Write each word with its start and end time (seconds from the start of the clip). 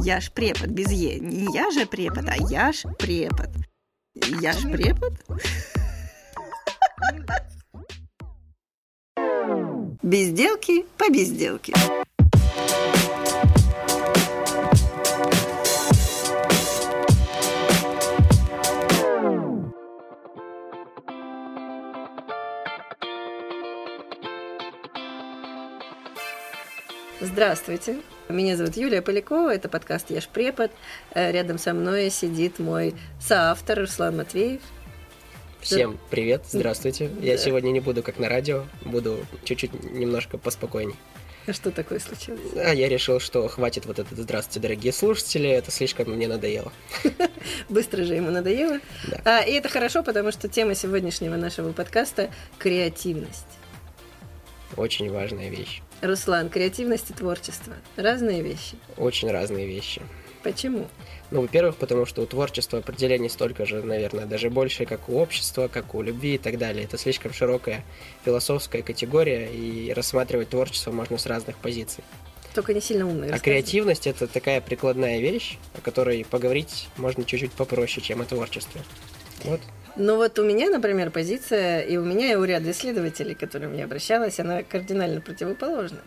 Я 0.00 0.20
ж 0.20 0.30
препод 0.34 0.70
без 0.70 0.92
Е. 0.92 1.20
Не 1.20 1.46
я 1.54 1.70
же 1.70 1.86
препод, 1.86 2.28
а 2.28 2.36
я 2.50 2.72
ж 2.72 2.88
препод. 2.98 3.48
Я 4.42 4.52
ж 4.52 4.68
препод? 4.68 5.12
Безделки 10.02 10.84
по 10.98 11.08
безделке. 11.08 11.72
Здравствуйте. 27.20 27.96
Меня 28.28 28.56
зовут 28.56 28.76
Юлия 28.76 29.02
Полякова, 29.02 29.54
это 29.54 29.68
подкаст 29.68 30.10
«Я 30.10 30.20
ж 30.20 30.28
препод». 30.28 30.70
Э, 31.14 31.30
Рядом 31.30 31.58
со 31.58 31.74
мной 31.74 32.08
сидит 32.10 32.58
мой 32.58 32.94
соавтор 33.20 33.80
Руслан 33.80 34.16
Матвеев. 34.16 34.62
Всем 35.60 35.98
привет, 36.10 36.44
здравствуйте. 36.50 37.10
Я 37.20 37.32
Да. 37.36 37.38
сегодня 37.38 37.70
не 37.70 37.80
буду 37.80 38.02
как 38.02 38.18
на 38.18 38.28
радио, 38.28 38.64
буду 38.84 39.26
чуть-чуть 39.44 39.72
немножко 39.92 40.38
поспокойней. 40.38 40.94
А 41.46 41.52
Что 41.52 41.70
такое 41.70 41.98
случилось? 41.98 42.40
А 42.56 42.72
я 42.72 42.88
решил, 42.88 43.20
что 43.20 43.46
хватит 43.48 43.84
вот 43.84 43.98
этот 43.98 44.16
«Здравствуйте, 44.16 44.60
дорогие 44.60 44.94
слушатели», 44.94 45.48
это 45.50 45.70
слишком 45.70 46.10
мне 46.10 46.26
надоело. 46.26 46.72
Быстро 47.68 48.04
же 48.04 48.14
ему 48.14 48.30
надоело. 48.30 48.78
Да. 49.08 49.20
А, 49.26 49.40
и 49.42 49.52
это 49.52 49.68
хорошо, 49.68 50.02
потому 50.02 50.32
что 50.32 50.48
тема 50.48 50.74
сегодняшнего 50.74 51.36
нашего 51.36 51.72
подкаста– 51.72 52.30
креативность. 52.58 53.44
Очень 54.78 55.10
важная 55.12 55.50
вещь. 55.50 55.82
Руслан, 56.02 56.48
креативность 56.50 57.10
и 57.10 57.14
творчество– 57.14 57.72
разные 57.96 58.42
вещи. 58.42 58.76
Очень 58.96 59.30
разные 59.30 59.66
вещи. 59.66 60.02
Почему? 60.42 60.88
Ну, 61.30 61.40
во-первых, 61.40 61.76
потому 61.76 62.04
что 62.04 62.22
у 62.22 62.26
творчества 62.26 62.80
определений 62.80 63.30
столько 63.30 63.64
же, 63.64 63.82
наверное, 63.82 64.26
даже 64.26 64.50
больше, 64.50 64.84
как 64.84 65.08
у 65.08 65.18
общества, 65.18 65.68
как 65.68 65.94
у 65.94 66.02
любви 66.02 66.34
и 66.34 66.38
так 66.38 66.58
далее. 66.58 66.84
Это 66.84 66.98
слишком 66.98 67.32
широкая 67.32 67.82
философская 68.24 68.82
категория, 68.82 69.48
и 69.50 69.90
рассматривать 69.92 70.50
творчество 70.50 70.92
можно 70.92 71.16
с 71.16 71.24
разных 71.24 71.56
позиций. 71.56 72.04
Только 72.54 72.74
не 72.74 72.80
сильно 72.80 73.08
умный. 73.08 73.30
А 73.30 73.38
креативность 73.38 74.06
это 74.06 74.26
такая 74.26 74.60
прикладная 74.60 75.18
вещь, 75.18 75.58
о 75.76 75.80
которой 75.80 76.24
поговорить 76.24 76.88
можно 76.98 77.24
чуть-чуть 77.24 77.52
попроще, 77.52 78.04
чем 78.04 78.20
о 78.20 78.26
творчестве. 78.26 78.82
Вот. 79.44 79.60
Ну 79.96 80.16
вот 80.16 80.36
у 80.40 80.44
меня, 80.44 80.70
например, 80.70 81.12
позиция, 81.12 81.82
и 81.82 81.96
у 81.96 82.04
меня, 82.04 82.32
и 82.32 82.34
у 82.34 82.42
ряда 82.42 82.72
исследователей, 82.72 83.36
к 83.36 83.40
которым 83.40 83.76
я 83.76 83.84
обращалась, 83.84 84.40
она 84.40 84.64
кардинально 84.64 85.20
противоположна. 85.20 86.00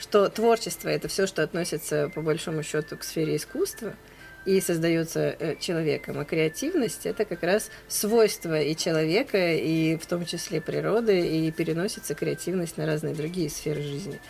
Что 0.00 0.28
творчество– 0.28 0.88
это 0.90 1.06
все, 1.06 1.26
что 1.28 1.44
относится, 1.44 2.10
по 2.12 2.20
большому 2.20 2.64
счету, 2.64 2.96
к 2.96 3.04
сфере 3.04 3.36
искусства 3.36 3.94
и 4.44 4.60
создается 4.60 5.36
э, 5.38 5.54
человеком. 5.60 6.18
А 6.18 6.24
креативность– 6.24 7.02
это 7.06 7.24
как 7.24 7.44
раз 7.44 7.70
свойство 7.86 8.60
и 8.60 8.74
человека, 8.74 9.54
и 9.54 9.96
в 9.96 10.06
том 10.06 10.24
числе 10.26 10.60
природы, 10.60 11.20
и 11.20 11.50
переносится 11.52 12.14
креативность 12.14 12.76
на 12.76 12.86
разные 12.86 13.14
другие 13.14 13.50
сферы 13.50 13.82
жизни. 13.82 14.20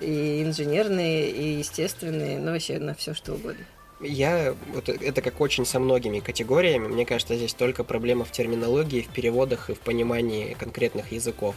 И 0.00 0.42
инженерные, 0.42 1.30
и 1.30 1.58
естественные, 1.58 2.38
ну 2.38 2.52
вообще 2.52 2.78
на 2.78 2.94
все 2.94 3.14
что 3.14 3.32
угодно. 3.32 3.64
Я, 4.00 4.54
вот 4.72 4.88
это 4.88 5.22
как 5.22 5.40
очень 5.40 5.66
со 5.66 5.80
многими 5.80 6.20
категориями, 6.20 6.86
мне 6.86 7.04
кажется, 7.04 7.36
здесь 7.36 7.54
только 7.54 7.82
проблема 7.82 8.24
в 8.24 8.30
терминологии, 8.30 9.02
в 9.02 9.08
переводах 9.08 9.70
и 9.70 9.74
в 9.74 9.80
понимании 9.80 10.54
конкретных 10.58 11.10
языков. 11.12 11.56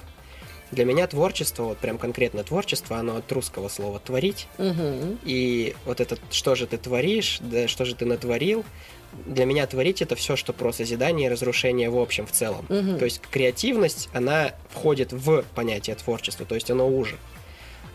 Для 0.72 0.86
меня 0.86 1.06
творчество, 1.06 1.64
вот 1.64 1.78
прям 1.80 1.98
конкретно 1.98 2.44
творчество, 2.44 2.98
оно 2.98 3.18
от 3.18 3.30
русского 3.32 3.68
слова 3.68 4.00
«творить», 4.00 4.48
Мгм. 4.58 5.20
и 5.24 5.76
вот 5.86 6.00
это 6.00 6.18
«что 6.32 6.56
же 6.56 6.66
ты 6.66 6.78
творишь», 6.78 7.40
да 7.42 7.68
что 7.68 7.84
же 7.84 7.94
ты 7.94 8.06
натворил, 8.06 8.64
для 9.26 9.44
меня 9.46 9.68
творить 9.68 10.02
это 10.02 10.16
все, 10.16 10.38
что 10.38 10.54
про 10.54 10.72
созидание 10.72 11.28
и 11.28 11.30
разрушение 11.30 11.90
в 11.90 11.98
общем, 11.98 12.26
в 12.26 12.32
целом. 12.32 12.66
Мгм. 12.70 12.98
То 12.98 13.06
есть 13.06 13.20
креативность, 13.30 14.08
она 14.14 14.54
входит 14.70 15.12
в 15.12 15.44
понятие 15.54 15.98
творчества, 15.98 16.46
то 16.46 16.56
есть 16.56 16.72
оно 16.72 16.88
уже. 16.88 17.18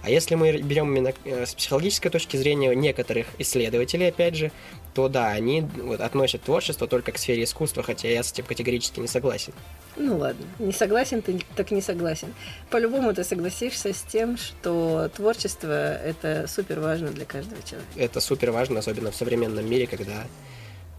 А 0.07 0.09
если 0.09 0.37
мы 0.37 0.53
берем 0.59 0.87
именно 0.95 1.13
э, 1.25 1.47
с 1.47 1.55
психологической 1.57 2.13
точки 2.13 2.37
зрения 2.37 2.73
некоторых 2.77 3.27
исследователей, 3.39 4.07
опять 4.07 4.37
же, 4.37 4.53
то 4.95 5.09
да, 5.09 5.31
они 5.31 5.63
вот, 5.83 6.01
относят 6.01 6.43
творчество 6.43 6.87
только 6.87 7.11
к 7.11 7.19
сфере 7.19 7.43
искусства, 7.43 7.83
хотя 7.83 8.07
я 8.07 8.23
с 8.23 8.31
этим 8.31 8.45
категорически 8.45 9.01
не 9.01 9.09
согласен. 9.09 9.53
Ну 9.97 10.19
ладно, 10.19 10.47
не 10.61 10.73
согласен 10.73 11.23
ты, 11.23 11.41
так 11.57 11.73
не 11.73 11.81
согласен. 11.81 12.33
По-любому 12.71 13.15
ты 13.15 13.25
согласишься 13.25 13.93
с 13.93 14.03
тем, 14.03 14.37
что 14.37 15.11
творчество 15.17 15.97
это 15.97 16.47
супер 16.47 16.79
важно 16.79 17.09
для 17.09 17.25
каждого 17.25 17.61
человека. 17.65 17.91
Это 17.97 18.21
супер 18.21 18.53
важно, 18.53 18.79
особенно 18.79 19.11
в 19.11 19.17
современном 19.17 19.69
мире, 19.69 19.89
когда 19.89 20.25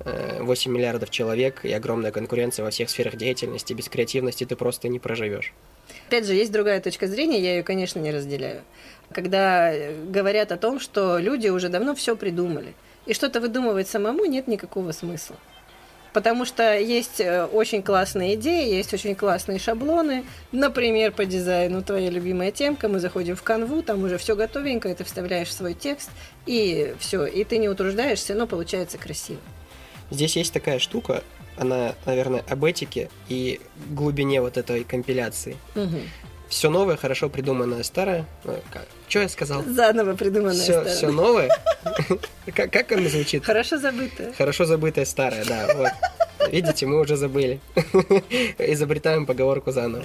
э, 0.02 0.44
8 0.44 0.70
миллиардов 0.70 1.12
человек 1.12 1.64
и 1.64 1.72
огромная 1.72 2.12
конкуренция 2.12 2.66
во 2.66 2.72
всех 2.72 2.90
сферах 2.90 3.16
деятельности. 3.16 3.72
Без 3.72 3.88
креативности 3.88 4.44
ты 4.44 4.58
просто 4.58 4.90
не 4.90 5.00
проживешь. 5.00 5.54
Опять 6.08 6.26
же, 6.26 6.36
есть 6.36 6.54
другая 6.54 6.80
точка 6.80 7.06
зрения, 7.06 7.38
я 7.42 7.58
ее, 7.58 7.64
конечно, 7.64 8.00
не 8.00 8.12
разделяю. 8.12 8.62
Когда 9.12 9.74
э, 9.74 9.94
говорят 10.06 10.54
о 10.54 10.58
том, 10.58 10.80
что 10.80 11.18
люди 11.18 11.50
уже 11.50 11.68
давно 11.68 11.96
все 11.96 12.16
придумали, 12.16 12.76
и 13.06 13.14
что-то 13.14 13.42
выдумывать 13.42 13.90
самому 13.90 14.24
нет 14.24 14.48
никакого 14.48 14.94
смысла. 14.94 15.36
Потому 16.14 16.46
что 16.46 16.80
есть 16.80 17.20
э, 17.20 17.44
очень 17.44 17.84
классные 17.84 18.36
идеи, 18.36 18.74
есть 18.74 18.94
очень 18.94 19.16
классные 19.16 19.60
шаблоны. 19.60 20.24
Например, 20.54 21.12
по 21.12 21.26
дизайну 21.26 21.84
твоя 21.84 22.10
любимая 22.10 22.54
темка. 22.54 22.88
Мы 22.88 23.00
заходим 23.00 23.36
в 23.36 23.44
канву, 23.44 23.82
там 23.82 24.02
уже 24.02 24.18
все 24.18 24.38
готовенько, 24.38 24.96
ты 24.96 25.04
вставляешь 25.04 25.54
свой 25.54 25.74
текст, 25.74 26.10
и 26.46 26.96
все. 27.00 27.26
И 27.26 27.44
ты 27.44 27.58
не 27.58 27.68
утруждаешься, 27.68 28.34
но 28.34 28.48
получается 28.48 28.98
красиво. 28.98 29.42
Здесь 30.10 30.38
есть 30.38 30.54
такая 30.54 30.80
штука, 30.80 31.22
она, 31.58 31.96
наверное, 32.06 32.44
об 32.48 32.64
этике 32.64 33.10
и 33.30 33.60
глубине 33.90 34.42
вот 34.42 34.58
этой 34.58 34.84
компиляции. 34.84 35.58
Мгм. 35.76 36.02
Все 36.50 36.70
новое, 36.70 36.96
хорошо 36.96 37.30
придуманное 37.30 37.84
старое. 37.84 38.26
Что 39.10 39.20
я 39.20 39.28
сказал? 39.30 39.64
Заново 39.64 40.16
придуманная 40.16 40.54
Все, 40.54 40.74
старая. 40.74 40.96
все 40.96 41.12
новое. 41.12 41.50
Как, 42.56 42.72
как 42.72 42.92
оно 42.94 43.10
звучит? 43.10 43.44
Хорошо 43.46 43.78
забытое. 43.78 44.34
Хорошо 44.34 44.66
забытое 44.66 45.06
старое, 45.06 45.44
да. 45.46 45.68
Вот. 45.76 45.90
Видите, 46.52 46.86
мы 46.86 47.00
уже 47.02 47.18
забыли. 47.18 47.60
Изобретаем 48.58 49.26
поговорку 49.26 49.72
заново. 49.72 50.04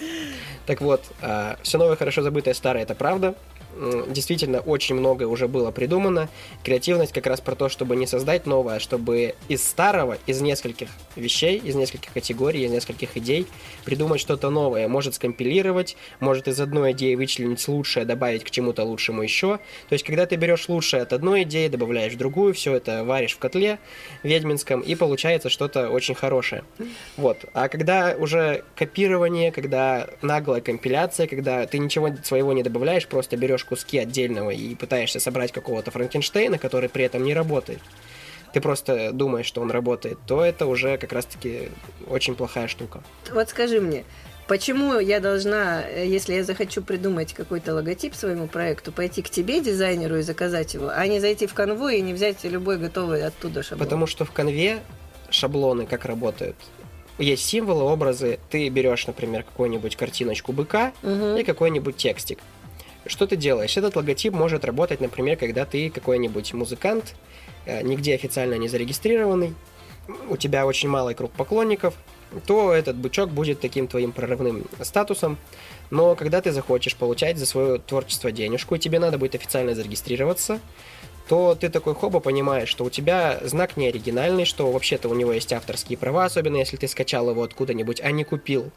Так 0.67 0.81
вот, 0.81 1.03
все 1.63 1.79
новое, 1.79 1.97
хорошо 1.97 2.23
забытое 2.23 2.55
старое 2.55 2.83
это 2.83 2.95
правда. 2.95 3.35
Действительно, 4.09 4.61
очень 4.61 4.95
многое 4.95 5.29
уже 5.29 5.49
было 5.49 5.71
придумано. 5.71 6.29
Креативность 6.63 7.13
как 7.13 7.27
раз 7.27 7.41
про 7.41 7.55
то, 7.55 7.69
чтобы 7.69 7.97
не 7.97 8.07
создать 8.07 8.47
новое, 8.47 8.77
а 8.77 8.81
чтобы 8.81 9.35
из 9.49 9.67
старого, 9.67 10.19
из 10.27 10.41
нескольких 10.41 10.89
вещей, 11.17 11.59
из 11.59 11.75
нескольких 11.75 12.13
категорий, 12.13 12.65
из 12.65 12.71
нескольких 12.71 13.17
идей 13.17 13.47
придумать 13.85 14.21
что-то 14.21 14.51
новое. 14.51 14.89
Может 14.89 15.15
скомпилировать, 15.15 15.97
может 16.21 16.49
из 16.49 16.61
одной 16.61 16.93
идеи 16.93 17.15
вычленить 17.15 17.67
лучшее, 17.67 18.05
добавить 18.05 18.45
к 18.45 18.51
чему-то 18.51 18.85
лучшему 18.85 19.23
еще. 19.23 19.59
То 19.89 19.95
есть, 19.95 20.05
когда 20.05 20.27
ты 20.27 20.37
берешь 20.37 20.69
лучшее 20.69 21.03
от 21.03 21.13
одной 21.13 21.43
идеи, 21.45 21.69
добавляешь 21.69 22.13
в 22.13 22.19
другую, 22.19 22.55
все 22.55 22.75
это 22.75 23.05
варишь 23.05 23.35
в 23.35 23.39
котле 23.39 23.79
ведьминском, 24.23 24.81
и 24.81 24.95
получается 24.95 25.49
что-то 25.49 25.89
очень 25.89 26.15
хорошее. 26.15 26.65
Вот. 27.17 27.39
А 27.55 27.69
когда 27.69 28.15
уже 28.19 28.65
копирование, 28.77 29.51
когда 29.51 30.09
наглая 30.21 30.61
компиляция, 30.61 31.27
когда 31.27 31.67
ты 31.67 31.79
ничего 31.79 32.11
своего 32.23 32.53
не 32.53 32.63
добавляешь, 32.63 33.07
просто 33.07 33.37
берешь 33.37 33.62
куски 33.65 33.99
отдельного 33.99 34.51
и 34.51 34.75
пытаешься 34.75 35.21
собрать 35.21 35.53
какого-то 35.53 35.91
Франкенштейна, 35.91 36.59
который 36.59 36.89
при 36.89 37.05
этом 37.05 37.25
не 37.25 37.35
работает, 37.35 37.81
ты 38.53 38.61
просто 38.61 39.13
думаешь, 39.13 39.47
что 39.47 39.61
он 39.63 39.71
работает, 39.71 40.19
то 40.27 40.45
это 40.45 40.67
уже 40.67 40.99
как 40.99 41.13
раз-таки 41.13 41.71
очень 42.09 42.35
плохая 42.35 42.69
штука. 42.69 43.03
Вот 43.33 43.49
скажи 43.49 43.81
мне, 43.81 44.05
почему 44.47 44.99
я 44.99 45.21
должна, 45.21 45.83
э, 45.89 46.07
если 46.07 46.35
я 46.35 46.45
захочу 46.45 46.83
придумать 46.83 47.33
какой-то 47.33 47.75
логотип 47.75 48.15
своему 48.15 48.49
проекту, 48.49 48.93
пойти 48.93 49.23
к 49.23 49.31
тебе, 49.31 49.61
дизайнеру, 49.61 50.19
и 50.19 50.23
заказать 50.23 50.75
его, 50.75 50.91
а 50.95 51.07
не 51.07 51.19
зайти 51.21 51.47
в 51.47 51.55
канву 51.55 51.89
и 51.89 52.01
не 52.03 52.13
взять 52.13 52.45
любой 52.45 52.77
готовый 52.77 53.25
оттуда 53.25 53.63
шаблон? 53.63 53.87
Потому 53.87 54.07
что 54.07 54.25
в 54.27 54.33
конве 54.33 54.81
шаблоны 55.31 55.87
как 55.87 56.05
работают. 56.05 56.57
Есть 57.19 57.45
символы, 57.47 57.85
образы. 57.85 58.39
Ты 58.51 58.69
берешь, 58.69 59.07
например, 59.07 59.45
какую-нибудь 59.45 59.97
картиночку 59.97 60.53
быка 60.53 60.93
Мгм. 61.03 61.37
и 61.37 61.45
какой-нибудь 61.45 61.97
текстик. 61.97 62.39
Что 63.07 63.27
ты 63.27 63.37
делаешь? 63.37 63.77
Этот 63.77 63.97
логотип 63.97 64.33
может 64.33 64.65
работать, 64.65 65.01
например, 65.01 65.37
когда 65.37 65.65
ты 65.65 65.91
какой-нибудь 65.91 66.55
музыкант, 66.55 67.15
э, 67.67 67.83
нигде 67.83 68.15
официально 68.15 68.55
не 68.55 68.69
зарегистрированный, 68.69 69.55
у 70.29 70.37
тебя 70.37 70.67
очень 70.67 70.89
малый 70.89 71.15
круг 71.15 71.33
поклонников, 71.33 71.95
то 72.47 72.73
этот 72.73 72.97
бычок 72.97 73.31
будет 73.31 73.61
таким 73.61 73.87
твоим 73.87 74.13
прорывным 74.13 74.67
статусом. 74.81 75.37
Но 75.91 76.15
когда 76.15 76.41
ты 76.41 76.53
захочешь 76.53 76.97
получать 76.97 77.39
за 77.39 77.47
свое 77.47 77.79
творчество 77.79 78.33
денежку, 78.33 78.75
и 78.75 78.79
тебе 78.79 78.99
надо 78.99 79.19
будет 79.19 79.35
официально 79.35 79.75
зарегистрироваться, 79.75 80.61
то 81.29 81.55
ты 81.55 81.69
такой 81.69 81.95
хоба 81.95 82.21
понимаешь, 82.21 82.69
что 82.69 82.85
у 82.85 82.91
тебя 82.91 83.41
знак 83.45 83.77
не 83.77 83.89
оригинальный, 83.89 84.45
что 84.45 84.71
вообще-то 84.71 85.09
у 85.09 85.15
него 85.15 85.33
есть 85.33 85.53
авторские 85.53 85.99
права, 85.99 86.25
особенно 86.25 86.57
если 86.57 86.77
ты 86.77 86.89
скачал 86.89 87.31
его 87.31 87.43
откуда-нибудь, 87.43 88.01
а 88.01 88.11
не 88.11 88.25
купил. 88.25 88.71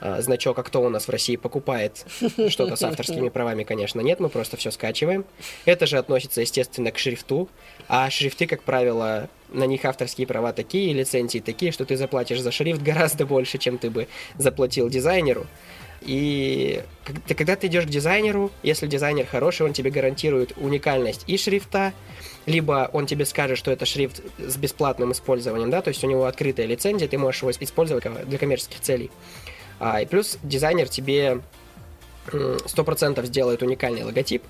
А, 0.00 0.20
значок, 0.20 0.58
а 0.58 0.62
кто 0.62 0.82
у 0.82 0.88
нас 0.88 1.06
в 1.06 1.10
России 1.10 1.36
покупает 1.36 2.04
что-то 2.48 2.76
с 2.76 2.82
авторскими 2.82 3.28
правами, 3.28 3.64
конечно, 3.64 4.00
нет, 4.00 4.20
мы 4.20 4.28
просто 4.28 4.56
все 4.56 4.70
скачиваем. 4.70 5.24
Это 5.64 5.86
же 5.86 5.98
относится, 5.98 6.40
естественно, 6.40 6.90
к 6.90 6.98
шрифту, 6.98 7.48
а 7.88 8.08
шрифты, 8.10 8.46
как 8.46 8.62
правило, 8.62 9.28
на 9.50 9.64
них 9.64 9.84
авторские 9.84 10.26
права 10.26 10.52
такие, 10.52 10.92
лицензии 10.92 11.38
такие, 11.38 11.72
что 11.72 11.84
ты 11.84 11.96
заплатишь 11.96 12.40
за 12.40 12.50
шрифт 12.50 12.82
гораздо 12.82 13.26
больше, 13.26 13.58
чем 13.58 13.78
ты 13.78 13.90
бы 13.90 14.08
заплатил 14.38 14.88
дизайнеру. 14.88 15.46
И 16.02 16.82
ты, 17.26 17.34
когда 17.34 17.56
ты 17.56 17.66
идешь 17.68 17.84
к 17.84 17.88
дизайнеру, 17.88 18.50
если 18.62 18.86
дизайнер 18.86 19.26
хороший, 19.26 19.66
он 19.66 19.72
тебе 19.72 19.90
гарантирует 19.90 20.52
уникальность 20.56 21.24
и 21.26 21.36
шрифта, 21.36 21.92
либо 22.44 22.90
он 22.92 23.06
тебе 23.06 23.24
скажет, 23.24 23.58
что 23.58 23.70
это 23.70 23.86
шрифт 23.86 24.22
с 24.38 24.56
бесплатным 24.56 25.12
использованием, 25.12 25.70
да, 25.70 25.82
то 25.82 25.88
есть 25.88 26.04
у 26.04 26.06
него 26.06 26.26
открытая 26.26 26.66
лицензия, 26.66 27.08
ты 27.08 27.18
можешь 27.18 27.42
его 27.42 27.50
использовать 27.50 28.04
для 28.28 28.38
коммерческих 28.38 28.80
целей. 28.80 29.10
А, 29.78 30.00
и 30.00 30.06
плюс 30.06 30.38
дизайнер 30.42 30.88
тебе 30.88 31.40
100% 32.26 33.24
сделает 33.26 33.62
уникальный 33.62 34.04
логотип, 34.04 34.42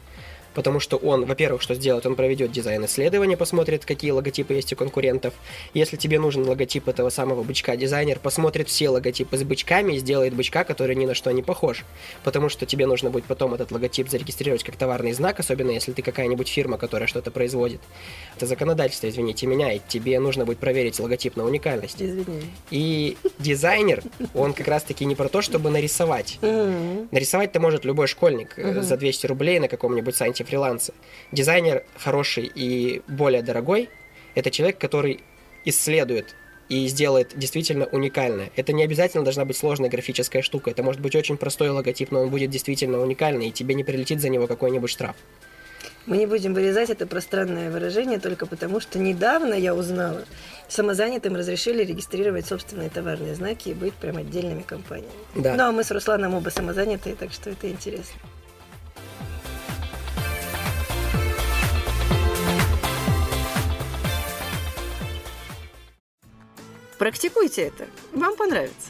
потому 0.56 0.80
что 0.80 0.96
он, 0.96 1.26
во-первых, 1.26 1.60
что 1.60 1.74
сделает, 1.74 2.06
он 2.06 2.16
проведет 2.16 2.50
дизайн-исследование, 2.50 3.36
посмотрит, 3.36 3.84
какие 3.84 4.10
логотипы 4.10 4.54
есть 4.54 4.72
у 4.72 4.76
конкурентов. 4.76 5.34
Если 5.74 5.96
тебе 5.98 6.18
нужен 6.18 6.48
логотип 6.48 6.88
этого 6.88 7.10
самого 7.10 7.42
бычка, 7.42 7.76
дизайнер 7.76 8.18
посмотрит 8.18 8.68
все 8.68 8.88
логотипы 8.88 9.36
с 9.36 9.44
бычками 9.44 9.92
и 9.92 9.98
сделает 9.98 10.32
бычка, 10.34 10.64
который 10.64 10.96
ни 10.96 11.04
на 11.04 11.12
что 11.12 11.30
не 11.30 11.42
похож. 11.42 11.84
Потому 12.24 12.48
что 12.48 12.64
тебе 12.64 12.86
нужно 12.86 13.10
будет 13.10 13.24
потом 13.24 13.52
этот 13.52 13.70
логотип 13.70 14.08
зарегистрировать 14.08 14.64
как 14.64 14.76
товарный 14.76 15.12
знак, 15.12 15.38
особенно 15.40 15.72
если 15.72 15.92
ты 15.92 16.00
какая-нибудь 16.00 16.48
фирма, 16.48 16.78
которая 16.78 17.06
что-то 17.06 17.30
производит. 17.30 17.82
Это 18.34 18.46
законодательство, 18.46 19.10
извините 19.10 19.46
меня, 19.46 19.74
и 19.74 19.80
тебе 19.86 20.18
нужно 20.20 20.46
будет 20.46 20.58
проверить 20.58 20.98
логотип 20.98 21.36
на 21.36 21.44
уникальность. 21.44 22.00
Извини. 22.00 22.50
И 22.70 23.18
дизайнер, 23.38 24.02
он 24.34 24.54
как 24.54 24.68
раз-таки 24.68 25.04
не 25.04 25.16
про 25.16 25.28
то, 25.28 25.42
чтобы 25.42 25.68
нарисовать. 25.68 26.38
Нарисовать-то 26.40 27.60
может 27.60 27.84
любой 27.84 28.06
школьник 28.06 28.54
э, 28.56 28.80
за 28.80 28.96
200 28.96 29.26
рублей 29.26 29.58
на 29.58 29.68
каком-нибудь 29.68 30.16
сайте 30.16 30.45
фрилансе. 30.46 30.94
Дизайнер 31.32 31.84
хороший 31.96 32.50
и 32.54 33.02
более 33.08 33.42
дорогой– 33.42 33.90
это 34.34 34.50
человек, 34.50 34.78
который 34.78 35.20
исследует 35.64 36.34
и 36.68 36.86
сделает 36.88 37.36
действительно 37.36 37.86
уникальное. 37.86 38.50
Это 38.56 38.72
не 38.72 38.82
обязательно 38.82 39.24
должна 39.24 39.44
быть 39.44 39.56
сложная 39.56 39.88
графическая 39.88 40.42
штука. 40.42 40.70
Это 40.70 40.82
может 40.82 41.00
быть 41.00 41.14
очень 41.14 41.36
простой 41.36 41.70
логотип, 41.70 42.10
но 42.10 42.22
он 42.22 42.30
будет 42.30 42.50
действительно 42.50 43.00
уникальный, 43.00 43.48
и 43.48 43.52
тебе 43.52 43.74
не 43.74 43.84
прилетит 43.84 44.20
за 44.20 44.28
него 44.28 44.46
какой-нибудь 44.46 44.90
штраф. 44.90 45.16
Мы 46.06 46.18
не 46.18 46.26
будем 46.26 46.54
вырезать 46.54 46.90
это 46.90 47.06
пространное 47.06 47.70
выражение 47.70 48.20
только 48.20 48.46
потому, 48.46 48.78
что 48.78 48.98
недавно 48.98 49.54
я 49.54 49.74
узнала, 49.74 50.24
самозанятым 50.68 51.34
разрешили 51.34 51.84
регистрировать 51.84 52.46
собственные 52.46 52.90
товарные 52.90 53.34
знаки 53.34 53.70
и 53.70 53.74
быть 53.74 53.94
прям 53.94 54.16
отдельными 54.16 54.62
компаниями. 54.62 55.10
Да. 55.34 55.54
Ну, 55.54 55.64
а 55.64 55.72
мы 55.72 55.82
с 55.82 55.90
Русланом 55.90 56.34
оба 56.34 56.50
самозанятые, 56.50 57.16
так 57.16 57.32
что 57.32 57.50
это 57.50 57.68
интересно. 57.68 58.20
Практикуйте 66.98 67.62
это, 67.64 67.86
вам 68.12 68.36
понравится. 68.36 68.88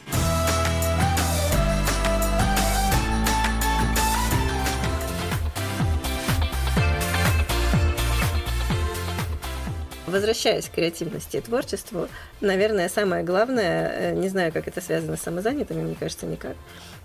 Возвращаясь 10.05 10.69
к 10.69 10.71
креативности 10.71 11.35
и 11.35 11.41
творчеству, 11.41 12.07
наверное, 12.39 12.87
самое 12.87 13.25
главное, 13.25 13.91
э, 13.91 14.13
не 14.13 14.29
знаю, 14.29 14.53
как 14.53 14.69
это 14.69 14.79
связано 14.79 15.17
с 15.17 15.21
самозанятыми, 15.21 15.81
мне 15.81 15.95
кажется, 15.99 16.25
никак. 16.25 16.55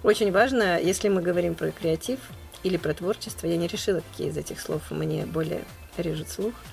Очень 0.05 0.31
важно, 0.31 0.81
если 0.81 1.09
мы 1.09 1.21
говорим 1.21 1.57
про 1.57 1.73
креатив 1.73 2.21
или 2.63 2.77
про 2.77 2.95
творчество, 2.95 3.49
я 3.49 3.57
не 3.57 3.67
решила, 3.67 4.03
какие 4.13 4.29
из 4.29 4.37
этих 4.37 4.61
слов 4.61 4.83
мне 4.91 5.27
более 5.27 5.65
режут 5.99 6.29
слух– 6.29 6.55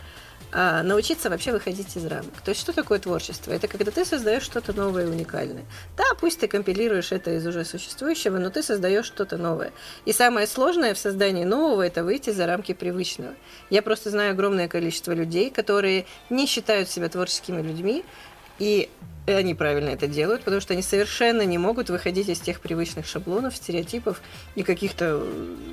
а, 0.52 0.82
научиться 0.82 1.30
вообще 1.30 1.52
выходить 1.52 1.96
из 1.96 2.06
рамок. 2.06 2.42
То 2.44 2.50
есть 2.50 2.62
что 2.62 2.74
такое 2.74 2.98
творчество? 2.98 3.52
Это 3.52 3.68
когда 3.68 3.92
ты 3.92 4.04
создаешь 4.04 4.44
что-то 4.44 4.74
новое 4.74 5.04
и 5.04 5.08
уникальное. 5.08 5.64
Да, 5.96 6.04
пусть 6.20 6.40
ты 6.40 6.48
компилируешь 6.48 7.12
это 7.12 7.36
из 7.36 7.46
уже 7.46 7.64
существующего, 7.66 8.40
но 8.40 8.50
ты 8.50 8.64
создаешь 8.64 9.06
что-то 9.06 9.38
новое. 9.38 9.72
И 10.06 10.14
самое 10.14 10.48
сложное 10.48 10.96
в 10.96 10.98
создании 10.98 11.44
нового– 11.44 11.82
это 11.84 12.04
выйти 12.04 12.32
за 12.32 12.48
рамки 12.48 12.74
привычного. 12.74 13.34
Я 13.70 13.84
просто 13.84 14.10
знаю 14.10 14.32
огромное 14.32 14.68
количество 14.68 15.12
людей, 15.12 15.52
которые 15.52 16.06
не 16.32 16.48
считают 16.48 16.90
себя 16.90 17.10
творческими 17.10 17.62
людьми, 17.62 18.04
и 18.58 18.90
они 19.28 19.54
правильно 19.54 19.90
это 19.90 20.08
делают, 20.08 20.44
потому 20.44 20.62
что 20.62 20.74
они 20.74 20.82
совершенно 20.82 21.44
не 21.44 21.60
могут 21.60 21.92
выходить 21.92 22.30
из 22.30 22.40
тех 22.40 22.60
привычных 22.60 23.06
шаблонов, 23.06 23.56
стереотипов 23.56 24.22
и 24.56 24.64
каких-то, 24.64 25.24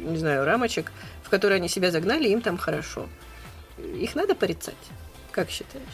не 0.01 0.19
знаю, 0.19 0.45
рамочек, 0.45 0.93
в 1.23 1.31
которые 1.31 1.57
они 1.57 1.69
себя 1.69 1.91
загнали, 1.91 2.29
им 2.29 2.43
там 2.43 2.59
хорошо. 2.59 3.09
Их 3.79 4.15
надо 4.15 4.35
порицать? 4.35 4.75
Как 5.31 5.51
считаешь? 5.51 5.85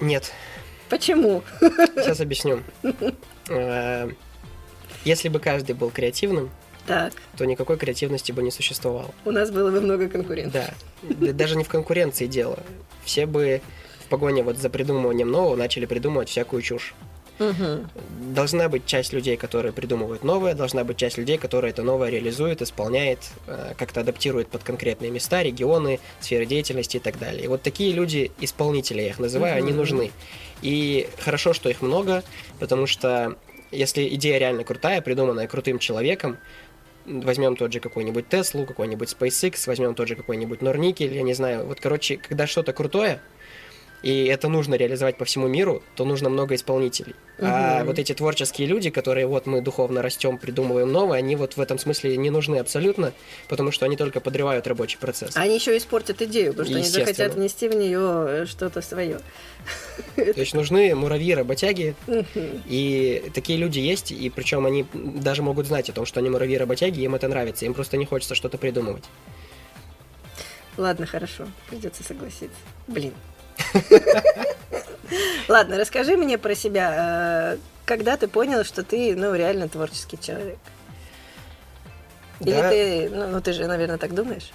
Нет. 0.00 0.32
Почему? 0.88 1.42
Сейчас 1.60 2.20
объясню. 2.20 2.62
Э, 3.48 4.08
если 5.04 5.28
бы 5.28 5.40
каждый 5.40 5.74
был 5.74 5.90
креативным, 5.90 6.48
так. 6.86 7.12
то 7.36 7.44
никакой 7.44 7.76
креативности 7.76 8.30
бы 8.30 8.40
не 8.40 8.52
существовало. 8.52 9.12
У 9.24 9.32
нас 9.32 9.50
было 9.50 9.72
бы 9.72 9.80
много 9.80 10.08
конкурентов. 10.08 10.72
Да. 11.02 11.32
Даже 11.32 11.56
не 11.56 11.64
в 11.64 11.68
конкуренции 11.68 12.28
дело. 12.28 12.60
Все 13.04 13.26
бы 13.26 13.60
в 14.06 14.08
погоне 14.08 14.44
вот 14.44 14.58
за 14.58 14.70
придумыванием 14.70 15.28
нового 15.28 15.56
начали 15.56 15.86
придумывать 15.86 16.28
всякую 16.28 16.62
чушь. 16.62 16.94
Угу. 17.38 17.86
Должна 18.34 18.68
быть 18.68 18.86
часть 18.86 19.12
людей, 19.12 19.36
которые 19.36 19.72
придумывают 19.72 20.22
новое, 20.22 20.54
должна 20.54 20.84
быть 20.84 20.96
часть 20.96 21.18
людей, 21.18 21.38
которые 21.38 21.70
это 21.70 21.82
новое 21.82 22.10
реализует, 22.10 22.62
исполняет, 22.62 23.18
э, 23.46 23.74
как-то 23.76 24.00
адаптирует 24.00 24.48
под 24.48 24.62
конкретные 24.62 25.10
места, 25.10 25.42
регионы, 25.42 25.98
сферы 26.20 26.46
деятельности 26.46 26.98
и 26.98 27.00
так 27.00 27.18
далее. 27.18 27.44
И 27.44 27.48
вот 27.48 27.62
такие 27.62 27.92
люди, 27.92 28.30
исполнители 28.40 29.02
я 29.02 29.08
их 29.08 29.18
называю, 29.18 29.56
угу. 29.58 29.64
они 29.64 29.72
нужны. 29.72 30.10
И 30.60 31.08
хорошо, 31.18 31.52
что 31.52 31.68
их 31.68 31.82
много, 31.82 32.22
потому 32.60 32.86
что 32.86 33.36
если 33.72 34.06
идея 34.14 34.38
реально 34.38 34.64
крутая, 34.64 35.00
придуманная 35.00 35.48
крутым 35.48 35.78
человеком, 35.78 36.38
возьмем 37.06 37.56
тот 37.56 37.72
же 37.72 37.80
какой-нибудь 37.80 38.28
Теслу, 38.28 38.66
какой-нибудь 38.66 39.16
SpaceX, 39.18 39.66
возьмем 39.66 39.94
тот 39.94 40.08
же 40.08 40.14
какой-нибудь 40.14 40.62
Норникель, 40.62 41.14
я 41.14 41.22
не 41.22 41.34
знаю. 41.34 41.66
Вот, 41.66 41.80
короче, 41.80 42.16
когда 42.16 42.46
что-то 42.46 42.72
крутое, 42.72 43.20
и 44.02 44.24
это 44.26 44.48
нужно 44.48 44.74
реализовать 44.74 45.16
по 45.16 45.24
всему 45.24 45.48
миру, 45.48 45.82
то 45.94 46.04
нужно 46.04 46.28
много 46.28 46.54
исполнителей. 46.54 47.14
Угу. 47.38 47.46
А 47.48 47.84
вот 47.84 47.98
эти 47.98 48.12
творческие 48.14 48.68
люди, 48.68 48.90
которые 48.90 49.26
вот 49.26 49.46
мы 49.46 49.60
духовно 49.60 50.02
растем, 50.02 50.38
придумываем 50.38 50.90
новое, 50.90 51.18
они 51.18 51.36
вот 51.36 51.56
в 51.56 51.60
этом 51.60 51.78
смысле 51.78 52.16
не 52.16 52.30
нужны 52.30 52.56
абсолютно, 52.56 53.12
потому 53.48 53.70
что 53.70 53.86
они 53.86 53.96
только 53.96 54.20
подрывают 54.20 54.66
рабочий 54.66 54.98
процесс. 54.98 55.36
Они 55.36 55.54
еще 55.54 55.76
испортят 55.76 56.20
идею, 56.22 56.52
потому 56.52 56.68
что 56.68 56.78
они 56.78 56.86
захотят 56.86 57.34
внести 57.34 57.68
в 57.68 57.74
нее 57.74 58.26
э, 58.42 58.46
что-то 58.46 58.82
свое. 58.82 59.20
То 60.16 60.40
есть 60.40 60.54
нужны 60.54 60.94
муравьи, 60.94 61.34
работяги, 61.34 61.94
и 62.66 63.30
такие 63.34 63.58
люди 63.58 63.78
есть, 63.78 64.10
и 64.12 64.30
причем 64.30 64.66
они 64.66 64.86
даже 64.92 65.42
могут 65.42 65.66
знать 65.66 65.88
о 65.90 65.92
том, 65.92 66.06
что 66.06 66.20
они 66.20 66.30
муравьи, 66.30 66.56
работяги, 66.56 67.00
им 67.00 67.14
это 67.14 67.28
нравится, 67.28 67.64
им 67.64 67.74
просто 67.74 67.96
не 67.96 68.06
хочется 68.06 68.34
что-то 68.34 68.58
придумывать. 68.58 69.04
Ладно, 70.76 71.06
хорошо, 71.06 71.46
придется 71.68 72.02
согласиться. 72.02 72.56
Блин, 72.86 73.12
Ладно, 75.48 75.78
расскажи 75.78 76.16
мне 76.16 76.38
про 76.38 76.54
себя. 76.54 77.54
Э, 77.54 77.58
когда 77.84 78.16
ты 78.16 78.28
понял, 78.28 78.64
что 78.64 78.82
ты, 78.82 79.14
ну, 79.16 79.34
реально 79.34 79.68
творческий 79.68 80.18
человек? 80.18 80.58
Или 82.40 82.50
да. 82.52 82.70
ты, 82.70 83.10
ну, 83.10 83.28
ну, 83.28 83.40
ты 83.40 83.52
же, 83.52 83.66
наверное, 83.66 83.98
так 83.98 84.14
думаешь? 84.14 84.50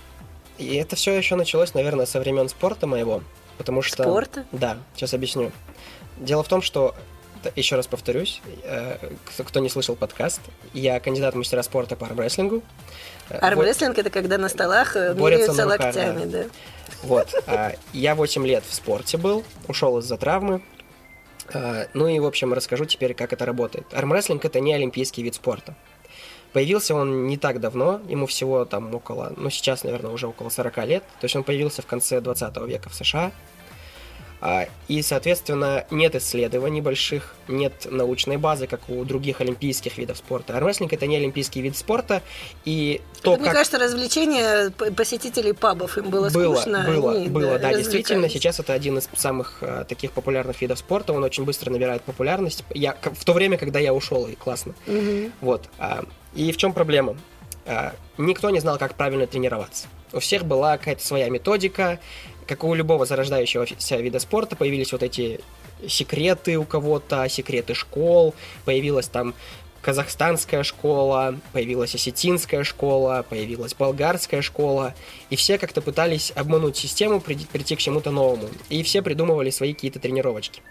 И 0.57 0.75
это 0.75 0.95
все 0.95 1.13
еще 1.13 1.35
началось, 1.35 1.73
наверное, 1.73 2.05
со 2.05 2.19
времен 2.19 2.49
спорта 2.49 2.87
моего, 2.87 3.21
потому 3.57 3.81
что... 3.81 4.03
Спорта? 4.03 4.45
Да, 4.51 4.77
сейчас 4.95 5.13
объясню. 5.13 5.51
Дело 6.17 6.43
в 6.43 6.47
том, 6.47 6.61
что 6.61 6.95
еще 7.55 7.75
раз 7.75 7.87
повторюсь, 7.87 8.41
э, 8.63 8.97
кто 9.37 9.59
не 9.59 9.69
слышал 9.69 9.95
подкаст, 9.95 10.41
я 10.73 10.99
кандидат 10.99 11.33
в 11.33 11.37
мастера 11.37 11.63
спорта 11.63 11.95
по 11.95 12.05
армрестлингу. 12.05 12.61
Э, 13.29 13.37
армрестлинг 13.37 13.97
вот, 13.97 13.99
это 13.99 14.09
когда 14.09 14.37
на 14.37 14.49
столах 14.49 14.95
э, 14.95 15.13
руках, 15.13 15.65
локтями, 15.65 16.25
да. 16.25 16.43
да. 16.43 16.49
Вот. 17.03 17.33
А, 17.47 17.73
я 17.93 18.15
8 18.15 18.45
лет 18.47 18.63
в 18.67 18.73
спорте 18.73 19.17
был, 19.17 19.43
ушел 19.67 19.97
из-за 19.99 20.17
травмы. 20.17 20.61
Ну 21.93 22.09
и, 22.09 22.19
в 22.19 22.25
общем, 22.25 22.51
расскажу 22.53 22.83
теперь, 22.83 23.13
как 23.13 23.31
это 23.31 23.45
работает. 23.45 23.85
Армрестлинг 23.93 24.43
это 24.43 24.59
не 24.59 24.73
олимпийский 24.73 25.23
вид 25.23 25.35
спорта. 25.35 25.75
Появился 26.51 26.95
он 26.95 27.27
не 27.27 27.37
так 27.37 27.59
давно, 27.59 28.01
ему 28.09 28.25
всего 28.25 28.65
там 28.65 28.93
около, 28.93 29.33
ну 29.37 29.49
сейчас, 29.49 29.83
наверное, 29.83 30.11
уже 30.11 30.27
около 30.27 30.49
40 30.49 30.77
лет. 30.85 31.03
То 31.19 31.25
есть 31.25 31.35
он 31.35 31.43
появился 31.43 31.81
в 31.81 31.85
конце 31.85 32.19
20 32.19 32.57
века 32.67 32.89
в 32.89 32.95
США. 32.95 33.31
А, 34.39 34.67
и, 34.87 35.01
соответственно, 35.01 35.85
нет 35.89 36.15
исследований 36.15 36.81
больших, 36.81 37.35
нет 37.47 37.87
научной 37.89 38.37
базы, 38.37 38.67
как 38.67 38.87
у 38.87 39.03
других 39.03 39.41
олимпийских 39.41 39.97
видов 39.97 40.17
спорта. 40.17 40.55
Армрестлинг 40.55 40.93
это 40.93 41.07
не 41.07 41.17
олимпийский 41.17 41.61
вид 41.61 41.75
спорта, 41.75 42.21
и 42.63 43.01
то, 43.23 43.33
это, 43.33 43.43
как... 43.43 43.47
Мне 43.47 43.51
кажется, 43.51 43.79
развлечение 43.79 44.69
посетителей 44.69 45.53
пабов 45.53 45.97
им 45.97 46.09
было, 46.09 46.29
было 46.29 46.55
скучно. 46.55 46.83
Было, 46.85 47.13
они, 47.13 47.27
было, 47.29 47.57
да, 47.57 47.71
да 47.71 47.77
действительно. 47.77 48.29
Сейчас 48.29 48.59
это 48.59 48.73
один 48.73 48.99
из 48.99 49.09
самых 49.15 49.57
а, 49.61 49.85
таких 49.85 50.11
популярных 50.11 50.61
видов 50.61 50.77
спорта. 50.77 51.13
Он 51.13 51.23
очень 51.23 51.43
быстро 51.43 51.71
набирает 51.71 52.03
популярность. 52.03 52.63
Я 52.75 52.95
в 53.01 53.25
то 53.25 53.33
время, 53.33 53.57
когда 53.57 53.79
я 53.79 53.93
ушел, 53.93 54.27
и 54.27 54.35
классно. 54.35 54.75
Угу. 54.85 55.31
Вот. 55.41 55.67
А, 55.79 56.05
и 56.35 56.51
в 56.51 56.57
чем 56.57 56.73
проблема? 56.73 57.17
А, 57.65 57.95
никто 58.17 58.51
не 58.51 58.59
знал, 58.59 58.77
как 58.77 58.93
правильно 58.93 59.25
тренироваться. 59.25 59.87
У 60.13 60.19
всех 60.19 60.45
была 60.45 60.77
какая-то 60.77 61.03
своя 61.03 61.29
методика, 61.29 61.99
как 62.47 62.63
у 62.63 62.73
любого 62.73 63.05
зарождающегося 63.05 63.97
вида 63.97 64.19
спорта, 64.19 64.55
появились 64.55 64.91
вот 64.91 65.03
эти 65.03 65.39
секреты 65.87 66.57
у 66.57 66.63
кого-то, 66.63 67.27
секреты 67.29 67.73
школ, 67.73 68.33
появилась 68.65 69.07
там 69.07 69.35
казахстанская 69.81 70.63
школа, 70.63 71.37
появилась 71.53 71.93
осетинская 71.95 72.63
школа, 72.63 73.25
появилась 73.29 73.73
болгарская 73.73 74.41
школа, 74.41 74.95
и 75.29 75.35
все 75.35 75.57
как-то 75.57 75.81
пытались 75.81 76.33
обмануть 76.35 76.77
систему, 76.77 77.21
прийти, 77.21 77.45
прийти 77.45 77.75
к 77.75 77.79
чему-то 77.79 78.11
новому, 78.11 78.49
и 78.69 78.83
все 78.83 79.01
придумывали 79.01 79.49
свои 79.49 79.73
какие-то 79.73 79.99
тренировочки. 79.99 80.61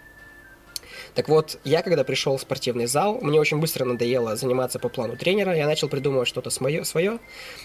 Так 1.17 1.29
вот, 1.29 1.57
я 1.63 1.81
когда 1.81 2.03
пришел 2.03 2.37
в 2.37 2.41
спортивный 2.41 2.85
зал, 2.85 3.17
мне 3.21 3.39
очень 3.39 3.57
быстро 3.57 3.85
надоело 3.85 4.35
заниматься 4.35 4.77
по 4.77 4.87
плану 4.87 5.17
тренера, 5.17 5.55
я 5.55 5.65
начал 5.65 5.89
придумывать 5.89 6.27
что-то 6.27 6.51
свое, 6.51 7.17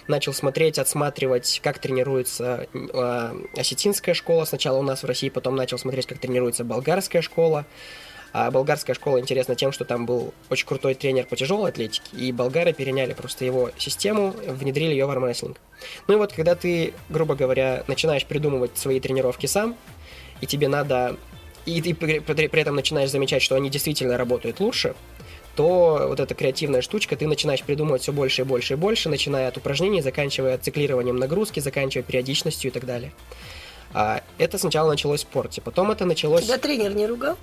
начал 0.09 0.33
смотреть, 0.33 0.79
отсматривать, 0.79 1.61
как 1.63 1.79
тренируется 1.79 2.67
э, 2.73 3.35
осетинская 3.55 4.15
школа, 4.15 4.47
сначала 4.47 4.79
у 4.79 4.83
нас 4.83 5.03
в 5.03 5.07
России, 5.07 5.29
потом 5.29 5.55
начал 5.55 5.77
смотреть, 5.77 6.07
как 6.07 6.17
тренируется 6.17 6.65
болгарская 6.65 7.21
школа, 7.21 7.67
а 8.33 8.51
болгарская 8.51 8.95
школа 8.95 9.21
интересна 9.21 9.55
тем, 9.55 9.71
что 9.71 9.85
там 9.85 10.07
был 10.07 10.33
очень 10.49 10.67
крутой 10.67 10.95
тренер 10.95 11.27
по 11.27 11.37
тяжелой 11.37 11.69
атлетике, 11.69 12.17
и 12.17 12.33
болгары 12.33 12.73
переняли 12.73 13.13
просто 13.13 13.45
его 13.45 13.71
систему, 13.77 14.35
внедрили 14.47 14.93
ее 14.93 15.05
в 15.05 15.11
армрестлинг. 15.11 15.59
Ну 16.09 16.15
и 16.15 16.17
вот, 16.17 16.33
когда 16.33 16.55
ты, 16.55 16.95
грубо 17.11 17.35
говоря, 17.35 17.85
начинаешь 17.87 18.25
придумывать 18.25 18.79
свои 18.79 18.99
тренировки 18.99 19.45
сам, 19.45 19.77
и 20.41 20.47
тебе 20.47 20.69
надо 20.69 21.19
и 21.67 21.81
ты 21.81 21.95
при, 21.95 22.19
при, 22.19 22.49
при 22.49 22.61
этом 22.61 22.77
начинаешь 22.77 23.11
замечать, 23.11 23.43
что 23.43 23.55
они 23.55 23.71
действительно 23.71 24.17
работают 24.17 24.61
лучше, 24.61 24.95
то 25.55 26.07
вот 26.09 26.19
эта 26.19 26.35
креативная 26.35 26.83
штучка, 26.83 27.17
ты 27.17 27.27
начинаешь 27.27 27.63
придумывать 27.63 28.03
все 28.03 28.13
больше 28.13 28.43
и 28.43 28.45
больше 28.45 28.75
и 28.75 28.77
больше, 28.77 29.09
начиная 29.09 29.49
от 29.49 29.57
упражнений, 29.57 30.01
заканчивая 30.01 30.57
циклированием 30.59 31.17
нагрузки, 31.17 31.61
заканчивая 31.61 32.05
периодичностью 32.05 32.71
и 32.71 32.75
так 32.75 32.87
далее. 32.87 33.13
А, 33.93 34.23
это 34.39 34.59
сначала 34.59 34.91
началось 34.91 35.21
в 35.21 35.23
спорте, 35.25 35.61
потом 35.61 35.91
это 35.91 36.07
началось... 36.07 36.45
Тебя 36.45 36.59
тренер 36.59 36.95
не 36.95 37.07
ругал? 37.07 37.37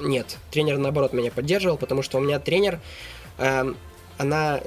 Нет, 0.00 0.38
тренер 0.50 0.78
наоборот 0.78 1.12
меня 1.12 1.30
поддерживал, 1.30 1.76
потому 1.76 2.02
что 2.02 2.18
у 2.18 2.20
меня 2.20 2.38
тренер, 2.38 2.80
э, 3.38 3.74
она... 4.16 4.60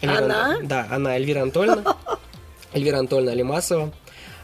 Эльвира, 0.00 0.24
она? 0.24 0.58
Да, 0.62 0.88
она 0.90 1.16
Эльвира 1.16 1.42
Анатольевна, 1.42 1.96
Эльвира 2.72 2.98
Анатольевна 2.98 3.34
Лимасова. 3.34 3.92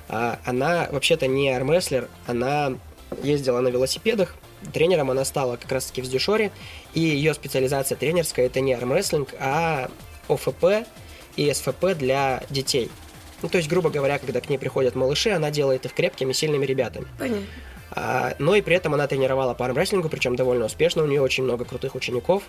А, 0.09 0.39
она 0.45 0.89
вообще-то 0.91 1.27
не 1.27 1.51
армрестлер, 1.51 2.09
она 2.27 2.75
ездила 3.23 3.61
на 3.61 3.69
велосипедах. 3.69 4.35
Тренером 4.73 5.11
она 5.11 5.25
стала 5.25 5.57
как 5.57 5.71
раз-таки 5.73 6.03
в 6.03 6.05
Сдюшоре. 6.05 6.53
И 6.95 7.01
ее 7.01 7.35
специализация 7.35 7.97
тренерская 7.97 8.47
это 8.47 8.61
не 8.61 8.75
армрестлинг, 8.75 9.35
а 9.39 9.91
ОФП 10.29 10.87
и 11.37 11.53
СФП 11.53 11.97
для 11.97 12.43
детей. 12.51 12.91
Ну, 13.43 13.49
то 13.49 13.59
есть, 13.59 13.69
грубо 13.69 13.91
говоря, 13.91 14.19
когда 14.19 14.41
к 14.41 14.49
ней 14.49 14.59
приходят 14.59 14.95
малыши, 14.95 15.31
она 15.31 15.51
делает 15.51 15.87
их 15.87 15.95
крепкими, 15.95 16.33
сильными 16.33 16.67
ребятами. 16.67 17.07
Понятно. 17.19 17.47
А, 17.93 18.35
но 18.39 18.55
и 18.55 18.61
при 18.61 18.77
этом 18.77 18.95
она 18.95 19.07
тренировала 19.07 19.55
по 19.55 19.65
армрестлингу, 19.65 20.09
причем 20.09 20.37
довольно 20.37 20.67
успешно. 20.67 21.03
У 21.03 21.07
нее 21.07 21.21
очень 21.21 21.45
много 21.45 21.65
крутых 21.65 21.95
учеников 21.95 22.45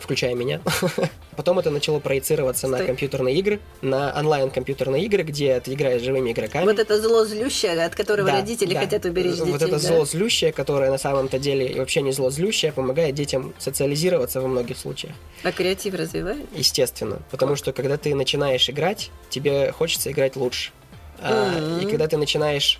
включая 0.00 0.34
меня. 0.34 0.60
Потом 1.36 1.58
это 1.58 1.70
начало 1.70 1.98
проецироваться 1.98 2.66
Стой. 2.66 2.80
на 2.80 2.86
компьютерные 2.86 3.36
игры, 3.36 3.60
на 3.82 4.12
онлайн-компьютерные 4.16 5.04
игры, 5.04 5.22
где 5.22 5.58
ты 5.60 5.74
играешь 5.74 6.02
с 6.02 6.04
живыми 6.04 6.32
игроками. 6.32 6.64
Вот 6.64 6.78
это 6.78 7.00
зло 7.00 7.24
злющее, 7.24 7.84
от 7.84 7.94
которого 7.94 8.28
да, 8.28 8.40
родители 8.40 8.74
да. 8.74 8.80
хотят 8.80 9.04
уберечь 9.04 9.36
детей. 9.36 9.52
Вот 9.52 9.62
это 9.62 9.72
да? 9.72 9.78
зло 9.78 10.04
злющее, 10.04 10.52
которое 10.52 10.90
на 10.90 10.98
самом-то 10.98 11.38
деле 11.38 11.78
вообще 11.78 12.02
не 12.02 12.12
зло 12.12 12.30
злющее, 12.30 12.72
помогает 12.72 13.14
детям 13.14 13.54
социализироваться 13.58 14.40
во 14.40 14.48
многих 14.48 14.78
случаях. 14.78 15.14
А 15.42 15.52
креатив 15.52 15.94
развивает? 15.94 16.46
Естественно. 16.54 17.22
Потому 17.30 17.56
что 17.56 17.72
когда 17.72 17.96
ты 17.96 18.14
начинаешь 18.14 18.68
играть, 18.68 19.10
тебе 19.30 19.72
хочется 19.72 20.10
играть 20.10 20.36
лучше. 20.36 20.72
Mm-hmm. 21.18 21.82
и 21.82 21.90
когда 21.90 22.08
ты 22.08 22.18
начинаешь 22.18 22.78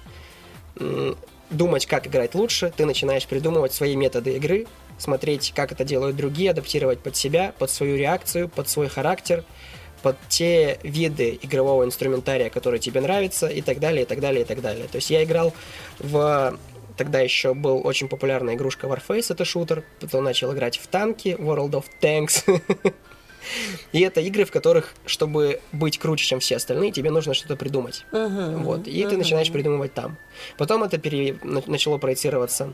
думать, 1.50 1.86
как 1.86 2.06
играть 2.06 2.34
лучше, 2.34 2.72
ты 2.76 2.84
начинаешь 2.84 3.26
придумывать 3.26 3.72
свои 3.72 3.96
методы 3.96 4.34
игры, 4.36 4.66
смотреть, 4.98 5.52
как 5.54 5.72
это 5.72 5.84
делают 5.84 6.16
другие, 6.16 6.50
адаптировать 6.50 7.00
под 7.00 7.16
себя, 7.16 7.52
под 7.58 7.70
свою 7.70 7.96
реакцию, 7.96 8.48
под 8.48 8.68
свой 8.68 8.88
характер, 8.88 9.44
под 10.02 10.16
те 10.28 10.78
виды 10.82 11.38
игрового 11.42 11.84
инструментария, 11.84 12.50
которые 12.50 12.80
тебе 12.80 13.00
нравятся, 13.00 13.48
и 13.48 13.60
так 13.60 13.80
далее, 13.80 14.02
и 14.02 14.06
так 14.06 14.20
далее, 14.20 14.42
и 14.42 14.44
так 14.44 14.60
далее. 14.60 14.86
То 14.86 14.96
есть 14.96 15.10
я 15.10 15.24
играл 15.24 15.52
в... 15.98 16.58
Тогда 16.96 17.20
еще 17.20 17.52
был 17.52 17.82
очень 17.84 18.08
популярная 18.08 18.54
игрушка 18.54 18.86
Warface, 18.86 19.26
это 19.30 19.44
шутер. 19.44 19.84
Потом 20.00 20.24
начал 20.24 20.54
играть 20.54 20.78
в 20.78 20.86
танки, 20.86 21.36
World 21.38 21.72
of 21.72 21.84
Tanks. 22.00 22.62
И 23.92 24.00
это 24.00 24.20
игры, 24.20 24.44
в 24.44 24.50
которых, 24.50 24.94
чтобы 25.04 25.60
быть 25.72 25.98
круче, 25.98 26.24
чем 26.24 26.40
все 26.40 26.56
остальные, 26.56 26.92
тебе 26.92 27.10
нужно 27.10 27.34
что-то 27.34 27.56
придумать. 27.56 28.04
Uh-huh, 28.12 28.56
вот. 28.62 28.88
И 28.88 29.02
uh-huh. 29.02 29.10
ты 29.10 29.16
начинаешь 29.16 29.52
придумывать 29.52 29.92
там. 29.94 30.16
Потом 30.56 30.82
это 30.82 30.98
пере... 30.98 31.38
начало 31.42 31.98
проецироваться 31.98 32.72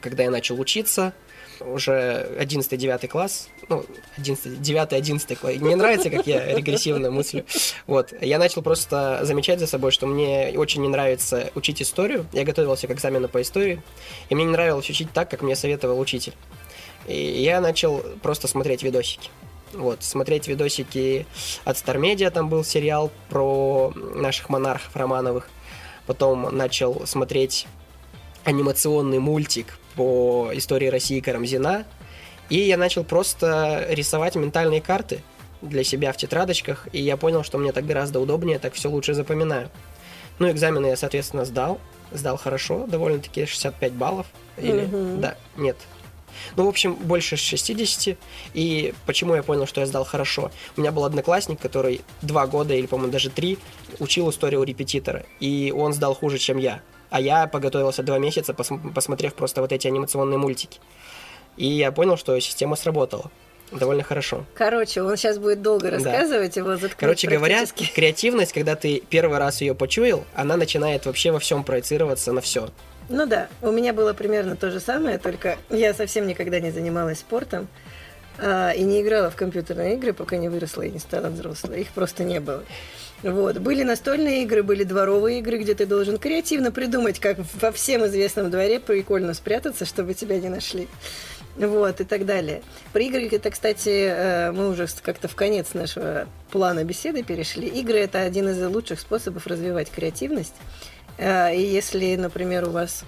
когда 0.00 0.24
я 0.24 0.30
начал 0.30 0.58
учиться, 0.60 1.12
уже 1.60 2.26
11-9 2.38 3.08
класс, 3.08 3.48
ну, 3.68 3.84
9-11 4.18 5.36
класс. 5.36 5.56
Мне 5.56 5.76
нравится, 5.76 6.10
как 6.10 6.26
я 6.26 6.54
регрессивно 6.54 7.10
мыслю. 7.10 7.44
Вот. 7.86 8.14
Я 8.20 8.38
начал 8.38 8.62
просто 8.62 9.20
замечать 9.22 9.60
за 9.60 9.66
собой, 9.66 9.90
что 9.90 10.06
мне 10.06 10.54
очень 10.56 10.82
не 10.82 10.88
нравится 10.88 11.50
учить 11.54 11.82
историю. 11.82 12.26
Я 12.32 12.44
готовился 12.44 12.86
к 12.86 12.92
экзамену 12.92 13.28
по 13.28 13.42
истории, 13.42 13.82
и 14.28 14.34
мне 14.34 14.44
не 14.44 14.52
нравилось 14.52 14.88
учить 14.88 15.12
так, 15.12 15.30
как 15.30 15.42
мне 15.42 15.54
советовал 15.54 16.00
учитель. 16.00 16.34
И 17.06 17.42
я 17.42 17.60
начал 17.60 18.02
просто 18.22 18.48
смотреть 18.48 18.82
видосики. 18.82 19.30
Вот, 19.72 20.02
смотреть 20.02 20.48
видосики 20.48 21.26
от 21.64 21.76
Star 21.76 21.96
Media, 21.96 22.30
там 22.30 22.48
был 22.48 22.64
сериал 22.64 23.10
про 23.28 23.92
наших 23.94 24.48
монархов 24.48 24.96
Романовых. 24.96 25.48
Потом 26.06 26.56
начал 26.56 27.06
смотреть 27.06 27.66
анимационный 28.44 29.18
мультик 29.18 29.78
по 29.96 30.50
истории 30.52 30.86
России 30.86 31.20
Карамзина, 31.20 31.86
и 32.48 32.58
я 32.58 32.76
начал 32.76 33.04
просто 33.04 33.86
рисовать 33.90 34.34
ментальные 34.34 34.80
карты 34.80 35.22
для 35.62 35.84
себя 35.84 36.12
в 36.12 36.16
тетрадочках, 36.16 36.88
и 36.92 37.00
я 37.00 37.16
понял, 37.16 37.42
что 37.42 37.58
мне 37.58 37.72
так 37.72 37.86
гораздо 37.86 38.20
удобнее, 38.20 38.58
так 38.58 38.74
все 38.74 38.88
лучше 38.88 39.14
запоминаю. 39.14 39.70
Ну, 40.38 40.50
экзамены 40.50 40.86
я, 40.86 40.96
соответственно, 40.96 41.44
сдал, 41.44 41.78
сдал 42.12 42.36
хорошо, 42.38 42.86
довольно-таки 42.86 43.46
65 43.46 43.92
баллов, 43.92 44.26
или, 44.56 44.84
mm-hmm. 44.84 45.20
да, 45.20 45.36
нет, 45.56 45.76
ну, 46.56 46.66
в 46.66 46.68
общем, 46.68 46.94
больше 46.94 47.36
60. 47.36 48.16
И 48.54 48.94
почему 49.06 49.34
я 49.34 49.42
понял, 49.42 49.66
что 49.66 49.80
я 49.80 49.86
сдал 49.86 50.04
хорошо? 50.04 50.50
У 50.76 50.80
меня 50.80 50.92
был 50.92 51.04
одноклассник, 51.04 51.60
который 51.60 52.00
два 52.22 52.46
года 52.46 52.74
или, 52.74 52.86
по-моему, 52.86 53.12
даже 53.12 53.30
три 53.30 53.58
учил 53.98 54.30
историю 54.30 54.60
у 54.60 54.64
репетитора. 54.64 55.24
И 55.38 55.72
он 55.76 55.92
сдал 55.92 56.14
хуже, 56.14 56.38
чем 56.38 56.58
я. 56.58 56.82
А 57.10 57.20
я 57.20 57.46
поготовился 57.46 58.02
два 58.02 58.18
месяца, 58.18 58.52
пос- 58.52 58.92
посмотрев 58.92 59.34
просто 59.34 59.60
вот 59.60 59.72
эти 59.72 59.86
анимационные 59.86 60.38
мультики. 60.38 60.80
И 61.56 61.66
я 61.66 61.92
понял, 61.92 62.16
что 62.16 62.38
система 62.40 62.76
сработала 62.76 63.30
довольно 63.72 64.02
хорошо. 64.02 64.44
Короче, 64.54 65.02
он 65.02 65.16
сейчас 65.16 65.38
будет 65.38 65.62
долго 65.62 65.90
рассказывать, 65.90 66.54
да. 66.54 66.60
его 66.60 66.72
заткнуть 66.72 66.96
Короче 66.96 67.28
говоря, 67.28 67.64
креативность, 67.94 68.52
когда 68.52 68.74
ты 68.74 69.02
первый 69.08 69.38
раз 69.38 69.60
ее 69.60 69.74
почуял, 69.74 70.24
она 70.34 70.56
начинает 70.56 71.06
вообще 71.06 71.30
во 71.30 71.38
всем 71.38 71.64
проецироваться 71.64 72.32
на 72.32 72.40
все. 72.40 72.70
Ну 73.08 73.26
да, 73.26 73.48
у 73.60 73.70
меня 73.70 73.92
было 73.92 74.12
примерно 74.12 74.56
то 74.56 74.70
же 74.70 74.80
самое, 74.80 75.18
только 75.18 75.58
я 75.68 75.94
совсем 75.94 76.26
никогда 76.26 76.60
не 76.60 76.70
занималась 76.70 77.18
спортом 77.18 77.68
а, 78.38 78.70
и 78.70 78.82
не 78.82 79.02
играла 79.02 79.30
в 79.30 79.36
компьютерные 79.36 79.94
игры, 79.94 80.12
пока 80.12 80.36
не 80.36 80.48
выросла 80.48 80.82
и 80.82 80.90
не 80.90 81.00
стала 81.00 81.28
взрослой. 81.28 81.80
Их 81.80 81.88
просто 81.88 82.22
не 82.24 82.40
было. 82.40 82.62
Вот. 83.22 83.58
Были 83.58 83.82
настольные 83.82 84.42
игры, 84.44 84.62
были 84.62 84.84
дворовые 84.84 85.40
игры, 85.40 85.58
где 85.58 85.74
ты 85.74 85.86
должен 85.86 86.18
креативно 86.18 86.72
придумать, 86.72 87.18
как 87.18 87.38
во 87.60 87.70
всем 87.70 88.06
известном 88.06 88.50
дворе 88.50 88.80
прикольно 88.80 89.34
спрятаться, 89.34 89.84
чтобы 89.84 90.14
тебя 90.14 90.38
не 90.40 90.48
нашли. 90.48 90.88
Вот, 91.56 92.00
и 92.00 92.04
так 92.04 92.24
далее. 92.24 92.62
При 92.92 93.08
играх 93.08 93.32
это, 93.32 93.50
кстати, 93.50 94.06
э, 94.08 94.52
мы 94.52 94.70
уже 94.70 94.86
как-то 95.02 95.28
в 95.28 95.34
конец 95.34 95.74
нашего 95.74 96.26
плана 96.50 96.84
беседы 96.84 97.22
перешли. 97.22 97.66
Игры– 97.66 97.98
это 97.98 98.20
один 98.20 98.48
из 98.48 98.64
лучших 98.66 99.00
способов 99.00 99.46
развивать 99.46 99.90
креативность. 99.90 100.54
Э, 101.18 101.54
и 101.54 101.60
если, 101.60 102.16
например, 102.16 102.68
у 102.68 102.70
вас 102.70 103.04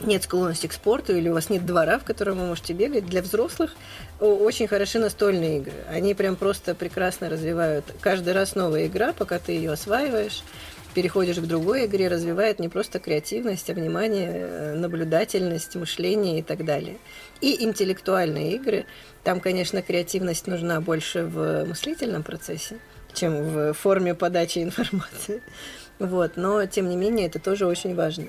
нет 0.00 0.22
склонности 0.24 0.66
к 0.66 0.72
спорту 0.72 1.16
или 1.16 1.28
у 1.28 1.34
вас 1.34 1.50
нет 1.50 1.64
двора, 1.66 1.98
в 1.98 2.04
котором 2.04 2.38
вы 2.38 2.46
можете 2.46 2.74
бегать, 2.74 3.06
для 3.06 3.22
взрослых 3.22 3.74
очень 4.20 4.66
хороши 4.68 4.98
настольные 4.98 5.58
игры. 5.58 5.74
Они 5.88 6.14
прям 6.14 6.36
просто 6.36 6.74
прекрасно 6.74 7.28
развивают. 7.28 7.84
Каждый 8.00 8.32
раз 8.32 8.54
новая 8.54 8.86
игра, 8.86 9.12
пока 9.12 9.38
ты 9.38 9.52
ее 9.52 9.72
осваиваешь. 9.72 10.42
переходишь 10.94 11.38
к 11.38 11.46
другой 11.46 11.86
игре, 11.86 12.06
развивает 12.06 12.60
не 12.60 12.68
просто 12.68 13.00
креативность, 13.00 13.68
а 13.68 13.74
внимание, 13.74 14.30
э, 14.30 14.74
наблюдательность, 14.74 15.74
мышление 15.74 16.38
и 16.38 16.42
так 16.42 16.64
далее. 16.64 16.98
И 17.40 17.64
интеллектуальные 17.64 18.54
игры, 18.54 18.86
там, 19.24 19.40
конечно, 19.40 19.82
креативность 19.82 20.46
нужна 20.46 20.80
больше 20.80 21.24
в 21.24 21.64
мыслительном 21.64 22.22
процессе, 22.22 22.78
чем 23.12 23.42
в 23.42 23.72
форме 23.74 24.14
подачи 24.14 24.58
информации. 24.62 25.42
Вот, 25.98 26.36
но 26.36 26.64
тем 26.66 26.88
не 26.88 26.96
менее 26.96 27.26
это 27.26 27.40
тоже 27.40 27.66
очень 27.66 27.96
важно. 27.96 28.26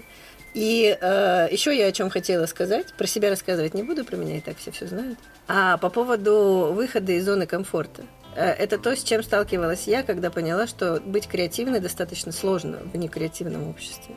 И 0.56 0.98
э, 1.00 1.48
еще 1.52 1.78
я 1.78 1.88
о 1.88 1.92
чем 1.92 2.10
хотела 2.10 2.46
сказать. 2.46 2.94
Про 2.94 3.08
себя 3.08 3.30
рассказывать 3.30 3.74
не 3.74 3.84
буду, 3.84 4.06
про 4.06 4.16
меня 4.16 4.38
и 4.38 4.40
так 4.40 4.58
все 4.58 4.72
все 4.72 4.88
знают. 4.88 5.20
А 5.50 5.76
по 5.78 5.90
поводу 5.90 6.72
выхода 6.74 7.12
из 7.12 7.26
зоны 7.26 7.46
комфорта. 7.46 8.04
Э, 8.38 8.52
это 8.52 8.78
то, 8.78 8.96
с 8.96 9.04
чем 9.04 9.22
сталкивалась 9.22 9.86
я, 9.86 10.02
когда 10.02 10.32
поняла, 10.32 10.66
что 10.66 11.02
быть 11.02 11.28
креативной 11.28 11.82
достаточно 11.82 12.32
сложно 12.32 12.78
в 12.78 12.96
некреативном 12.96 13.70
обществе. 13.70 14.16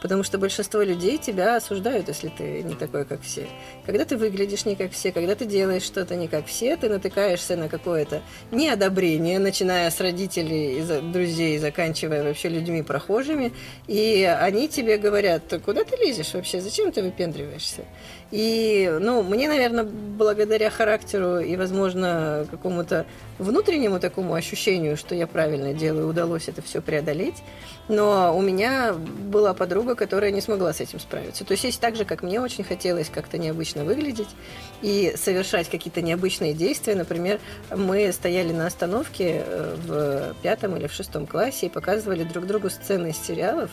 Потому 0.00 0.22
что 0.22 0.38
большинство 0.38 0.82
людей 0.82 1.18
тебя 1.18 1.56
осуждают, 1.56 2.08
если 2.08 2.28
ты 2.28 2.62
не 2.62 2.74
такой, 2.74 3.04
как 3.04 3.22
все. 3.22 3.46
Когда 3.84 4.04
ты 4.04 4.16
выглядишь 4.16 4.64
не 4.64 4.76
как 4.76 4.92
все, 4.92 5.10
когда 5.10 5.34
ты 5.34 5.44
делаешь 5.44 5.82
что-то 5.82 6.14
не 6.14 6.28
как 6.28 6.46
все, 6.46 6.76
ты 6.76 6.88
натыкаешься 6.88 7.56
на 7.56 7.68
какое-то 7.68 8.22
неодобрение, 8.52 9.38
начиная 9.38 9.90
с 9.90 10.00
родителей, 10.00 10.84
друзей, 11.12 11.58
заканчивая 11.58 12.22
вообще 12.22 12.48
людьми 12.48 12.82
прохожими. 12.82 13.52
И 13.86 14.22
они 14.40 14.68
тебе 14.68 14.98
говорят, 14.98 15.42
куда 15.64 15.84
ты 15.84 15.96
лезешь 15.96 16.34
вообще, 16.34 16.60
зачем 16.60 16.92
ты 16.92 17.02
выпендриваешься? 17.02 17.84
И, 18.30 18.94
ну, 19.00 19.22
мне, 19.22 19.48
наверное, 19.48 19.84
благодаря 19.84 20.68
характеру 20.68 21.38
и, 21.38 21.56
возможно, 21.56 22.46
какому-то 22.50 23.06
внутреннему 23.38 24.00
такому 24.00 24.34
ощущению, 24.34 24.96
что 24.98 25.14
я 25.14 25.26
правильно 25.26 25.72
делаю, 25.72 26.08
удалось 26.08 26.48
это 26.48 26.60
все 26.60 26.82
преодолеть. 26.82 27.36
Но 27.88 28.36
у 28.36 28.42
меня 28.42 28.92
была 28.92 29.54
подруга, 29.54 29.87
которая 29.94 30.30
не 30.30 30.40
смогла 30.40 30.72
с 30.72 30.80
этим 30.80 31.00
справиться. 31.00 31.44
То 31.44 31.52
есть, 31.52 31.64
есть 31.64 31.80
так 31.80 31.96
же, 31.96 32.04
как 32.04 32.22
мне 32.22 32.40
очень 32.40 32.64
хотелось 32.64 33.08
как-то 33.08 33.38
необычно 33.38 33.84
выглядеть 33.84 34.28
и 34.82 35.14
совершать 35.16 35.68
какие-то 35.68 36.02
необычные 36.02 36.54
действия. 36.54 36.94
Например, 36.94 37.40
мы 37.70 38.12
стояли 38.12 38.52
на 38.52 38.66
остановке 38.66 39.42
э, 39.44 39.76
в 39.86 40.34
пятом 40.42 40.76
или 40.76 40.86
в 40.86 40.92
шестом 40.92 41.26
классе 41.26 41.66
и 41.66 41.68
показывали 41.68 42.24
друг 42.24 42.46
другу 42.46 42.70
сцены 42.70 43.10
из 43.10 43.18
сериалов. 43.18 43.70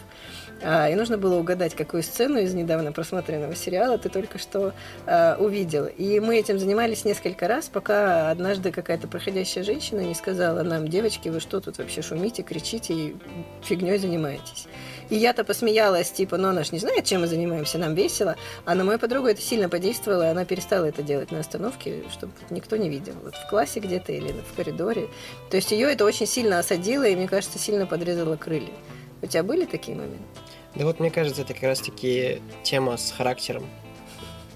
А, 0.61 0.89
и 0.89 0.95
нужно 0.95 1.17
было 1.17 1.37
угадать, 1.37 1.75
какую 1.75 2.01
сцену 2.03 2.39
из 2.39 2.53
недавно 2.53 2.91
просмотренного 2.91 3.55
сериала 3.55 3.97
ты 3.97 4.09
только 4.09 4.37
что 4.37 4.73
а, 5.05 5.37
увидел. 5.39 5.85
И 5.85 6.19
мы 6.19 6.37
этим 6.37 6.59
занимались 6.59 7.05
несколько 7.05 7.47
раз, 7.47 7.67
пока 7.67 8.31
однажды 8.31 8.71
какая-то 8.71 9.07
проходящая 9.07 9.63
женщина 9.63 9.99
не 9.99 10.15
сказала 10.15 10.63
нам, 10.63 10.87
девочки, 10.87 11.29
вы 11.29 11.39
что 11.39 11.59
тут 11.59 11.77
вообще 11.77 12.01
шумите, 12.01 12.43
кричите 12.43 12.93
и 12.93 13.15
фигней 13.63 13.97
занимаетесь. 13.97 14.67
И 15.09 15.15
я-то 15.15 15.43
посмеялась, 15.43 16.11
типа, 16.11 16.37
ну 16.37 16.49
она 16.49 16.63
ж 16.63 16.71
не 16.71 16.79
знает, 16.79 17.05
чем 17.05 17.21
мы 17.21 17.27
занимаемся, 17.27 17.77
нам 17.77 17.93
весело. 17.93 18.35
А 18.63 18.75
на 18.75 18.83
мою 18.83 18.97
подругу 18.97 19.27
это 19.27 19.41
сильно 19.41 19.69
подействовало, 19.69 20.23
и 20.23 20.31
она 20.31 20.45
перестала 20.45 20.85
это 20.85 21.03
делать 21.03 21.31
на 21.31 21.39
остановке, 21.39 22.03
чтобы 22.11 22.33
никто 22.49 22.75
не 22.77 22.89
видел. 22.89 23.13
Вот 23.23 23.35
в 23.35 23.49
классе 23.49 23.79
где-то 23.79 24.13
или 24.13 24.31
в 24.31 24.55
коридоре. 24.55 25.09
То 25.49 25.57
есть 25.57 25.71
ее 25.71 25.91
это 25.91 26.05
очень 26.05 26.25
сильно 26.25 26.59
осадило, 26.59 27.03
и, 27.03 27.15
мне 27.15 27.27
кажется, 27.27 27.59
сильно 27.59 27.85
подрезало 27.85 28.35
крылья. 28.35 28.73
У 29.25 29.27
тебя 29.27 29.41
были 29.41 29.65
такие 29.65 29.97
моменты? 29.97 30.23
Да 30.75 30.85
вот 30.85 30.99
мне 30.99 31.09
кажется, 31.09 31.41
это 31.41 31.55
как 31.55 31.63
раз-таки 31.63 32.41
тема 32.61 32.95
с 32.95 33.11
характером. 33.11 33.65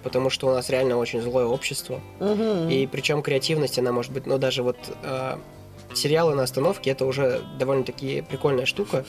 Потому 0.04 0.30
что 0.30 0.48
у 0.48 0.52
нас 0.52 0.70
реально 0.70 0.98
очень 0.98 1.22
злое 1.22 1.46
общество. 1.46 2.00
Угу. 2.20 2.70
И 2.70 2.88
причем 2.88 3.24
креативность, 3.24 3.80
она 3.80 3.92
может 3.92 4.12
быть, 4.12 4.28
ну 4.28 4.38
даже 4.38 4.62
вот 4.62 4.78
э, 5.02 5.38
сериалы 5.96 6.36
на 6.36 6.44
остановке, 6.44 6.92
это 6.92 7.06
уже 7.06 7.42
довольно-таки 7.58 8.22
прикольная 8.22 8.68
штука. 8.68 9.06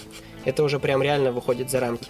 Это 0.47 0.63
уже 0.63 0.79
прям 0.79 1.03
реально 1.03 1.31
выходит 1.33 1.71
за 1.71 1.81
рамки. 1.81 2.09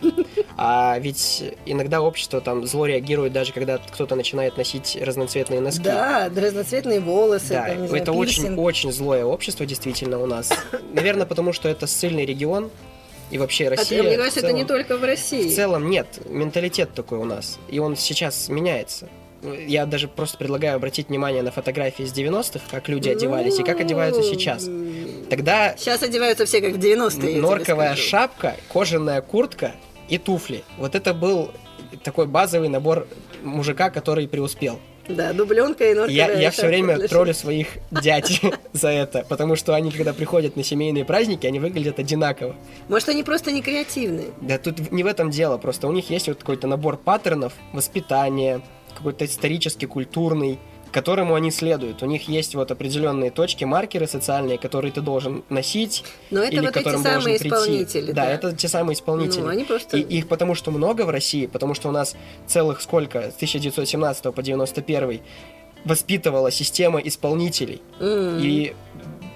А 0.56 0.96
ведь 1.00 1.42
иногда 1.66 2.00
общество 2.00 2.40
там 2.40 2.64
зло 2.64 2.86
реагирует, 2.86 3.32
даже 3.32 3.52
когда 3.52 3.78
кто-то 3.78 4.14
начинает 4.14 4.56
носить 4.56 4.96
разноцветные 5.00 5.60
носки. 5.60 5.82
Да, 5.82 6.30
разноцветные 6.34 7.00
волосы. 7.00 7.48
Да, 7.48 7.64
там, 7.64 7.82
это 7.92 8.12
очень-очень 8.12 8.92
злое 8.92 9.24
общество 9.24 9.66
действительно 9.66 10.20
у 10.20 10.26
нас. 10.26 10.52
Наверное, 10.92 11.26
потому 11.26 11.52
что 11.52 11.68
это 11.68 11.88
ссыльный 11.88 12.24
регион, 12.24 12.70
и 13.30 13.38
вообще 13.38 13.68
а 13.68 13.70
Россия... 13.70 14.00
А 14.00 14.02
мне 14.02 14.16
кажется, 14.16 14.40
целом, 14.40 14.50
это 14.50 14.58
не 14.58 14.64
только 14.66 14.96
в 14.96 15.04
России. 15.04 15.48
В 15.48 15.54
целом 15.54 15.88
нет, 15.90 16.06
менталитет 16.28 16.92
такой 16.94 17.18
у 17.18 17.24
нас, 17.24 17.58
и 17.68 17.78
он 17.78 17.96
сейчас 17.96 18.48
меняется. 18.48 19.08
Я 19.42 19.86
даже 19.86 20.06
просто 20.06 20.36
предлагаю 20.36 20.76
обратить 20.76 21.08
внимание 21.08 21.42
на 21.42 21.50
фотографии 21.50 22.04
из 22.04 22.12
90-х, 22.12 22.60
как 22.70 22.88
люди 22.88 23.08
ну, 23.08 23.16
одевались 23.16 23.58
и 23.58 23.62
как 23.62 23.80
одеваются 23.80 24.22
сейчас. 24.22 24.68
Тогда... 25.30 25.74
Сейчас 25.78 26.02
одеваются 26.02 26.44
все 26.44 26.60
как 26.60 26.74
в 26.74 26.78
90-е. 26.78 27.40
Норковая 27.40 27.96
шапка, 27.96 28.56
кожаная 28.70 29.22
куртка 29.22 29.72
и 30.08 30.18
туфли. 30.18 30.62
Вот 30.76 30.94
это 30.94 31.14
был 31.14 31.52
такой 32.02 32.26
базовый 32.26 32.68
набор 32.68 33.06
мужика, 33.42 33.88
который 33.90 34.28
преуспел. 34.28 34.78
Да, 35.16 35.32
дубленка 35.32 35.90
и 35.90 35.94
норковая 35.94 36.14
Я, 36.14 36.32
я 36.32 36.50
все 36.50 36.66
время 36.66 36.98
троллю 37.08 37.34
своих 37.34 37.68
дядь 37.90 38.40
за 38.72 38.88
это, 38.88 39.24
потому 39.28 39.56
что 39.56 39.74
они, 39.74 39.90
когда 39.90 40.12
приходят 40.12 40.56
на 40.56 40.64
семейные 40.64 41.04
праздники, 41.04 41.46
они 41.46 41.58
выглядят 41.58 41.98
одинаково. 41.98 42.54
Может, 42.88 43.08
они 43.10 43.22
просто 43.22 43.52
не 43.52 43.62
креативные? 43.62 44.28
Да 44.40 44.58
тут 44.58 44.90
не 44.90 45.02
в 45.02 45.06
этом 45.06 45.30
дело, 45.30 45.58
просто 45.58 45.88
у 45.88 45.92
них 45.92 46.10
есть 46.10 46.28
вот 46.28 46.38
какой-то 46.38 46.66
набор 46.66 46.96
паттернов, 46.96 47.52
воспитания, 47.72 48.60
какой-то 48.96 49.24
исторический, 49.24 49.86
культурный, 49.86 50.58
которому 50.90 51.34
они 51.34 51.50
следуют. 51.50 52.02
У 52.02 52.06
них 52.06 52.28
есть 52.28 52.54
вот 52.54 52.70
определенные 52.70 53.30
точки, 53.30 53.64
маркеры 53.64 54.06
социальные, 54.06 54.58
которые 54.58 54.92
ты 54.92 55.00
должен 55.00 55.44
носить. 55.48 56.04
Но 56.30 56.42
это 56.42 56.56
или 56.56 56.66
вот 56.66 56.76
эти 56.76 56.96
самые 56.96 57.36
исполнители. 57.36 58.12
Да, 58.12 58.24
да, 58.24 58.30
это 58.30 58.56
те 58.56 58.68
самые 58.68 58.94
исполнители. 58.94 59.42
Ну, 59.42 59.48
они 59.48 59.64
просто... 59.64 59.96
И 59.96 60.00
их 60.00 60.28
потому 60.28 60.54
что 60.54 60.70
много 60.70 61.02
в 61.02 61.10
России, 61.10 61.46
потому 61.46 61.74
что 61.74 61.88
у 61.88 61.92
нас 61.92 62.16
целых 62.46 62.80
сколько, 62.80 63.30
с 63.30 63.36
1917 63.36 64.34
по 64.34 64.42
91 64.42 65.20
воспитывала 65.84 66.50
система 66.50 67.00
исполнителей. 67.00 67.80
Mm. 68.00 68.40
И 68.42 68.74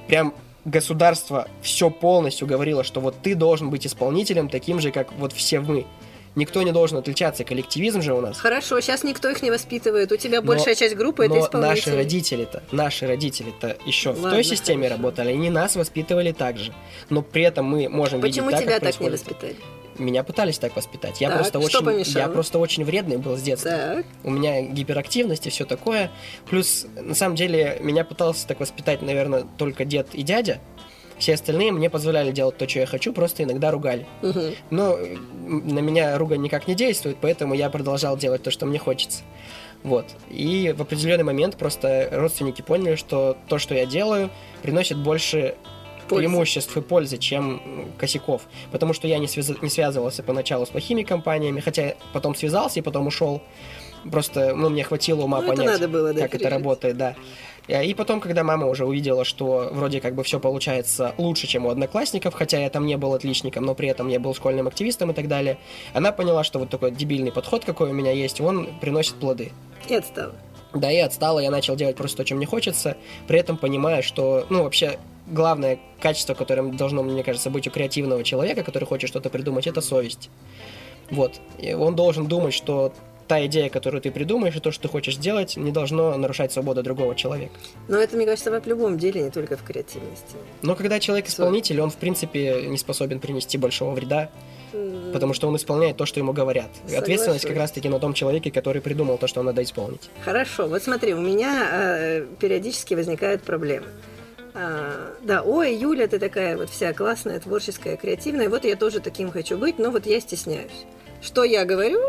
прям 0.09 0.35
государство 0.64 1.49
все 1.62 1.90
полностью 1.90 2.47
говорило, 2.47 2.85
что 2.85 3.01
вот 3.01 3.17
ты 3.23 3.35
должен 3.35 3.71
быть 3.71 3.87
исполнителем 3.87 4.49
таким 4.49 4.81
же, 4.81 4.90
как 4.90 5.12
вот 5.12 5.33
все 5.33 5.61
мы 5.61 5.87
никто 6.35 6.62
не 6.62 6.73
должен 6.73 6.99
отличаться. 6.99 7.44
Коллективизм 7.44 8.03
же 8.03 8.14
у 8.14 8.20
нас. 8.20 8.38
Хорошо, 8.38 8.81
сейчас 8.81 9.05
никто 9.05 9.31
их 9.31 9.42
не 9.42 9.51
воспитывает. 9.51 10.11
У 10.12 10.16
тебя 10.16 10.40
но, 10.40 10.47
большая 10.47 10.75
часть 10.75 10.94
группы 10.97 11.29
но 11.29 11.37
это 11.37 11.47
исполнители. 11.47 11.75
наши 11.77 11.97
родители-то, 11.97 12.62
наши 12.73 13.07
родители-то 13.07 13.77
еще 13.87 14.11
Ладно, 14.11 14.29
в 14.29 14.33
той 14.33 14.44
системе 14.44 14.85
хорошо. 14.85 14.97
работали, 14.97 15.31
они 15.31 15.51
нас 15.51 15.77
воспитывали 15.77 16.33
так 16.33 16.59
же. 16.59 16.73
Но 17.11 17.23
при 17.23 17.42
этом 17.42 17.66
мы 17.66 17.88
можем 17.88 18.20
Почему 18.20 18.49
видеть 18.49 18.64
тебя 18.64 18.81
так, 18.81 18.92
так 18.92 19.01
не 19.01 19.11
воспитали? 19.11 19.57
Меня 19.99 20.25
пытались 20.25 20.59
так 20.59 20.75
воспитать. 20.75 21.20
Я 21.20 21.29
так, 21.29 21.38
просто 21.38 21.61
очень, 21.61 21.85
помешало? 21.85 22.18
я 22.18 22.29
просто 22.29 22.59
очень 22.59 22.85
вредный 22.85 23.16
был 23.16 23.37
с 23.37 23.42
детства. 23.42 23.70
Так. 23.70 24.07
У 24.25 24.31
меня 24.31 24.61
гиперактивность 24.62 25.47
и 25.47 25.51
все 25.51 25.64
такое. 25.64 26.11
Плюс, 26.51 26.87
на 26.97 27.14
самом 27.14 27.37
деле, 27.37 27.79
меня 27.81 28.05
пытался 28.05 28.47
так 28.49 28.59
воспитать, 28.59 29.03
наверное, 29.03 29.44
только 29.57 29.85
дед 29.85 30.09
и 30.12 30.23
дядя. 30.23 30.61
Все 31.18 31.35
остальные 31.35 31.72
мне 31.72 31.88
позволяли 31.90 32.33
делать 32.33 32.57
то, 32.57 32.68
что 32.68 32.81
я 32.81 32.87
хочу, 32.87 33.12
просто 33.12 33.44
иногда 33.44 33.70
ругали. 33.70 34.07
Угу. 34.22 34.40
Но 34.70 34.98
на 35.46 35.79
меня 35.79 36.18
ругань 36.18 36.42
никак 36.42 36.66
не 36.66 36.74
действует, 36.74 37.18
поэтому 37.20 37.55
я 37.55 37.70
продолжал 37.70 38.16
делать 38.16 38.42
то, 38.42 38.50
что 38.50 38.66
мне 38.66 38.79
хочется. 38.79 39.22
Вот. 39.85 40.07
И 40.31 40.74
в 40.77 40.83
определенный 40.83 41.24
момент 41.24 41.57
просто 41.57 42.09
родственники 42.11 42.62
поняли, 42.62 42.96
что 42.96 43.37
то, 43.48 43.59
что 43.59 43.74
я 43.74 43.85
делаю, 43.87 44.31
приносит 44.62 44.98
больше 44.98 45.57
пользы. 46.09 46.22
преимуществ 46.22 46.77
и 46.77 46.81
пользы, 46.81 47.18
чем 47.18 47.92
косяков. 47.98 48.42
Потому 48.72 48.94
что 48.94 49.07
я 49.07 49.18
не, 49.18 49.29
связ... 49.29 49.50
не 49.61 49.68
связывался 49.68 50.22
поначалу 50.22 50.64
с 50.66 50.70
плохими 50.70 51.03
компаниями, 51.03 51.61
хотя 51.61 51.94
потом 52.12 52.35
связался 52.35 52.81
и 52.81 52.83
потом 52.83 53.07
ушел. 53.07 53.42
Просто, 54.11 54.55
ну, 54.55 54.68
мне 54.68 54.85
хватило 54.85 55.22
ума 55.22 55.40
ну, 55.40 55.48
понять, 55.48 55.66
надо 55.66 55.88
было, 55.88 56.12
да, 56.12 56.22
как 56.22 56.35
это 56.35 56.50
работает, 56.50 56.96
да. 56.96 57.14
И 57.68 57.94
потом, 57.94 58.20
когда 58.20 58.44
мама 58.44 58.66
уже 58.66 58.85
увидела, 58.85 59.24
что 59.24 59.70
вроде 59.72 60.00
как 60.00 60.14
бы 60.14 60.22
все 60.22 60.38
получается 60.38 61.14
лучше, 61.16 61.46
чем 61.46 61.64
у 61.64 61.70
одноклассников, 61.70 62.35
хотя 62.35 62.59
я 62.59 62.68
там 62.68 62.85
не 62.85 62.96
был 62.96 63.14
отличником, 63.14 63.64
но 63.64 63.74
при 63.74 63.88
этом 63.88 64.09
я 64.09 64.20
был 64.20 64.35
школьным 64.35 64.68
активистом 64.68 65.11
и 65.11 65.14
так 65.14 65.29
далее, 65.29 65.59
она 65.94 66.12
поняла, 66.12 66.44
что 66.44 66.59
вот 66.59 66.68
такой 66.68 66.90
дебильный 66.90 67.33
подход, 67.33 67.64
какой 67.64 67.90
у 67.90 67.94
меня 67.94 68.12
есть, 68.12 68.40
он 68.40 68.68
приносит 68.81 69.14
плоды. 69.14 69.53
И 69.88 69.94
отстала. 69.94 70.35
Да, 70.74 70.90
и 70.90 70.98
отстала, 70.98 71.38
я 71.38 71.50
начал 71.50 71.77
делать 71.77 71.96
просто 71.96 72.18
то, 72.18 72.24
чем 72.24 72.38
мне 72.38 72.46
хочется, 72.46 72.96
при 73.29 73.38
этом 73.38 73.57
понимая, 73.57 74.03
что, 74.03 74.44
ну, 74.50 74.64
вообще, 74.64 74.98
главное 75.27 75.79
качество, 76.00 76.35
которым 76.35 76.77
должно, 76.77 77.03
мне 77.03 77.22
кажется, 77.22 77.48
быть 77.48 77.66
у 77.66 77.70
креативного 77.70 78.24
человека, 78.24 78.62
который 78.62 78.85
хочет 78.85 79.09
что-то 79.09 79.31
придумать, 79.31 79.66
это 79.66 79.81
совесть. 79.81 80.31
Вот. 81.11 81.40
И 81.59 81.72
он 81.74 81.94
должен 81.94 82.27
думать, 82.27 82.55
что 82.55 82.92
та 83.27 83.45
идея, 83.47 83.69
которую 83.69 84.01
ты 84.01 84.11
придумаешь, 84.11 84.57
и 84.57 84.61
то, 84.61 84.71
что 84.71 84.83
ты 84.83 84.89
хочешь 84.89 85.17
сделать, 85.17 85.57
не 85.57 85.73
должно 85.73 86.17
нарушать 86.17 86.53
свободу 86.53 86.83
другого 86.83 87.15
человека. 87.15 87.55
Но 87.89 87.99
это, 87.99 88.17
мне 88.17 88.27
кажется, 88.27 88.51
в 88.51 88.67
любом 88.67 88.99
деле, 88.99 89.23
не 89.23 89.31
только 89.31 89.57
в 89.57 89.63
креативности. 89.63 90.37
Но 90.63 90.75
когда 90.75 91.01
человек 91.01 91.29
исполнитель, 91.29 91.81
он, 91.81 91.91
в 91.91 91.97
принципе, 91.97 92.67
не 92.67 92.79
способен 92.79 93.21
принести 93.21 93.59
большого 93.59 93.95
вреда, 93.95 94.31
потому 95.13 95.35
что 95.35 95.49
он 95.49 95.57
исполняет 95.57 95.97
то, 95.97 96.07
что 96.07 96.21
ему 96.21 96.33
говорят. 96.33 96.69
Соглашусь. 96.75 96.99
Ответственность 96.99 97.47
как 97.47 97.57
раз-таки 97.57 97.89
на 97.89 98.01
том 98.01 98.13
человеке, 98.13 98.51
который 98.51 98.83
придумал 98.83 99.19
то, 99.19 99.27
что 99.27 99.43
надо 99.43 99.63
исполнить. 99.63 100.11
Хорошо. 100.25 100.67
Вот 100.67 100.83
смотри, 100.83 101.15
у 101.15 101.21
меня 101.21 101.69
э, 101.71 102.27
периодически 102.41 102.95
возникают 102.95 103.43
проблемы. 103.43 103.87
А, 104.55 105.15
да, 105.23 105.43
ой, 105.43 105.75
Юля, 105.75 106.07
ты 106.07 106.19
такая 106.19 106.57
вот 106.57 106.71
вся 106.71 106.93
классная, 106.93 107.41
творческая, 107.41 107.97
креативная. 107.97 108.49
Вот 108.49 108.65
я 108.65 108.77
тоже 108.77 109.01
таким 109.01 109.31
хочу 109.31 109.59
быть, 109.59 109.79
но 109.79 109.91
вот 109.91 110.07
я 110.07 110.21
стесняюсь. 110.21 110.87
Что 111.21 111.43
я 111.45 111.65
говорю? 111.65 112.01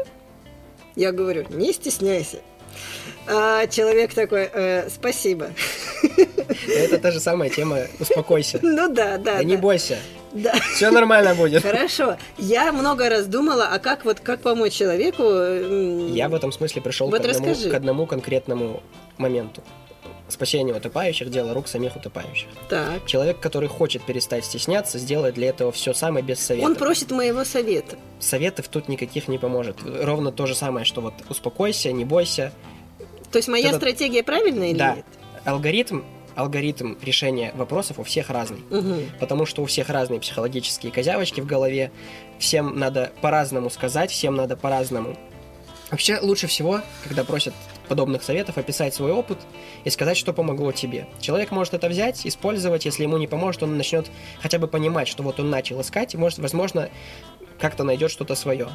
Я 0.95 1.11
говорю, 1.11 1.45
не 1.49 1.73
стесняйся. 1.73 2.37
А 3.27 3.65
человек 3.67 4.13
такой, 4.13 4.49
э, 4.53 4.89
спасибо. 4.89 5.47
Это 6.67 6.99
та 6.99 7.11
же 7.11 7.19
самая 7.19 7.49
тема 7.49 7.79
«Успокойся». 7.99 8.59
Ну 8.61 8.93
да, 8.93 9.17
да. 9.17 9.37
Да 9.37 9.43
не 9.43 9.57
бойся. 9.57 9.97
Да. 10.33 10.53
Все 10.75 10.91
нормально 10.91 11.33
будет. 11.33 11.63
Хорошо. 11.63 12.17
Я 12.37 12.71
много 12.73 13.09
раз 13.09 13.25
думала, 13.25 13.69
а 13.71 13.79
как 13.79 14.03
вот 14.05 14.19
как 14.19 14.41
помочь 14.41 14.73
человеку? 14.73 15.23
Я 16.13 16.27
в 16.29 16.35
этом 16.35 16.51
смысле 16.51 16.81
пришел 16.81 17.09
Вот 17.09 17.21
к, 17.21 17.25
одному, 17.25 17.49
расскажи. 17.49 17.69
к 17.69 17.73
одному 17.73 18.05
конкретному 18.05 18.83
моменту. 19.17 19.63
Спасение 20.27 20.75
утопающих– 20.75 21.29
дело 21.31 21.53
рук 21.53 21.67
самих 21.67 21.95
утопающих. 21.95 22.47
Так. 22.67 23.05
Человек, 23.05 23.39
который 23.39 23.69
хочет 23.69 24.03
перестать 24.03 24.43
стесняться, 24.43 24.97
сделает 24.97 25.35
для 25.35 25.49
этого 25.49 25.71
все 25.71 25.93
самое 25.93 26.25
без 26.25 26.39
совета. 26.39 26.65
Он 26.65 26.75
просит 26.75 27.11
моего 27.11 27.43
совета. 27.45 27.97
Советов 28.19 28.67
тут 28.67 28.87
никаких 28.87 29.27
не 29.27 29.37
поможет. 29.37 29.77
Ровно 29.83 30.31
то 30.31 30.47
же 30.47 30.55
самое, 30.55 30.83
что 30.83 31.01
вот 31.01 31.13
успокойся, 31.29 31.91
не 31.91 32.05
бойся. 32.05 32.51
То 33.31 33.37
есть 33.37 33.47
моя 33.47 33.69
Это- 33.69 33.77
стратегия 33.77 34.23
правильная 34.23 34.69
или 34.71 34.77
да, 34.77 34.95
нет? 34.95 35.05
алгоритм, 35.43 36.01
алгоритм 36.35 36.95
решения 37.03 37.51
вопросов 37.55 37.99
у 37.99 38.03
всех 38.03 38.31
разный. 38.31 38.63
Мгм. 38.71 39.01
Потому 39.19 39.45
что 39.45 39.61
у 39.61 39.65
всех 39.65 39.89
разные 39.89 40.19
психологические 40.19 40.91
козявочки 40.91 41.39
в 41.39 41.45
голове. 41.45 41.91
Всем 42.39 42.79
надо 42.79 43.11
по-разному 43.21 43.69
сказать, 43.69 44.09
всем 44.09 44.35
надо 44.35 44.57
по-разному. 44.57 45.15
Вообще 45.91 46.17
лучше 46.19 46.47
всего, 46.47 46.81
когда 47.03 47.23
просят 47.23 47.53
подобных 47.87 48.23
советов, 48.23 48.57
описать 48.57 48.93
свой 48.93 49.11
опыт 49.11 49.39
и 49.83 49.89
сказать, 49.89 50.17
что 50.17 50.33
помогло 50.33 50.71
тебе. 50.71 51.07
Человек 51.19 51.51
может 51.51 51.73
это 51.73 51.87
взять, 51.87 52.25
использовать, 52.25 52.85
если 52.85 53.03
ему 53.03 53.17
не 53.17 53.27
поможет, 53.27 53.63
он 53.63 53.77
начнет 53.77 54.09
хотя 54.41 54.59
бы 54.59 54.67
понимать, 54.67 55.07
что 55.07 55.23
вот 55.23 55.39
он 55.39 55.49
начал 55.49 55.81
искать, 55.81 56.13
и 56.13 56.17
может, 56.17 56.39
возможно, 56.39 56.89
как-то 57.59 57.83
найдет 57.83 58.11
что-то 58.11 58.35
свое. 58.35 58.69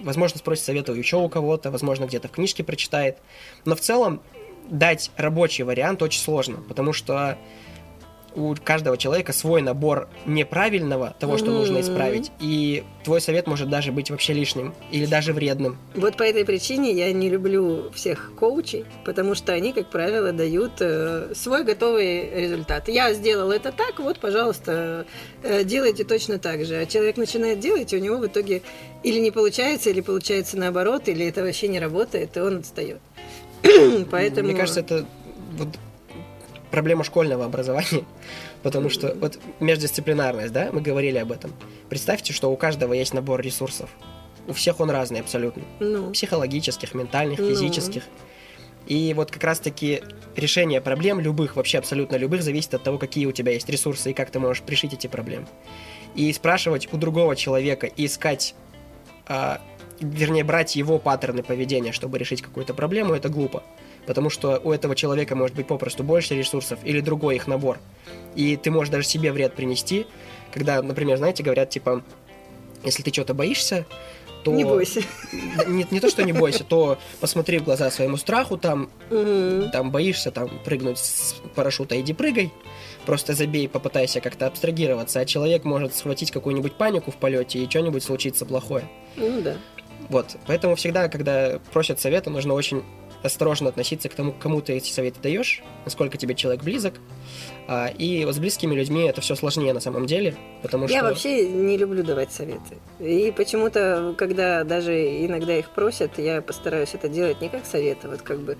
Возможно, 0.00 0.38
спросит 0.38 0.64
совета 0.64 0.92
еще 0.92 1.16
у 1.16 1.28
кого-то, 1.28 1.70
возможно, 1.70 2.06
где-то 2.06 2.28
в 2.28 2.32
книжке 2.32 2.64
прочитает. 2.64 3.18
Но 3.64 3.74
в 3.74 3.80
целом 3.80 4.20
дать 4.68 5.10
рабочий 5.16 5.62
вариант 5.62 6.02
очень 6.02 6.20
сложно, 6.20 6.58
потому 6.68 6.92
что 6.92 7.38
у 8.36 8.54
каждого 8.62 8.96
человека 8.98 9.32
свой 9.32 9.62
набор 9.62 10.08
неправильного 10.26 11.16
того, 11.18 11.38
что 11.38 11.50
нужно 11.50 11.78
Мгм. 11.78 11.82
исправить, 11.82 12.30
и 12.38 12.84
твой 13.02 13.20
совет 13.20 13.46
может 13.46 13.70
даже 13.70 13.92
быть 13.92 14.10
вообще 14.10 14.34
лишним 14.34 14.74
или 14.90 15.06
даже 15.06 15.32
вредным. 15.32 15.78
Вот 15.94 16.16
по 16.16 16.22
этой 16.22 16.44
причине 16.44 16.92
я 16.92 17.12
не 17.12 17.30
люблю 17.30 17.90
всех 17.92 18.32
коучей, 18.38 18.84
потому 19.04 19.34
что 19.34 19.52
они, 19.52 19.72
как 19.72 19.90
правило, 19.90 20.32
дают 20.32 20.72
э, 20.80 21.32
свой 21.34 21.64
готовый 21.64 22.30
результат. 22.42 22.88
Я 22.88 23.12
сделал 23.14 23.50
это 23.50 23.72
так, 23.72 23.98
вот, 23.98 24.18
пожалуйста, 24.18 25.06
э, 25.42 25.64
делайте 25.64 26.04
точно 26.04 26.38
так 26.38 26.64
же. 26.64 26.76
А 26.76 26.86
человек 26.86 27.16
начинает 27.16 27.58
делать, 27.60 27.92
и 27.92 27.96
у 27.96 28.00
него 28.00 28.18
в 28.18 28.26
итоге 28.26 28.62
или 29.02 29.18
не 29.18 29.30
получается, 29.30 29.90
или 29.90 30.02
получается 30.02 30.58
наоборот, 30.58 31.08
или 31.08 31.26
это 31.26 31.42
вообще 31.42 31.68
не 31.68 31.80
работает, 31.80 32.36
и 32.36 32.40
он 32.40 32.58
отстает. 32.58 32.98
Поэтому... 34.10 34.48
Мне 34.48 34.56
кажется, 34.58 34.80
это 34.80 35.06
вот 35.56 35.68
проблема 36.70 37.04
школьного 37.04 37.44
образования, 37.44 38.04
потому 38.62 38.90
что 38.90 39.14
вот 39.20 39.38
междисциплинарность, 39.60 40.52
да, 40.52 40.70
мы 40.72 40.80
говорили 40.80 41.18
об 41.18 41.32
этом. 41.32 41.52
Представьте, 41.88 42.32
что 42.32 42.50
у 42.50 42.56
каждого 42.56 42.92
есть 42.92 43.14
набор 43.14 43.40
ресурсов. 43.40 43.90
У 44.48 44.52
всех 44.52 44.80
он 44.80 44.90
разный 44.90 45.20
абсолютно. 45.20 45.62
Ну, 45.80 46.12
Психологических, 46.12 46.94
ментальных, 46.94 47.38
Ну. 47.38 47.50
физических. 47.50 48.04
И 48.86 49.12
вот 49.14 49.32
как 49.32 49.42
раз-таки 49.42 50.02
решение 50.36 50.80
проблем 50.80 51.18
любых, 51.18 51.56
вообще 51.56 51.78
абсолютно 51.78 52.16
любых, 52.16 52.42
зависит 52.42 52.74
от 52.74 52.84
того, 52.84 52.98
какие 52.98 53.26
у 53.26 53.32
тебя 53.32 53.52
есть 53.52 53.68
ресурсы 53.68 54.12
и 54.12 54.14
как 54.14 54.30
ты 54.30 54.38
можешь 54.38 54.62
решить 54.66 54.94
эти 54.94 55.08
проблемы. 55.08 55.46
И 56.14 56.32
спрашивать 56.32 56.88
у 56.92 56.96
другого 56.96 57.34
человека 57.34 57.88
и 57.88 58.06
искать, 58.06 58.54
а, 59.26 59.60
вернее, 60.00 60.44
брать 60.44 60.76
его 60.76 60.98
паттерны 61.00 61.42
поведения, 61.42 61.90
чтобы 61.90 62.18
решить 62.18 62.42
какую-то 62.42 62.74
проблему, 62.74 63.14
это 63.14 63.28
глупо. 63.28 63.64
Потому 64.06 64.30
что 64.30 64.60
у 64.62 64.72
этого 64.72 64.94
человека 64.94 65.34
может 65.34 65.56
быть 65.56 65.66
попросту 65.66 66.04
больше 66.04 66.34
ресурсов 66.34 66.78
или 66.84 67.00
другой 67.00 67.36
их 67.36 67.46
набор. 67.46 67.78
И 68.34 68.56
ты 68.56 68.70
можешь 68.70 68.92
даже 68.92 69.06
себе 69.06 69.32
вред 69.32 69.54
принести, 69.54 70.06
когда, 70.52 70.80
например, 70.82 71.16
знаете, 71.16 71.42
говорят, 71.42 71.70
типа, 71.70 72.02
если 72.84 73.02
ты 73.02 73.10
чего-то 73.10 73.34
боишься, 73.34 73.84
то... 74.44 74.52
не 74.52 74.64
бойся. 74.64 75.00
Не, 75.66 75.86
не 75.90 76.00
то, 76.00 76.08
что 76.08 76.22
не 76.22 76.32
бойся, 76.32 76.62
то 76.62 76.98
посмотри 77.20 77.58
в 77.58 77.64
глаза 77.64 77.90
своему 77.90 78.16
страху, 78.16 78.56
там, 78.56 78.90
Мгм. 79.10 79.70
там 79.72 79.90
боишься 79.90 80.30
там 80.30 80.48
прыгнуть 80.64 80.98
с 80.98 81.34
парашюта, 81.54 82.00
иди 82.00 82.12
прыгай. 82.12 82.52
Просто 83.06 83.34
забей, 83.34 83.68
попытайся 83.68 84.20
как-то 84.20 84.46
абстрагироваться, 84.46 85.20
а 85.20 85.24
человек 85.24 85.64
может 85.64 85.94
схватить 85.94 86.30
какую-нибудь 86.30 86.74
панику 86.74 87.10
в 87.10 87.16
полете 87.16 87.58
и 87.58 87.68
что-нибудь 87.68 88.02
случится 88.04 88.46
плохое. 88.46 88.88
Ну 89.16 89.40
да. 89.42 89.56
Вот, 90.08 90.36
поэтому 90.46 90.76
всегда, 90.76 91.08
когда 91.08 91.58
просят 91.72 92.00
совета, 92.00 92.30
нужно 92.30 92.54
очень 92.54 92.84
осторожно 93.22 93.68
относиться 93.68 94.08
к 94.08 94.14
тому, 94.14 94.32
кому 94.32 94.60
ты 94.60 94.74
эти 94.74 94.90
советы 94.90 95.20
даешь, 95.22 95.62
насколько 95.84 96.16
тебе 96.16 96.34
человек 96.34 96.62
близок. 96.62 96.94
А, 97.68 97.88
и 97.88 98.24
вот 98.24 98.34
с 98.34 98.38
близкими 98.38 98.74
людьми 98.74 99.04
это 99.04 99.20
все 99.20 99.34
сложнее 99.34 99.72
на 99.72 99.80
самом 99.80 100.06
деле, 100.06 100.36
потому 100.62 100.86
Я 100.86 100.98
что... 100.98 101.08
вообще 101.08 101.48
не 101.48 101.76
люблю 101.76 102.02
давать 102.02 102.32
советы. 102.32 102.76
И 103.00 103.32
почему-то, 103.36 104.14
когда 104.16 104.62
даже 104.64 104.94
иногда 105.24 105.56
их 105.56 105.70
просят, 105.70 106.18
я 106.18 106.42
постараюсь 106.42 106.94
это 106.94 107.08
делать 107.08 107.40
не 107.40 107.48
как 107.48 107.66
совет, 107.66 107.98
а 108.04 108.08
вот 108.08 108.22
как 108.22 108.40
бы, 108.40 108.56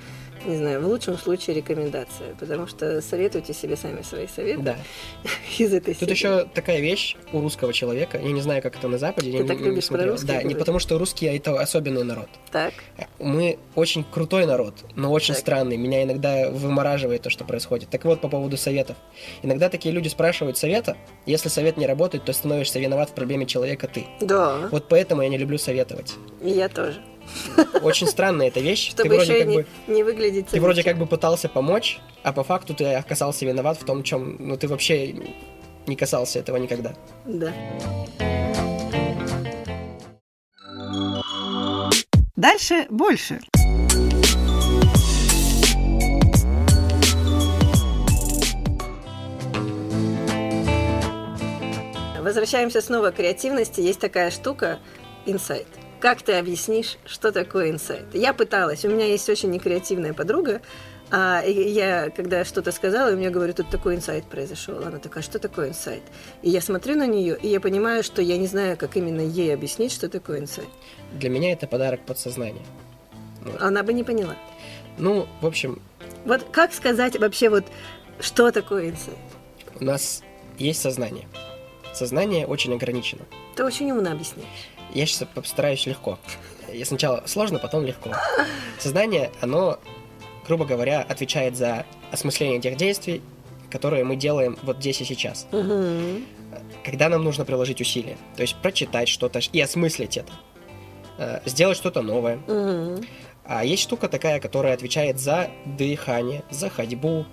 не 0.46 0.56
знаю, 0.56 0.80
в 0.80 0.86
лучшем 0.86 1.18
случае 1.18 1.56
рекомендация. 1.56 2.34
Потому 2.38 2.66
что 2.66 3.00
советуйте 3.00 3.52
себе 3.52 3.76
сами 3.76 4.02
свои 4.02 4.26
советы 4.26 4.62
Да. 4.62 4.76
из 5.58 5.72
этой 5.72 5.94
Тут 5.94 6.00
серии. 6.00 6.12
еще 6.12 6.44
такая 6.54 6.80
вещь 6.80 7.16
у 7.32 7.40
русского 7.40 7.72
человека, 7.72 8.18
я 8.18 8.32
не 8.32 8.40
знаю, 8.40 8.62
как 8.62 8.76
это 8.76 8.88
на 8.88 8.98
Западе, 8.98 9.30
Ты 9.30 9.36
я 9.36 9.42
не- 9.42 9.48
так 9.48 9.58
не 9.60 9.64
любишь 9.66 9.88
про 9.88 10.04
русских 10.06 10.26
Да, 10.26 10.34
не 10.34 10.40
говорить? 10.40 10.58
потому 10.58 10.78
что 10.78 10.98
русские 10.98 11.36
это 11.36 11.58
особенный 11.60 12.04
народ. 12.04 12.28
Так. 12.52 12.72
Мы 13.18 13.58
очень 13.74 14.04
крутой 14.04 14.46
народ, 14.46 14.74
но 14.94 15.12
очень 15.12 15.34
Так. 15.34 15.40
странный. 15.40 15.76
Меня 15.76 16.02
иногда 16.04 16.50
вымораживает 16.50 17.22
то, 17.22 17.30
что 17.30 17.44
происходит. 17.44 17.88
Так 17.90 18.04
вот, 18.04 18.20
по 18.20 18.28
поводу 18.28 18.56
советов. 18.56 18.96
Иногда 19.42 19.68
такие 19.68 19.92
люди 19.94 20.08
спрашивают 20.08 20.56
совета. 20.58 20.96
Если 21.26 21.48
совет 21.48 21.76
не 21.76 21.86
работает, 21.86 22.24
то 22.24 22.32
становишься 22.32 22.78
виноват 22.78 23.10
в 23.10 23.14
проблеме 23.14 23.46
человека 23.46 23.88
ты. 23.88 24.04
Да. 24.20 24.68
Вот 24.70 24.88
поэтому 24.88 25.22
я 25.22 25.28
не 25.28 25.38
люблю 25.38 25.58
советовать. 25.58 26.14
И 26.42 26.50
я 26.50 26.68
тоже. 26.68 27.02
Очень 27.82 28.06
странная 28.06 28.48
эта 28.48 28.60
вещь. 28.60 28.90
Чтобы 28.90 29.08
ты 29.08 29.14
вроде 29.16 29.32
еще 29.32 29.40
как 29.40 29.48
не, 29.48 29.56
бы 29.56 29.66
не 29.86 30.02
выглядеть 30.02 30.46
ты 30.48 30.60
вроде 30.60 30.82
как 30.82 30.98
бы 30.98 31.06
пытался 31.06 31.48
помочь, 31.48 32.00
а 32.22 32.32
по 32.32 32.44
факту 32.44 32.74
ты 32.74 32.94
оказался 32.94 33.44
виноват 33.44 33.78
в 33.80 33.84
том, 33.84 34.02
чем, 34.02 34.36
ну 34.38 34.56
ты 34.56 34.68
вообще 34.68 35.14
не 35.86 35.96
касался 35.96 36.38
этого 36.38 36.56
никогда. 36.56 36.94
Да. 37.24 37.52
Дальше 42.36 42.86
больше. 42.90 43.40
Возвращаемся 52.20 52.82
снова 52.82 53.12
к 53.12 53.16
креативности. 53.16 53.80
Есть 53.80 54.00
такая 54.00 54.30
штука 54.30 54.80
инсайт. 55.26 55.68
Как 56.00 56.22
ты 56.22 56.32
объяснишь, 56.34 56.98
что 57.06 57.32
такое 57.32 57.70
инсайт? 57.70 58.06
Я 58.12 58.32
пыталась. 58.34 58.84
У 58.84 58.88
меня 58.90 59.06
есть 59.06 59.28
очень 59.28 59.50
некреативная 59.50 60.12
подруга. 60.12 60.60
А 61.10 61.40
и 61.40 61.70
я, 61.70 62.10
когда 62.10 62.44
что-то 62.44 62.72
сказала, 62.72 63.12
у 63.12 63.16
меня 63.16 63.30
говорю, 63.30 63.54
тут 63.54 63.70
такой 63.70 63.94
инсайт 63.94 64.24
произошел. 64.24 64.84
Она 64.84 64.98
такая, 64.98 65.22
что 65.22 65.38
такое 65.38 65.68
инсайт? 65.68 66.02
И 66.42 66.50
я 66.50 66.60
смотрю 66.60 66.96
на 66.96 67.06
нее, 67.06 67.38
и 67.40 67.46
я 67.48 67.60
понимаю, 67.60 68.02
что 68.02 68.20
я 68.22 68.36
не 68.36 68.48
знаю, 68.48 68.76
как 68.76 68.96
именно 68.96 69.20
ей 69.20 69.54
объяснить, 69.54 69.92
что 69.92 70.08
такое 70.08 70.40
инсайт. 70.40 70.68
Для 71.12 71.30
меня 71.30 71.52
это 71.52 71.68
подарок 71.68 72.00
подсознания. 72.04 72.64
Она 73.60 73.84
бы 73.84 73.92
не 73.92 74.02
поняла. 74.02 74.34
Ну, 74.98 75.28
в 75.40 75.46
общем, 75.46 75.80
Вот 76.24 76.44
как 76.50 76.72
сказать 76.74 77.16
вообще 77.18 77.50
вот, 77.50 77.64
что 78.18 78.50
такое 78.50 78.90
инсайт? 78.90 79.16
у 79.78 79.84
нас 79.84 80.22
есть 80.58 80.80
сознание. 80.82 81.28
Сознание 81.94 82.46
очень 82.46 82.74
ограничено. 82.74 83.22
Ты 83.54 83.64
очень 83.64 83.90
умно 83.92 84.10
объясняешь. 84.10 84.48
Я 84.96 85.04
сейчас 85.04 85.28
постараюсь 85.34 85.84
легко. 85.84 86.18
Я 86.72 86.86
сначала 86.86 87.22
сложно, 87.26 87.58
потом 87.58 87.84
легко. 87.84 88.12
Сознание, 88.78 89.30
оно, 89.42 89.78
грубо 90.46 90.64
говоря, 90.64 91.02
отвечает 91.02 91.54
за 91.54 91.84
осмысление 92.10 92.60
тех 92.62 92.78
действий, 92.78 93.20
которые 93.70 94.04
мы 94.04 94.16
делаем 94.16 94.56
вот 94.62 94.78
здесь 94.78 95.02
и 95.02 95.04
сейчас. 95.04 95.46
Когда 96.82 97.10
нам 97.10 97.24
нужно 97.24 97.44
приложить 97.44 97.82
усилия. 97.82 98.16
То 98.36 98.42
есть 98.42 98.56
прочитать 98.62 99.08
что-то 99.08 99.40
и 99.52 99.60
осмыслить 99.60 100.16
это. 100.16 100.32
Э, 101.18 101.40
Сделать 101.44 101.76
что-то 101.76 102.00
новое. 102.00 102.38
А 103.44 103.64
есть 103.66 103.82
штука 103.82 104.08
такая, 104.08 104.40
которая 104.40 104.72
отвечает 104.72 105.20
за 105.20 105.50
дыхание, 105.66 106.42
за 106.50 106.70
ходьбу, 106.70 107.26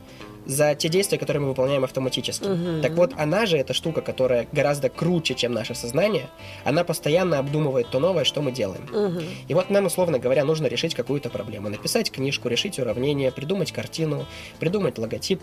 за 0.46 0.76
те 0.76 0.90
действия, 0.90 1.18
которые 1.18 1.42
мы 1.42 1.50
выполняем 1.50 1.84
автоматически. 1.84 2.48
Мгм. 2.48 2.82
Так 2.82 2.92
вот, 2.94 3.14
она 3.18 3.46
же, 3.46 3.58
эта 3.58 3.74
штука, 3.74 4.02
которая 4.02 4.48
гораздо 4.52 4.90
круче, 4.90 5.36
чем 5.36 5.54
наше 5.54 5.76
сознание, 5.76 6.30
она 6.64 6.84
постоянно 6.84 7.40
обдумывает 7.40 7.90
то 7.90 8.00
новое, 8.00 8.24
что 8.24 8.42
мы 8.42 8.52
делаем. 8.52 8.88
Мгм. 8.92 9.24
И 9.48 9.54
вот 9.54 9.70
нам, 9.70 9.86
условно 9.86 10.20
говоря, 10.20 10.46
нужно 10.46 10.68
решить 10.68 10.96
какую-то 10.96 11.30
проблему. 11.30 11.70
Написать 11.70 12.12
книжку, 12.12 12.50
решить 12.50 12.80
уравнение, 12.80 13.32
придумать 13.32 13.72
картину, 13.72 14.26
придумать 14.60 14.98
логотип, 14.98 15.42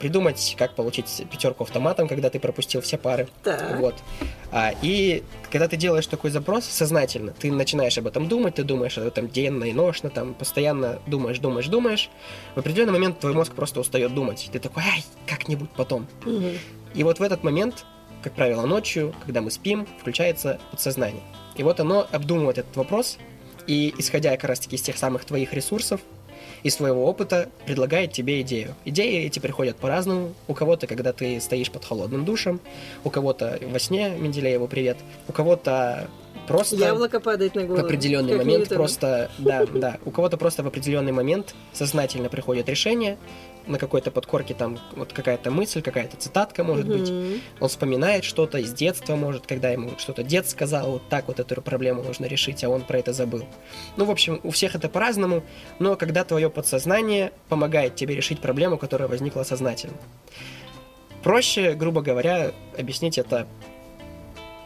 придумать, 0.00 0.54
как 0.58 0.74
получить 0.74 1.22
пятерку 1.30 1.64
автоматом, 1.64 2.08
когда 2.08 2.30
ты 2.30 2.40
пропустил 2.40 2.80
все 2.80 2.96
пары. 2.96 3.28
Так. 3.42 3.78
Вот. 3.78 3.94
А, 4.50 4.72
и 4.82 5.22
когда 5.50 5.68
ты 5.68 5.76
делаешь 5.76 6.06
такой 6.06 6.30
запрос 6.30 6.64
сознательно, 6.64 7.32
ты 7.32 7.52
начинаешь 7.52 7.98
об 7.98 8.06
этом 8.06 8.28
думать, 8.28 8.54
ты 8.54 8.64
думаешь 8.64 8.96
об 8.96 9.06
этом 9.06 9.28
денно 9.28 9.64
и 9.64 9.72
ношно, 9.72 10.10
там 10.10 10.34
постоянно 10.34 11.00
думаешь, 11.06 11.38
думаешь, 11.38 11.66
думаешь. 11.66 12.10
В 12.54 12.60
определенный 12.60 12.92
момент 12.92 13.20
твой 13.20 13.34
мозг 13.34 13.52
просто 13.54 13.80
устает 13.80 14.14
думать. 14.14 14.48
Ты 14.50 14.58
такой, 14.58 14.82
ай, 14.84 15.04
как-нибудь 15.26 15.70
потом. 15.70 16.06
Мгм. 16.24 16.52
И 16.94 17.04
вот 17.04 17.18
в 17.18 17.22
этот 17.22 17.44
момент, 17.44 17.84
как 18.22 18.32
правило, 18.32 18.64
ночью, 18.66 19.14
когда 19.24 19.42
мы 19.42 19.50
спим, 19.50 19.86
включается 20.00 20.58
подсознание. 20.70 21.22
И 21.56 21.62
вот 21.62 21.80
оно 21.80 22.06
обдумывает 22.10 22.58
этот 22.58 22.76
вопрос, 22.76 23.18
и 23.66 23.94
исходя 23.98 24.30
как 24.30 24.44
раз-таки 24.44 24.76
из 24.76 24.82
тех 24.82 24.96
самых 24.96 25.24
твоих 25.24 25.52
ресурсов, 25.52 26.00
из 26.62 26.76
твоего 26.76 27.06
опыта, 27.06 27.48
предлагает 27.66 28.12
тебе 28.12 28.40
идею. 28.42 28.74
Идеи 28.84 29.24
эти 29.24 29.38
приходят 29.38 29.76
по-разному. 29.76 30.34
У 30.46 30.54
кого-то, 30.54 30.86
когда 30.86 31.12
ты 31.12 31.40
стоишь 31.40 31.70
под 31.70 31.84
холодным 31.84 32.24
душем, 32.24 32.60
у 33.04 33.10
кого-то 33.10 33.58
во 33.70 33.78
сне, 33.78 34.10
Менделееву 34.10 34.68
привет, 34.68 34.96
у 35.28 35.32
кого-то 35.32 36.08
просто 36.46 36.76
Яблоко 36.76 37.20
падает 37.20 37.54
на 37.54 37.62
в 37.62 37.66
голову. 37.66 37.84
определенный 37.84 38.32
как 38.32 38.38
момент 38.38 38.68
просто, 38.68 39.30
да, 39.38 39.66
да, 39.66 39.98
у 40.04 40.10
кого-то 40.10 40.36
просто 40.36 40.62
в 40.62 40.66
определенный 40.66 41.12
момент 41.12 41.54
сознательно 41.72 42.28
приходит 42.28 42.68
решение, 42.68 43.18
на 43.66 43.78
какой-то 43.78 44.10
подкорке 44.10 44.54
там 44.54 44.78
вот 44.96 45.12
какая-то 45.12 45.50
мысль, 45.50 45.82
какая-то 45.82 46.16
цитатка 46.16 46.64
может 46.64 46.88
быть, 46.88 47.10
Мгм. 47.10 47.40
он 47.60 47.68
вспоминает 47.68 48.24
что-то 48.24 48.58
из 48.58 48.72
детства, 48.72 49.14
может, 49.14 49.46
когда 49.46 49.68
ему 49.68 49.90
что-то 49.98 50.22
дед 50.22 50.48
сказал, 50.48 50.92
вот 50.92 51.08
так 51.10 51.28
вот 51.28 51.38
эту 51.38 51.60
проблему 51.60 52.02
нужно 52.02 52.24
решить, 52.24 52.64
а 52.64 52.70
он 52.70 52.80
про 52.80 52.98
это 52.98 53.12
забыл. 53.12 53.44
Ну, 53.96 54.06
в 54.06 54.10
общем, 54.10 54.40
у 54.42 54.50
всех 54.50 54.74
это 54.74 54.88
по-разному, 54.88 55.42
но 55.78 55.96
когда 55.96 56.24
твое 56.24 56.48
подсознание 56.48 57.32
помогает 57.50 57.94
тебе 57.94 58.14
решить 58.16 58.40
проблему, 58.40 58.78
которая 58.78 59.06
возникла 59.08 59.42
сознательно. 59.42 59.96
Проще, 61.22 61.74
грубо 61.74 62.00
говоря, 62.00 62.52
объяснить 62.78 63.18
это 63.18 63.46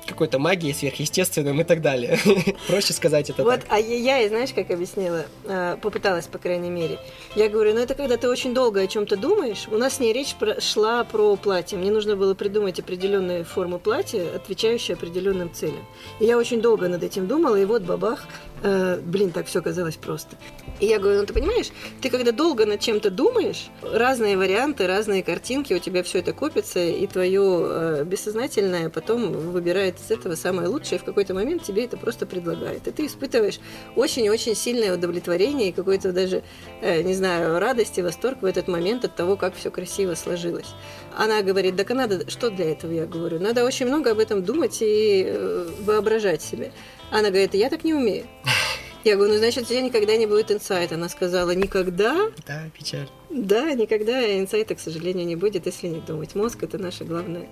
какой-то 0.06 0.38
магией, 0.38 0.74
сверхъестественным 0.74 1.60
и 1.60 1.64
так 1.64 1.80
далее. 1.80 2.18
Проще 2.66 2.92
сказать 2.92 3.30
это 3.30 3.44
Вот, 3.44 3.60
так. 3.60 3.64
а 3.68 3.78
я, 3.78 4.18
я, 4.18 4.28
знаешь, 4.28 4.50
как 4.54 4.70
объяснила, 4.70 5.26
А, 5.46 5.76
попыталась, 5.76 6.26
по 6.26 6.38
крайней 6.38 6.70
мере. 6.70 6.98
Я 7.34 7.48
говорю, 7.48 7.74
ну 7.74 7.80
это 7.80 7.94
когда 7.94 8.16
ты 8.16 8.28
очень 8.28 8.54
долго 8.54 8.80
о 8.80 8.86
чем-то 8.86 9.16
думаешь. 9.16 9.66
У 9.70 9.76
нас 9.76 9.96
с 9.96 10.00
ней 10.00 10.12
речь 10.12 10.34
шла 10.58 11.04
про 11.04 11.36
платье. 11.36 11.78
Мне 11.78 11.90
нужно 11.90 12.16
было 12.16 12.34
придумать 12.34 12.78
определенные 12.78 13.44
формы 13.44 13.78
платья, 13.78 14.24
отвечающие 14.34 14.94
определенным 14.96 15.52
целям. 15.52 15.84
И 16.20 16.24
я 16.24 16.36
очень 16.38 16.60
долго 16.60 16.88
над 16.88 17.02
этим 17.02 17.26
думала, 17.26 17.56
и 17.56 17.64
вот 17.64 17.82
бабах, 17.82 18.24
э, 18.62 19.00
блин, 19.00 19.30
так 19.30 19.46
все 19.46 19.62
казалось 19.62 19.96
просто. 19.96 20.36
И 20.80 20.86
я 20.86 20.98
говорю, 20.98 21.20
ну 21.20 21.26
ты 21.26 21.32
понимаешь, 21.32 21.70
ты 22.00 22.10
когда 22.10 22.32
долго 22.32 22.66
над 22.66 22.80
чем-то 22.80 23.10
думаешь, 23.10 23.68
разные 23.82 24.36
варианты, 24.36 24.86
разные 24.86 25.22
картинки, 25.22 25.74
у 25.74 25.78
тебя 25.78 26.02
все 26.02 26.18
это 26.18 26.32
копится, 26.32 26.80
и 26.80 27.06
твое 27.06 28.04
бессознательное 28.04 28.90
потом 28.90 29.32
выбирает 29.32 29.96
из 29.98 30.10
этого 30.10 30.34
самое 30.34 30.68
лучшее, 30.68 30.98
и 30.98 31.00
в 31.00 31.04
какой-то 31.04 31.34
момент 31.34 31.62
тебе 31.62 31.84
это 31.84 31.96
просто 31.96 32.26
предлагает. 32.26 32.86
И 32.86 32.90
ты 32.90 33.06
испытываешь 33.06 33.60
очень-очень 33.96 34.54
сильное 34.54 34.94
удовлетворение 34.94 35.68
и 35.68 35.72
какой-то 35.72 36.12
даже, 36.12 36.42
э, 36.80 37.02
не 37.02 37.14
знаю, 37.14 37.58
радость 37.58 37.98
и 37.98 38.02
восторг 38.02 38.42
в 38.42 38.44
этот 38.44 38.68
момент 38.68 39.04
от 39.04 39.16
того, 39.16 39.36
как 39.36 39.54
все 39.54 39.70
красиво 39.70 40.14
сложилось. 40.14 40.68
Она 41.16 41.42
говорит, 41.42 41.76
так 41.76 41.90
а 41.90 41.94
надо, 41.94 42.30
что 42.30 42.50
для 42.50 42.70
этого, 42.70 42.92
я 42.92 43.06
говорю, 43.06 43.38
надо 43.40 43.64
очень 43.64 43.86
много 43.86 44.10
об 44.10 44.18
этом 44.18 44.42
думать 44.42 44.78
и 44.80 45.24
э, 45.26 45.66
воображать 45.80 46.42
себе. 46.42 46.72
Она 47.12 47.28
говорит, 47.28 47.52
я 47.54 47.68
так 47.68 47.84
не 47.84 47.92
умею. 47.92 48.24
Я 49.04 49.16
говорю, 49.16 49.34
ну, 49.34 49.38
значит, 49.38 49.64
у 49.64 49.66
тебя 49.66 49.82
никогда 49.82 50.16
не 50.16 50.26
будет 50.26 50.50
инсайта. 50.50 50.94
Она 50.94 51.08
сказала, 51.08 51.50
никогда? 51.50 52.30
Да, 52.46 52.70
печаль. 52.76 53.08
Да, 53.30 53.72
никогда 53.74 54.38
инсайта, 54.38 54.74
к 54.76 54.80
сожалению, 54.80 55.26
не 55.26 55.36
будет, 55.36 55.66
если 55.66 55.88
не 55.88 56.00
думать. 56.00 56.34
Мозг– 56.34 56.58
это 56.62 56.78
наше 56.78 57.04
главное. 57.04 57.48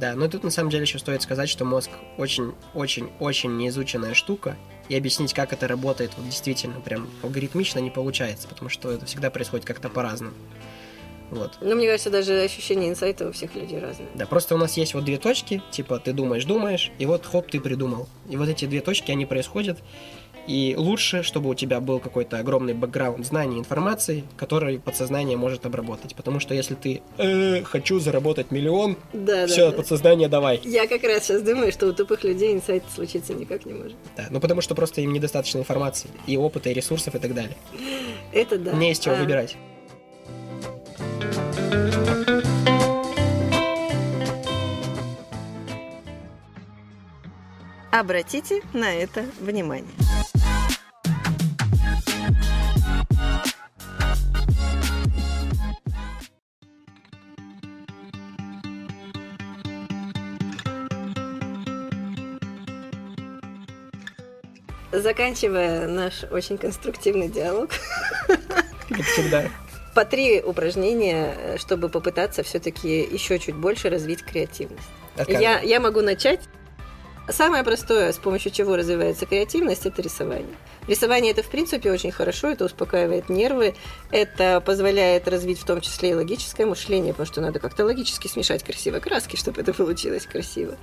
Да, 0.00 0.14
но 0.14 0.26
тут 0.26 0.42
на 0.42 0.50
самом 0.50 0.70
деле 0.70 0.82
еще 0.82 0.98
стоит 0.98 1.22
сказать, 1.22 1.48
что 1.48 1.64
мозг 1.64 1.90
очень-очень-очень 2.16 3.56
неизученная 3.58 4.14
штука, 4.14 4.56
и 4.88 4.96
объяснить, 4.96 5.34
как 5.34 5.52
это 5.52 5.68
работает, 5.68 6.10
вот 6.16 6.26
действительно 6.26 6.80
прям 6.80 7.08
алгоритмично 7.22 7.78
не 7.78 7.90
получается, 7.90 8.48
потому 8.48 8.70
что 8.70 8.90
это 8.90 9.06
всегда 9.06 9.30
происходит 9.30 9.66
как-то 9.66 9.88
по-разному. 9.88 10.34
Вот. 11.30 11.52
Но 11.60 11.74
мне 11.76 11.86
кажется, 11.86 12.10
даже 12.10 12.40
ощущение 12.42 12.90
инсайта 12.90 13.28
у 13.28 13.32
всех 13.32 13.54
людей 13.54 13.78
разное. 13.78 14.08
Да, 14.14 14.26
просто 14.26 14.54
у 14.54 14.58
нас 14.58 14.76
есть 14.76 14.94
вот 14.94 15.04
две 15.04 15.16
точки, 15.16 15.62
типа 15.70 15.98
ты 15.98 16.12
думаешь, 16.12 16.44
думаешь, 16.44 16.90
и 16.98 17.06
вот 17.06 17.24
хоп, 17.24 17.50
ты 17.50 17.60
придумал. 17.60 18.08
И 18.28 18.36
вот 18.36 18.48
эти 18.48 18.64
две 18.64 18.80
точки, 18.80 19.10
они 19.12 19.26
происходят, 19.26 19.78
и 20.46 20.74
лучше, 20.76 21.22
чтобы 21.22 21.50
у 21.50 21.54
тебя 21.54 21.80
был 21.80 22.00
какой-то 22.00 22.38
огромный 22.38 22.74
бэкграунд 22.74 23.24
знаний, 23.24 23.58
информации, 23.58 24.24
который 24.36 24.80
подсознание 24.80 25.36
может 25.36 25.66
обработать. 25.66 26.16
Потому 26.16 26.40
что 26.40 26.54
если 26.54 26.74
ты 26.74 27.02
«Э, 27.18 27.62
хочу 27.62 28.00
заработать 28.00 28.50
миллион, 28.50 28.96
Да, 29.12 29.46
все, 29.46 29.66
да, 29.66 29.70
да. 29.70 29.76
подсознание 29.76 30.28
давай. 30.28 30.60
Я 30.64 30.88
как 30.88 31.04
раз 31.04 31.24
сейчас 31.24 31.42
думаю, 31.42 31.70
что 31.70 31.86
у 31.86 31.92
тупых 31.92 32.24
людей 32.24 32.52
инсайт 32.52 32.82
случиться 32.92 33.34
никак 33.34 33.66
не 33.66 33.74
может. 33.74 33.94
Да, 34.16 34.26
ну 34.30 34.40
потому 34.40 34.62
что 34.62 34.74
просто 34.74 35.02
им 35.02 35.12
недостаточно 35.12 35.58
информации, 35.58 36.10
и 36.26 36.36
опыта, 36.36 36.70
и 36.70 36.74
ресурсов, 36.74 37.14
и 37.14 37.18
так 37.18 37.34
далее. 37.34 37.56
Это 38.32 38.58
да. 38.58 38.72
Не 38.72 38.92
из 38.92 38.98
чего 38.98 39.14
А, 39.14 39.18
выбирать. 39.18 39.56
Обратите 47.92 48.62
на 48.72 48.94
это 48.94 49.26
внимание. 49.40 49.90
Заканчивая 64.92 65.86
наш 65.86 66.24
очень 66.24 66.56
конструктивный 66.56 67.28
диалог, 67.28 67.70
Как 68.88 69.02
всегда. 69.02 69.44
По 70.00 70.06
три 70.06 70.40
упражнения, 70.40 71.34
э, 71.36 71.58
чтобы 71.58 71.90
попытаться 71.90 72.42
все-таки 72.42 73.00
еще 73.00 73.38
чуть 73.38 73.54
больше 73.54 73.90
развить 73.90 74.24
креативность. 74.24 74.88
Отказывай. 75.14 75.42
Я, 75.42 75.60
я 75.60 75.78
могу 75.78 76.00
начать. 76.00 76.40
Самое 77.30 77.62
простое, 77.62 78.12
с 78.12 78.18
помощью 78.18 78.50
чего 78.50 78.76
развивается 78.76 79.24
креативность, 79.24 79.86
это 79.86 80.02
рисование. 80.02 80.56
Рисование 80.88 81.30
это 81.30 81.42
в 81.42 81.48
принципе 81.48 81.92
очень 81.92 82.10
хорошо, 82.10 82.48
это 82.48 82.64
успокаивает 82.64 83.28
нервы, 83.28 83.74
это 84.10 84.60
позволяет 84.60 85.28
развить 85.28 85.60
в 85.60 85.64
том 85.64 85.80
числе 85.80 86.10
и 86.10 86.14
логическое 86.14 86.66
мышление, 86.66 87.12
потому 87.12 87.26
что 87.26 87.40
надо 87.40 87.60
как-то 87.60 87.84
логически 87.84 88.26
смешать 88.26 88.64
красиво 88.64 88.98
краски, 88.98 89.36
чтобы 89.36 89.60
это 89.60 89.72
получилось 89.72 90.26
красиво. 90.26 90.76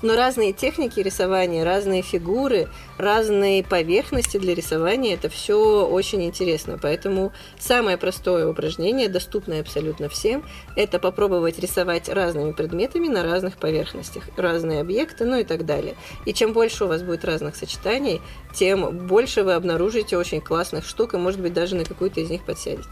Но 0.00 0.16
разные 0.16 0.54
техники 0.54 1.00
рисования, 1.00 1.64
разные 1.64 2.00
фигуры, 2.00 2.68
разные 2.96 3.62
поверхности 3.62 4.38
для 4.38 4.54
рисования, 4.54 5.14
это 5.14 5.28
все 5.28 5.86
очень 5.86 6.22
интересно. 6.22 6.78
Поэтому 6.80 7.32
самое 7.58 7.98
простое 7.98 8.48
упражнение, 8.48 9.08
доступное 9.08 9.60
абсолютно 9.60 10.08
всем, 10.08 10.42
это 10.76 10.98
попробовать 10.98 11.58
рисовать 11.58 12.08
разными 12.08 12.52
предметами 12.52 13.08
на 13.08 13.22
разных 13.22 13.58
поверхностях, 13.58 14.24
разные 14.36 14.80
объекты, 14.80 15.26
ну 15.26 15.38
и 15.38 15.44
так 15.44 15.66
далее. 15.66 15.89
И 16.26 16.32
чем 16.32 16.52
больше 16.52 16.84
у 16.84 16.88
вас 16.88 17.02
будет 17.02 17.24
разных 17.24 17.56
сочетаний, 17.56 18.20
тем 18.54 19.06
больше 19.06 19.42
вы 19.42 19.54
обнаружите 19.54 20.16
очень 20.16 20.40
классных 20.40 20.84
штук, 20.86 21.14
и, 21.14 21.16
может 21.16 21.40
быть, 21.40 21.52
даже 21.52 21.76
на 21.76 21.84
какую-то 21.84 22.20
из 22.20 22.30
них 22.30 22.44
подсядете. 22.44 22.88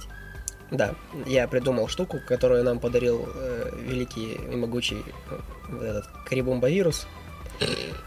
Да, 0.71 0.95
я 1.27 1.49
придумал 1.49 1.89
штуку, 1.89 2.19
которую 2.27 2.63
нам 2.63 2.79
подарил 2.79 3.27
э, 3.35 3.71
великий 3.81 4.35
и 4.35 4.55
могучий 4.57 5.03
э, 5.31 5.39
вот 5.69 5.83
этот 5.83 6.05
карибумба-вирус. 6.27 7.07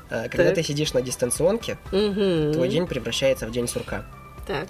А, 0.10 0.30
Когда 0.30 0.46
Так. 0.46 0.56
ты 0.56 0.64
сидишь 0.64 0.94
на 0.94 1.02
дистанционке, 1.02 1.78
Мгм. 1.92 2.54
твой 2.54 2.70
день 2.70 2.88
превращается 2.88 3.48
в 3.48 3.52
день 3.52 3.68
сурка. 3.68 4.06
Так. 4.48 4.68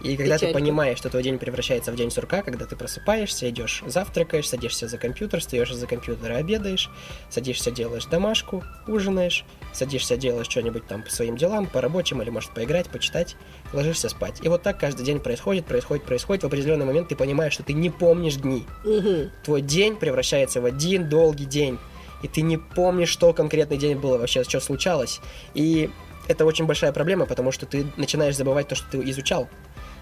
И 0.00 0.16
когда 0.16 0.34
ты 0.34 0.46
Печалька. 0.46 0.58
понимаешь, 0.58 0.98
что 0.98 1.10
твой 1.10 1.22
день 1.22 1.38
превращается 1.38 1.90
в 1.90 1.96
день 1.96 2.10
сурка, 2.10 2.42
когда 2.42 2.66
ты 2.66 2.76
просыпаешься, 2.76 3.48
идешь, 3.50 3.82
завтракаешь, 3.86 4.48
садишься 4.48 4.86
за 4.86 4.96
компьютер, 4.96 5.40
встаешь 5.40 5.70
из-за 5.70 5.86
компьютера, 5.86 6.36
обедаешь, 6.36 6.90
садишься, 7.30 7.70
делаешь 7.70 8.04
домашку, 8.06 8.62
ужинаешь, 8.86 9.44
садишься, 9.72 10.16
делаешь 10.16 10.48
что-нибудь 10.48 10.86
там 10.86 11.02
по 11.02 11.10
своим 11.10 11.36
делам, 11.36 11.66
по 11.66 11.80
рабочим, 11.80 12.22
или 12.22 12.30
может 12.30 12.50
поиграть, 12.50 12.88
почитать, 12.88 13.36
ложишься 13.72 14.08
спать. 14.08 14.38
И 14.42 14.48
вот 14.48 14.62
так 14.62 14.78
каждый 14.78 15.04
день 15.04 15.18
происходит, 15.20 15.66
происходит, 15.66 16.04
происходит. 16.04 16.44
В 16.44 16.46
определенный 16.46 16.86
момент 16.86 17.08
ты 17.08 17.16
понимаешь, 17.16 17.54
что 17.54 17.64
ты 17.64 17.72
не 17.72 17.90
помнишь 17.90 18.36
дни. 18.36 18.64
Мгм. 18.84 19.30
Твой 19.44 19.62
день 19.62 19.96
превращается 19.96 20.60
в 20.60 20.64
один 20.64 21.08
долгий 21.08 21.46
день. 21.46 21.78
И 22.22 22.28
ты 22.28 22.42
не 22.42 22.56
помнишь, 22.56 23.10
что 23.10 23.32
конкретный 23.32 23.78
день 23.78 23.96
было 23.96 24.18
вообще, 24.18 24.42
что 24.42 24.60
случалось. 24.60 25.20
И 25.54 25.90
это 26.28 26.44
очень 26.44 26.66
большая 26.66 26.92
проблема, 26.92 27.26
потому 27.26 27.52
что 27.52 27.64
ты 27.64 27.86
начинаешь 27.96 28.36
забывать 28.36 28.68
то, 28.68 28.74
что 28.74 28.86
ты 28.90 29.10
изучал. 29.10 29.48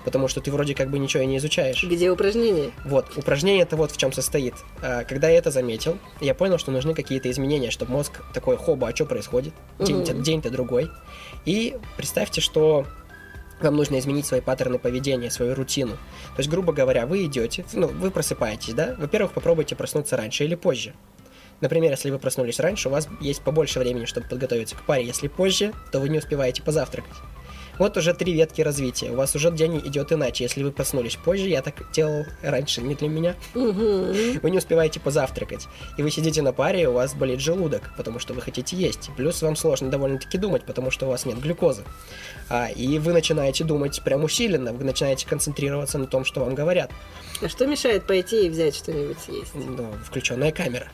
Потому 0.07 0.29
что 0.29 0.41
ты 0.41 0.53
вроде 0.53 0.75
как 0.77 0.89
бы 0.89 1.01
ничего 1.01 1.25
и 1.25 1.27
не 1.27 1.39
изучаешь. 1.39 1.83
Где 1.83 2.11
упражнение? 2.13 2.71
Вот, 2.85 3.07
упражнение 3.19 3.65
это 3.65 3.77
вот 3.77 3.91
в 3.91 3.97
чем 3.97 4.13
состоит. 4.13 4.55
А, 4.81 5.03
Когда 5.03 5.29
я 5.29 5.37
это 5.37 5.51
заметил, 5.51 5.99
я 6.21 6.33
понял, 6.33 6.59
что 6.59 6.71
нужны 6.71 6.95
какие-то 6.95 7.29
изменения, 7.29 7.73
чтобы 7.73 7.91
мозг 7.93 8.23
такой, 8.33 8.57
хоба, 8.57 8.87
а 8.89 8.95
что 8.95 9.05
происходит? 9.05 9.53
День-то, 9.81 10.15
Мгм. 10.15 10.23
день-то 10.23 10.51
другой. 10.51 10.89
И 11.45 11.77
представьте, 11.97 12.41
что 12.41 12.87
вам 13.61 13.75
нужно 13.75 13.99
изменить 13.99 14.27
свои 14.27 14.41
паттерны 14.41 14.79
поведения, 14.79 15.29
свою 15.29 15.57
рутину. 15.57 15.95
То 15.95 16.39
есть, 16.39 16.49
грубо 16.51 16.73
говоря, 16.73 17.05
вы 17.07 17.25
идете, 17.25 17.65
ну, 17.73 17.89
вы 17.89 18.13
просыпаетесь, 18.13 18.75
да? 18.75 18.95
Во-первых, 18.99 19.33
попробуйте 19.33 19.75
проснуться 19.75 20.17
раньше 20.17 20.45
или 20.45 20.55
позже. 20.55 20.95
Например, 21.61 21.91
если 21.91 22.11
вы 22.11 22.19
проснулись 22.21 22.61
раньше, 22.61 22.89
у 22.89 22.93
вас 22.93 23.09
есть 23.21 23.41
побольше 23.41 23.81
времени, 23.81 24.05
чтобы 24.05 24.29
подготовиться 24.29 24.77
к 24.77 24.83
паре. 24.85 25.05
Если 25.05 25.27
позже, 25.27 25.73
то 25.91 25.99
вы 25.99 26.11
не 26.11 26.19
успеваете 26.19 26.63
позавтракать. 26.63 27.15
Вот 27.79 27.97
уже 27.97 28.15
три 28.15 28.33
ветки 28.33 28.63
развития. 28.63 29.11
У 29.11 29.17
вас 29.17 29.35
уже 29.35 29.51
день 29.51 29.79
идет 29.79 30.13
иначе. 30.13 30.45
Если 30.45 30.63
вы 30.63 30.73
проснулись 30.73 31.17
позже, 31.17 31.49
я 31.49 31.63
так 31.63 31.91
делал 31.93 32.25
раньше, 32.43 32.81
не 32.81 32.95
для 32.95 33.09
меня. 33.09 33.35
Вы 33.55 34.51
не 34.51 34.59
успеваете 34.59 35.01
позавтракать. 35.01 35.67
И 35.99 36.03
вы 36.03 36.11
сидите 36.11 36.43
на 36.43 36.53
паре, 36.53 36.83
и 36.83 36.87
у 36.87 36.93
вас 36.93 37.15
болит 37.15 37.41
желудок, 37.41 37.93
потому 37.97 38.19
что 38.19 38.35
вы 38.35 38.41
хотите 38.41 38.77
есть. 38.77 39.11
Плюс 39.17 39.43
вам 39.43 39.57
сложно 39.57 39.91
довольно-таки 39.91 40.39
думать, 40.39 40.65
потому 40.65 40.91
что 40.91 41.07
у 41.07 41.11
вас 41.11 41.27
нет 41.27 41.39
глюкозы. 41.39 41.85
А, 42.49 42.69
и 42.69 42.99
вы 42.99 43.13
начинаете 43.13 43.65
думать 43.65 44.01
прям 44.03 44.25
усиленно, 44.25 44.73
вы 44.73 44.85
начинаете 44.85 45.27
концентрироваться 45.27 45.99
на 45.99 46.07
том, 46.07 46.25
что 46.25 46.41
вам 46.41 46.55
говорят. 46.55 46.91
А 47.43 47.49
что 47.49 47.67
мешает 47.67 48.07
пойти 48.07 48.47
и 48.47 48.49
взять 48.49 48.75
что-нибудь 48.75 49.19
съесть? 49.19 49.55
Ну, 49.55 49.93
включенная 50.05 50.53
камера. 50.53 50.89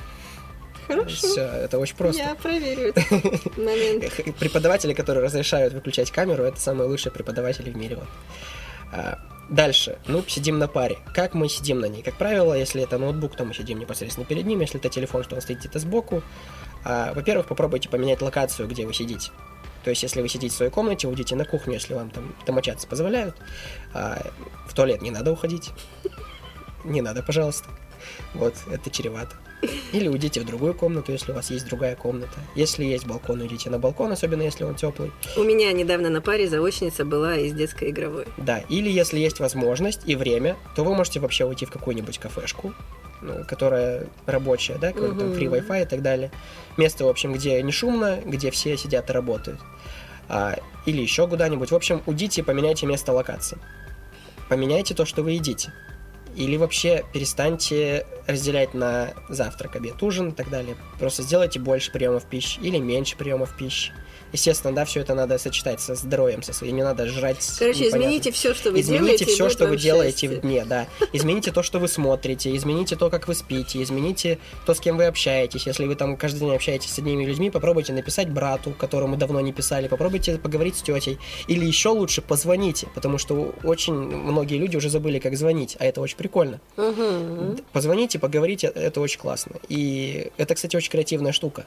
Хорошо. 0.86 1.16
Все, 1.16 1.42
это 1.42 1.78
очень 1.78 1.96
просто. 1.96 2.22
Я 2.22 2.34
проверю 2.34 2.88
этот 2.88 3.56
момент. 3.56 4.04
Преподаватели, 4.38 4.94
которые 4.94 5.24
разрешают 5.24 5.74
выключать 5.74 6.10
камеру, 6.10 6.44
это 6.44 6.60
самые 6.60 6.88
лучшие 6.88 7.12
преподаватели 7.12 7.70
в 7.70 7.76
мире. 7.76 7.96
Вот. 7.96 8.08
А, 8.92 9.18
дальше. 9.48 9.98
Ну, 10.06 10.24
сидим 10.26 10.58
на 10.58 10.68
паре. 10.68 10.98
Как 11.14 11.34
мы 11.34 11.48
сидим 11.48 11.80
на 11.80 11.86
ней? 11.86 12.02
Как 12.02 12.16
правило, 12.16 12.54
если 12.54 12.82
это 12.82 12.98
ноутбук, 12.98 13.36
то 13.36 13.44
мы 13.44 13.54
сидим 13.54 13.78
непосредственно 13.78 14.26
перед 14.26 14.44
ним. 14.44 14.60
Если 14.60 14.78
это 14.78 14.88
телефон, 14.88 15.24
что 15.24 15.36
он 15.36 15.40
стоит 15.42 15.60
где-то 15.60 15.78
сбоку. 15.78 16.22
А, 16.84 17.12
во-первых, 17.14 17.46
попробуйте 17.46 17.88
поменять 17.88 18.20
локацию, 18.20 18.68
где 18.68 18.84
вы 18.84 18.92
сидите. 18.92 19.30
То 19.84 19.90
есть, 19.90 20.02
если 20.02 20.20
вы 20.22 20.28
сидите 20.28 20.54
в 20.54 20.56
своей 20.56 20.70
комнате, 20.70 21.08
уйдите 21.08 21.34
на 21.34 21.44
кухню, 21.44 21.74
если 21.74 21.94
вам 21.94 22.10
там 22.10 22.34
домочадцы 22.46 22.86
позволяют. 22.86 23.36
А, 23.94 24.22
в 24.66 24.74
туалет 24.74 25.02
не 25.02 25.10
надо 25.10 25.32
уходить. 25.32 25.70
Не 26.84 27.00
надо, 27.00 27.22
пожалуйста. 27.22 27.68
Вот, 28.34 28.54
это 28.70 28.90
чревато. 28.90 29.36
Или 29.92 30.08
уйдите 30.08 30.40
в 30.40 30.44
другую 30.44 30.74
комнату, 30.74 31.12
если 31.12 31.32
у 31.32 31.34
вас 31.34 31.50
есть 31.50 31.66
другая 31.66 31.94
комната. 31.94 32.38
Если 32.56 32.84
есть 32.84 33.06
балкон, 33.06 33.40
уйдите 33.40 33.70
на 33.70 33.78
балкон, 33.78 34.10
особенно 34.10 34.42
если 34.42 34.64
он 34.64 34.74
теплый. 34.74 35.12
У 35.36 35.42
меня 35.44 35.72
недавно 35.72 36.10
на 36.10 36.20
паре 36.20 36.48
заочница 36.48 37.04
была 37.04 37.36
из 37.36 37.52
детской 37.52 37.90
игровой. 37.90 38.26
Да, 38.38 38.58
или 38.68 38.90
если 38.90 39.18
есть 39.20 39.38
возможность 39.38 40.00
и 40.06 40.16
время, 40.16 40.56
то 40.74 40.82
вы 40.84 40.94
можете 40.94 41.20
вообще 41.20 41.44
уйти 41.44 41.64
в 41.66 41.70
какую-нибудь 41.70 42.18
кафешку, 42.18 42.74
ну, 43.20 43.44
которая 43.46 44.08
рабочая, 44.26 44.78
да, 44.78 44.92
какой-то 44.92 45.14
там 45.14 45.28
Мгм. 45.28 45.38
free 45.38 45.48
Wi-Fi 45.48 45.82
и 45.82 45.86
так 45.86 46.02
далее. 46.02 46.32
Место, 46.76 47.04
в 47.04 47.08
общем, 47.08 47.32
где 47.32 47.62
не 47.62 47.70
шумно, 47.72 48.18
где 48.24 48.50
все 48.50 48.76
сидят 48.76 49.10
и 49.10 49.12
работают. 49.12 49.60
А, 50.28 50.56
или 50.86 51.00
еще 51.02 51.28
куда-нибудь. 51.28 51.70
В 51.70 51.74
общем, 51.76 52.02
уйдите 52.06 52.40
и 52.40 52.44
поменяйте 52.44 52.86
место 52.86 53.12
локации. 53.12 53.58
Поменяйте 54.48 54.94
то, 54.94 55.04
что 55.04 55.22
вы 55.22 55.32
едите. 55.32 55.72
Или 56.34 56.56
вообще 56.56 57.04
перестаньте 57.12 58.06
разделять 58.26 58.74
на 58.74 59.12
завтрак, 59.28 59.76
обед, 59.76 60.02
ужин 60.02 60.30
и 60.30 60.32
так 60.32 60.48
далее. 60.48 60.76
Просто 60.98 61.22
сделайте 61.22 61.60
больше 61.60 61.92
приемов 61.92 62.24
пищи 62.24 62.58
или 62.60 62.78
меньше 62.78 63.16
приемов 63.16 63.56
пищи. 63.56 63.92
Естественно, 64.32 64.74
да, 64.74 64.84
все 64.84 65.00
это 65.00 65.14
надо 65.14 65.38
сочетать 65.38 65.80
со 65.80 65.94
здоровьем, 65.94 66.42
со 66.42 66.52
своим. 66.52 66.76
Не 66.76 66.82
надо 66.82 67.06
жрать. 67.06 67.38
Короче, 67.58 67.86
непонятно. 67.86 67.98
измените 68.06 68.32
все, 68.32 68.54
что 68.54 68.70
вы 68.70 68.80
Измените 68.80 69.04
делаете. 69.04 69.24
и 69.24 69.28
все, 69.28 69.48
что 69.50 69.66
вы 69.66 69.76
делаете 69.76 70.28
в 70.28 70.40
дне, 70.40 70.64
да. 70.64 70.86
Измените 71.12 71.52
то, 71.52 71.62
что 71.62 71.78
вы 71.78 71.88
смотрите, 71.88 72.54
измените 72.56 72.96
то, 72.96 73.10
как 73.10 73.28
вы 73.28 73.34
спите, 73.34 73.82
измените 73.82 74.38
то, 74.66 74.74
с 74.74 74.80
кем 74.80 74.96
вы 74.96 75.04
общаетесь. 75.06 75.66
Если 75.66 75.84
вы 75.84 75.94
там 75.94 76.16
каждый 76.16 76.40
день 76.40 76.54
общаетесь 76.54 76.90
с 76.90 76.98
одними 76.98 77.24
людьми, 77.24 77.50
попробуйте 77.50 77.92
написать 77.92 78.30
брату, 78.30 78.70
которому 78.72 79.16
давно 79.16 79.40
не 79.40 79.52
писали, 79.52 79.88
попробуйте 79.88 80.38
поговорить 80.38 80.76
с 80.76 80.82
тетей. 80.82 81.18
Или 81.48 81.64
еще 81.66 81.90
лучше 81.90 82.22
позвоните, 82.22 82.88
потому 82.94 83.18
что 83.18 83.54
очень 83.64 83.94
многие 83.94 84.56
люди 84.56 84.76
уже 84.76 84.88
забыли, 84.90 85.18
как 85.18 85.36
звонить, 85.36 85.76
а 85.78 85.84
это 85.84 86.00
очень 86.00 86.16
прикольно. 86.16 86.60
Мгм. 86.76 87.58
Позвоните, 87.72 88.18
поговорите, 88.18 88.66
это 88.68 89.00
очень 89.00 89.20
классно. 89.20 89.56
И 89.68 90.30
это, 90.36 90.54
кстати, 90.54 90.76
очень 90.76 90.90
креативная 90.90 91.32
штука. 91.32 91.66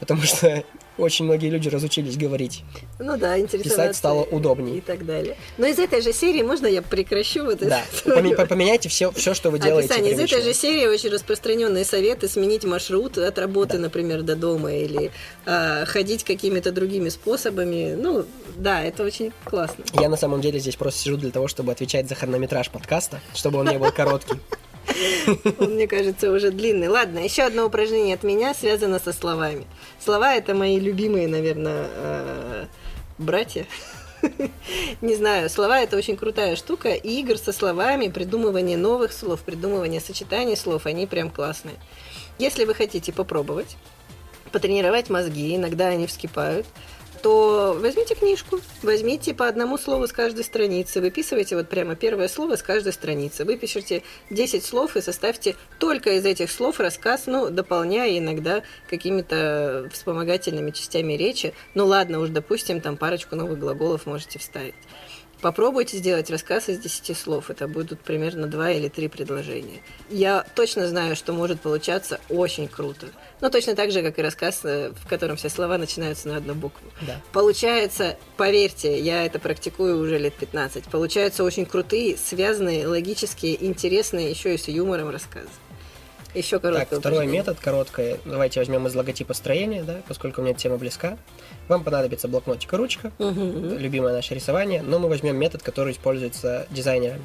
Потому 0.00 0.22
что 0.22 0.64
очень 0.98 1.26
многие 1.26 1.48
люди 1.50 1.68
разучились 1.68 2.16
говорить. 2.16 2.64
Ну 2.98 3.16
да, 3.16 3.38
интересоваться. 3.38 3.70
Писать 3.82 3.96
стало 3.96 4.22
удобнее. 4.24 4.78
И 4.78 4.80
так 4.80 5.04
далее. 5.06 5.36
Но 5.58 5.66
из 5.66 5.78
этой 5.78 6.00
же 6.00 6.12
серии 6.12 6.42
можно 6.42 6.66
я 6.66 6.82
прекращу 6.82 7.44
вот 7.44 7.58
Да, 7.58 7.84
это? 8.04 8.34
По- 8.36 8.46
поменяйте 8.46 8.88
все, 8.88 9.12
все, 9.12 9.34
что 9.34 9.50
вы 9.50 9.58
делаете. 9.58 9.88
Описание. 9.92 10.14
Из 10.14 10.18
этой 10.18 10.42
же 10.42 10.54
серии 10.54 10.86
очень 10.86 11.10
распространенные 11.10 11.84
советы 11.84 12.28
сменить 12.28 12.64
маршрут 12.64 13.18
от 13.18 13.38
работы, 13.38 13.74
Да. 13.74 13.80
например, 13.84 14.22
до 14.22 14.36
дома 14.36 14.72
или 14.72 15.10
а, 15.46 15.84
ходить 15.84 16.24
какими-то 16.24 16.72
другими 16.72 17.08
способами. 17.10 17.94
Ну, 17.94 18.24
да, 18.56 18.82
это 18.82 19.04
очень 19.04 19.32
классно. 19.44 19.84
Я 20.00 20.08
на 20.08 20.16
самом 20.16 20.40
деле 20.40 20.58
здесь 20.58 20.76
просто 20.76 21.00
сижу 21.00 21.16
для 21.16 21.30
того, 21.30 21.46
чтобы 21.48 21.72
отвечать 21.72 22.08
за 22.08 22.14
хронометраж 22.14 22.70
подкаста, 22.70 23.20
чтобы 23.34 23.58
он 23.58 23.68
не 23.68 23.78
был 23.78 23.92
короткий. 23.92 24.34
Мне 25.58 25.86
кажется, 25.86 26.30
уже 26.30 26.50
длинный. 26.50 26.88
Ладно, 26.88 27.18
еще 27.18 27.42
одно 27.42 27.66
упражнение 27.66 28.14
от 28.14 28.22
меня 28.22 28.54
связано 28.54 28.98
со 28.98 29.12
словами. 29.12 29.66
Слова 29.98 30.34
это 30.34 30.54
мои 30.54 30.78
любимые, 30.78 31.28
наверное, 31.28 31.86
э, 31.88 32.66
братья. 33.18 33.66
Не 35.00 35.14
знаю, 35.14 35.48
слова 35.48 35.80
это 35.80 35.96
очень 35.96 36.16
крутая 36.16 36.56
штука. 36.56 36.90
И 36.90 37.20
игр 37.20 37.38
со 37.38 37.52
словами, 37.52 38.08
придумывание 38.08 38.76
новых 38.76 39.12
слов, 39.12 39.40
придумывание 39.40 40.00
сочетаний 40.00 40.56
слов, 40.56 40.86
они 40.86 41.06
прям 41.06 41.30
классные. 41.30 41.76
Если 42.38 42.64
вы 42.64 42.74
хотите 42.74 43.12
попробовать, 43.12 43.76
потренировать 44.52 45.10
мозги, 45.10 45.56
иногда 45.56 45.88
они 45.88 46.06
вскипают, 46.06 46.66
то 47.22 47.76
возьмите 47.80 48.14
книжку, 48.14 48.60
возьмите 48.82 49.34
по 49.34 49.46
одному 49.46 49.78
слову 49.78 50.06
с 50.06 50.12
каждой 50.12 50.44
страницы, 50.44 51.00
выписывайте 51.00 51.56
вот 51.56 51.68
прямо 51.68 51.94
первое 51.94 52.28
слово 52.28 52.56
с 52.56 52.62
каждой 52.62 52.92
страницы, 52.92 53.44
выпишите 53.44 54.02
10 54.30 54.64
слов 54.64 54.96
и 54.96 55.00
составьте 55.00 55.56
только 55.78 56.12
из 56.12 56.24
этих 56.24 56.50
слов 56.50 56.80
рассказ, 56.80 57.24
ну, 57.26 57.50
дополняя 57.50 58.18
иногда 58.18 58.62
какими-то 58.88 59.88
вспомогательными 59.92 60.70
частями 60.70 61.14
речи. 61.14 61.54
Ну 61.74 61.86
ладно, 61.86 62.20
уж 62.20 62.30
допустим, 62.30 62.80
там 62.80 62.96
парочку 62.96 63.36
новых 63.36 63.58
глаголов 63.58 64.06
можете 64.06 64.38
вставить. 64.38 64.74
Попробуйте 65.40 65.96
сделать 65.96 66.30
рассказ 66.30 66.68
из 66.68 66.78
10 66.78 67.16
слов. 67.16 67.50
Это 67.50 67.66
будут 67.66 68.00
примерно 68.00 68.46
2 68.46 68.72
или 68.72 68.88
3 68.88 69.08
предложения. 69.08 69.80
Я 70.10 70.44
точно 70.54 70.86
знаю, 70.86 71.16
что 71.16 71.32
может 71.32 71.60
получаться 71.60 72.20
очень 72.28 72.68
круто. 72.68 73.06
Но 73.40 73.48
точно 73.48 73.74
так 73.74 73.90
же, 73.90 74.02
как 74.02 74.18
и 74.18 74.22
рассказ, 74.22 74.60
э, 74.64 74.92
в 74.92 75.08
котором 75.08 75.36
все 75.36 75.48
слова 75.48 75.78
начинаются 75.78 76.28
на 76.28 76.36
одну 76.36 76.54
букву. 76.54 76.86
Да. 77.02 77.20
Получается, 77.32 78.18
поверьте, 78.36 78.98
я 79.00 79.24
это 79.24 79.38
практикую 79.38 79.98
уже 79.98 80.18
лет 80.18 80.34
15. 80.34 80.84
Получаются 80.84 81.42
очень 81.42 81.64
крутые, 81.64 82.16
связанные, 82.18 82.86
логические, 82.86 83.64
интересные, 83.64 84.30
еще 84.30 84.54
и 84.54 84.58
с 84.58 84.68
юмором 84.68 85.08
рассказы. 85.08 85.48
Еще 86.34 86.60
короткое 86.60 86.86
Так, 86.86 86.98
второй 87.00 87.16
упражнение. 87.18 87.40
метод, 87.40 87.58
короткое. 87.60 88.18
Давайте 88.24 88.60
возьмем 88.60 88.86
из 88.86 88.94
логотипа 88.94 89.34
строения, 89.34 89.82
да, 89.82 89.96
поскольку 90.06 90.42
мне 90.42 90.52
эта 90.52 90.60
тема 90.60 90.76
близка. 90.76 91.18
Вам 91.68 91.82
понадобится 91.82 92.28
блокнотик 92.28 92.72
и 92.72 92.76
ручка, 92.76 93.12
Мгм. 93.18 93.78
любимое 93.78 94.12
наше 94.12 94.34
рисование, 94.34 94.82
но 94.82 94.98
мы 95.00 95.08
возьмем 95.08 95.36
метод, 95.36 95.62
который 95.62 95.92
используется 95.92 96.66
дизайнерами. 96.70 97.24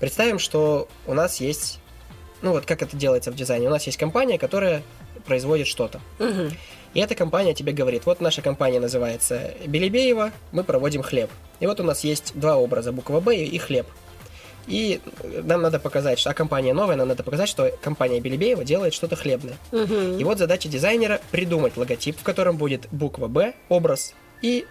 Представим, 0.00 0.38
что 0.40 0.88
у 1.06 1.14
нас 1.14 1.40
есть, 1.40 1.78
ну 2.42 2.52
вот 2.52 2.66
как 2.66 2.82
это 2.82 2.96
делается 2.96 3.30
в 3.30 3.36
дизайне, 3.36 3.68
у 3.68 3.70
нас 3.70 3.84
есть 3.86 3.98
компания, 3.98 4.38
которая 4.38 4.82
производит 5.24 5.66
что-то. 5.68 6.00
Мгм. 6.18 6.50
И 6.94 7.00
эта 7.00 7.14
компания 7.14 7.54
тебе 7.54 7.72
говорит, 7.72 8.06
вот 8.06 8.20
наша 8.20 8.42
компания 8.42 8.80
называется 8.80 9.52
Белебеева, 9.66 10.32
мы 10.52 10.64
проводим 10.64 11.02
хлеб. 11.02 11.30
И 11.60 11.66
вот 11.66 11.78
у 11.80 11.84
нас 11.84 12.02
есть 12.02 12.32
два 12.34 12.56
образа, 12.56 12.90
буква 12.92 13.20
Б 13.20 13.36
и 13.36 13.58
хлеб. 13.58 13.86
И 14.68 15.00
нам 15.44 15.62
надо 15.62 15.78
показать, 15.78 16.18
что 16.18 16.30
а 16.30 16.34
компания 16.34 16.74
новая, 16.74 16.96
нам 16.96 17.08
надо 17.08 17.22
показать, 17.22 17.48
что 17.48 17.72
компания 17.80 18.20
Белебеева 18.20 18.64
делает 18.64 18.92
что-то 18.92 19.16
хлебное. 19.16 19.56
Мгм. 19.72 20.18
И 20.18 20.24
вот 20.24 20.38
задача 20.38 20.68
дизайнера 20.68 21.20
придумать 21.30 21.76
логотип, 21.76 22.18
в 22.18 22.22
котором 22.22 22.56
будет 22.56 22.86
буква 22.92 23.28
Б, 23.28 23.54
образ 23.68 24.14
и 24.42 24.66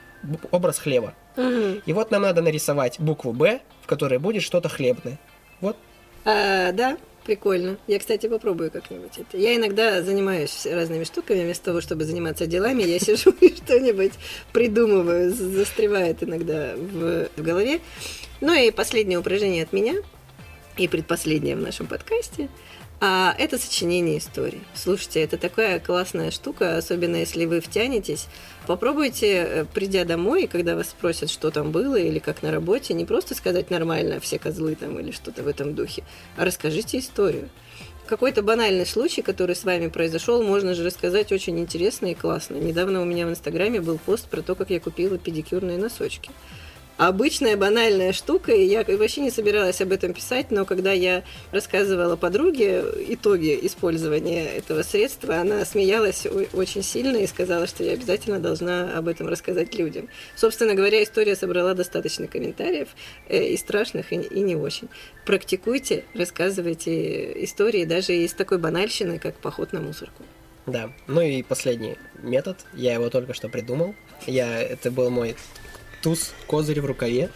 образ 0.52 0.80
хлеба. 0.80 1.14
Мгм. 1.36 1.82
И 1.86 1.94
вот 1.94 2.12
нам 2.12 2.22
надо 2.22 2.42
нарисовать 2.42 3.00
букву 3.00 3.34
Б, 3.34 3.62
в 3.82 3.88
которой 3.88 4.20
будет 4.20 4.44
что-то 4.44 4.70
хлебное. 4.70 5.18
Вот. 5.62 5.78
А, 6.26 6.72
да, 6.74 6.98
прикольно. 7.28 7.78
Я, 7.88 8.00
кстати, 8.00 8.28
попробую 8.28 8.72
как-нибудь 8.72 9.18
это. 9.18 9.38
Я 9.38 9.56
иногда 9.58 10.02
занимаюсь 10.02 10.66
разными 10.66 11.04
штуками, 11.04 11.44
вместо 11.44 11.66
того, 11.66 11.82
чтобы 11.82 12.06
заниматься 12.06 12.48
делами, 12.48 12.84
я 12.84 13.00
сижу 13.00 13.32
и 13.42 13.54
что-нибудь 13.54 14.14
придумываю, 14.54 15.32
застревает 15.32 16.24
иногда 16.24 16.74
в, 16.76 17.28
в 17.36 17.44
голове. 17.44 17.82
Ну 18.40 18.54
и 18.54 18.72
последнее 18.72 19.20
упражнение 19.20 19.64
от 19.64 19.74
меня, 19.74 19.96
и 20.78 20.88
предпоследнее 20.88 21.58
в 21.58 21.62
нашем 21.62 21.88
подкасте, 21.88 22.48
а 23.00 23.36
это 23.38 23.60
сочинение 23.60 24.18
историй. 24.18 24.64
Слушайте, 24.74 25.22
это 25.22 25.38
такая 25.38 25.80
классная 25.80 26.32
штука, 26.32 26.78
особенно 26.78 27.18
если 27.18 27.46
вы 27.46 27.62
втянетесь. 27.62 28.28
Попробуйте, 28.66 29.28
э, 29.28 29.66
придя 29.66 30.04
домой, 30.04 30.48
когда 30.48 30.76
вас 30.76 30.90
спросят, 30.90 31.30
что 31.30 31.52
там 31.52 31.72
было 31.72 31.96
или 31.96 32.18
как 32.18 32.42
на 32.42 32.52
работе, 32.52 32.96
не 32.96 33.06
просто 33.06 33.36
сказать 33.36 33.70
нормально, 33.70 34.20
все 34.20 34.40
козлы 34.40 34.76
там 34.76 35.00
или 35.00 35.12
что-то 35.12 35.44
в 35.44 35.48
этом 35.48 35.76
духе, 35.76 36.04
а 36.38 36.46
расскажите 36.46 36.98
историю. 36.98 37.50
Какой-то 38.08 38.42
банальный 38.42 38.86
случай, 38.86 39.22
который 39.22 39.56
с 39.56 39.64
вами 39.64 39.88
произошел, 39.88 40.42
можно 40.42 40.74
же 40.74 40.84
рассказать 40.84 41.32
очень 41.32 41.60
интересно 41.60 42.08
и 42.08 42.16
классно. 42.16 42.56
Недавно 42.56 43.02
у 43.02 43.06
меня 43.06 43.28
в 43.28 43.30
Инстаграме 43.30 43.82
был 43.82 44.00
пост 44.00 44.28
про 44.30 44.42
то, 44.42 44.56
как 44.56 44.70
я 44.70 44.80
купила 44.80 45.18
педикюрные 45.18 45.78
носочки. 45.78 46.32
Обычная 46.98 47.56
банальная 47.56 48.12
штука, 48.14 48.52
и 48.52 48.66
я 48.66 48.84
вообще 48.84 49.22
не 49.22 49.32
собиралась 49.32 49.82
об 49.82 49.92
этом 49.92 50.14
писать, 50.14 50.52
но 50.52 50.66
когда 50.66 50.92
я 50.92 51.24
рассказывала 51.52 52.16
подруге 52.16 52.84
итоги 53.08 53.58
использования 53.64 54.46
этого 54.46 54.84
средства, 54.84 55.38
она 55.38 55.64
смеялась 55.66 56.28
очень 56.54 56.84
сильно 56.84 57.18
и 57.18 57.28
сказала, 57.28 57.68
что 57.68 57.84
я 57.84 57.94
обязательно 57.94 58.40
должна 58.40 58.98
об 58.98 59.08
этом 59.08 59.28
рассказать 59.28 59.76
людям. 59.76 60.10
Собственно 60.36 60.74
говоря, 60.74 61.04
история 61.04 61.36
собрала 61.36 61.74
достаточно 61.74 62.28
комментариев, 62.28 62.90
э, 63.30 63.48
и 63.48 63.58
страшных, 63.58 64.12
и, 64.12 64.18
не 64.18 64.56
очень. 64.56 64.90
Практикуйте, 65.26 66.06
рассказывайте 66.14 67.44
истории 67.44 67.86
даже 67.86 68.16
из 68.16 68.34
такой 68.34 68.58
банальщины, 68.58 69.20
как 69.20 69.36
поход 69.36 69.74
на 69.74 69.82
мусорку. 69.82 70.24
Да. 70.66 70.92
Ну 71.08 71.22
и 71.22 71.44
последний 71.44 71.96
метод. 72.22 72.58
Я 72.74 72.94
его 72.94 73.10
только 73.10 73.34
что 73.34 73.48
придумал. 73.48 73.96
Я, 74.26 74.62
это 74.62 74.92
был 74.92 75.10
мой 75.10 75.36
туз, 76.08 76.32
козырь 76.48 76.80
в 76.80 76.86
рукаве. 76.86 77.30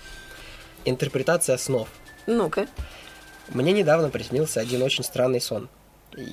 Интерпретация 0.85 1.57
снов. 1.57 1.89
Ну-ка. 2.25 2.67
Мне 3.49 3.73
недавно 3.73 4.09
приснился 4.09 4.61
один 4.61 4.81
очень 4.81 5.03
странный 5.03 5.41
сон. 5.41 5.67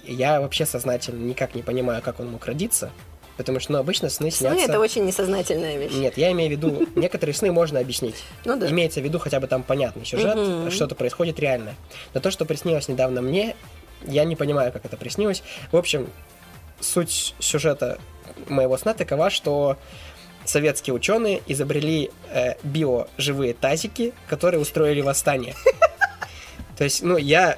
Я 0.04 0.40
вообще 0.40 0.64
сознательно 0.64 1.18
никак 1.18 1.56
не 1.56 1.62
понимаю, 1.62 2.00
как 2.00 2.20
он 2.20 2.30
мог 2.30 2.46
родиться. 2.46 2.92
Потому 3.36 3.58
что, 3.58 3.72
ну, 3.72 3.78
обычно 3.78 4.08
сны 4.08 4.30
снятся... 4.30 4.56
Сны— 4.56 4.64
это 4.70 4.78
очень 4.78 5.04
несознательная 5.04 5.78
вещь. 5.78 5.94
Нет, 5.94 6.16
я 6.16 6.30
имею 6.30 6.50
в 6.50 6.52
виду, 6.52 6.86
некоторые 6.94 7.34
сны 7.34 7.50
можно 7.50 7.80
объяснить. 7.80 8.22
Ну 8.44 8.56
да. 8.56 8.68
Имеется 8.70 9.00
в 9.00 9.04
виду 9.04 9.18
хотя 9.18 9.40
бы 9.40 9.48
там 9.48 9.64
понятный 9.64 10.04
сюжет, 10.04 10.36
Мгм. 10.36 10.70
что-то 10.70 10.94
происходит 10.94 11.40
реально. 11.40 11.74
Но 12.14 12.20
то, 12.20 12.30
что 12.30 12.44
приснилось 12.44 12.86
недавно 12.86 13.20
мне, 13.20 13.56
я 14.06 14.22
не 14.22 14.36
понимаю, 14.36 14.70
как 14.70 14.84
это 14.84 14.96
приснилось. 14.96 15.42
В 15.72 15.76
общем, 15.76 16.08
суть 16.78 17.34
сюжета 17.40 17.98
моего 18.48 18.76
сна 18.76 18.94
такова, 18.94 19.28
что 19.28 19.76
советские 20.48 20.94
ученые 20.94 21.42
изобрели 21.46 22.10
э, 22.30 22.54
биоживые 22.62 23.54
тазики, 23.54 24.12
которые 24.28 24.60
устроили 24.60 25.00
восстание. 25.00 25.54
То 26.76 26.84
есть, 26.84 27.02
ну, 27.02 27.16
я 27.16 27.56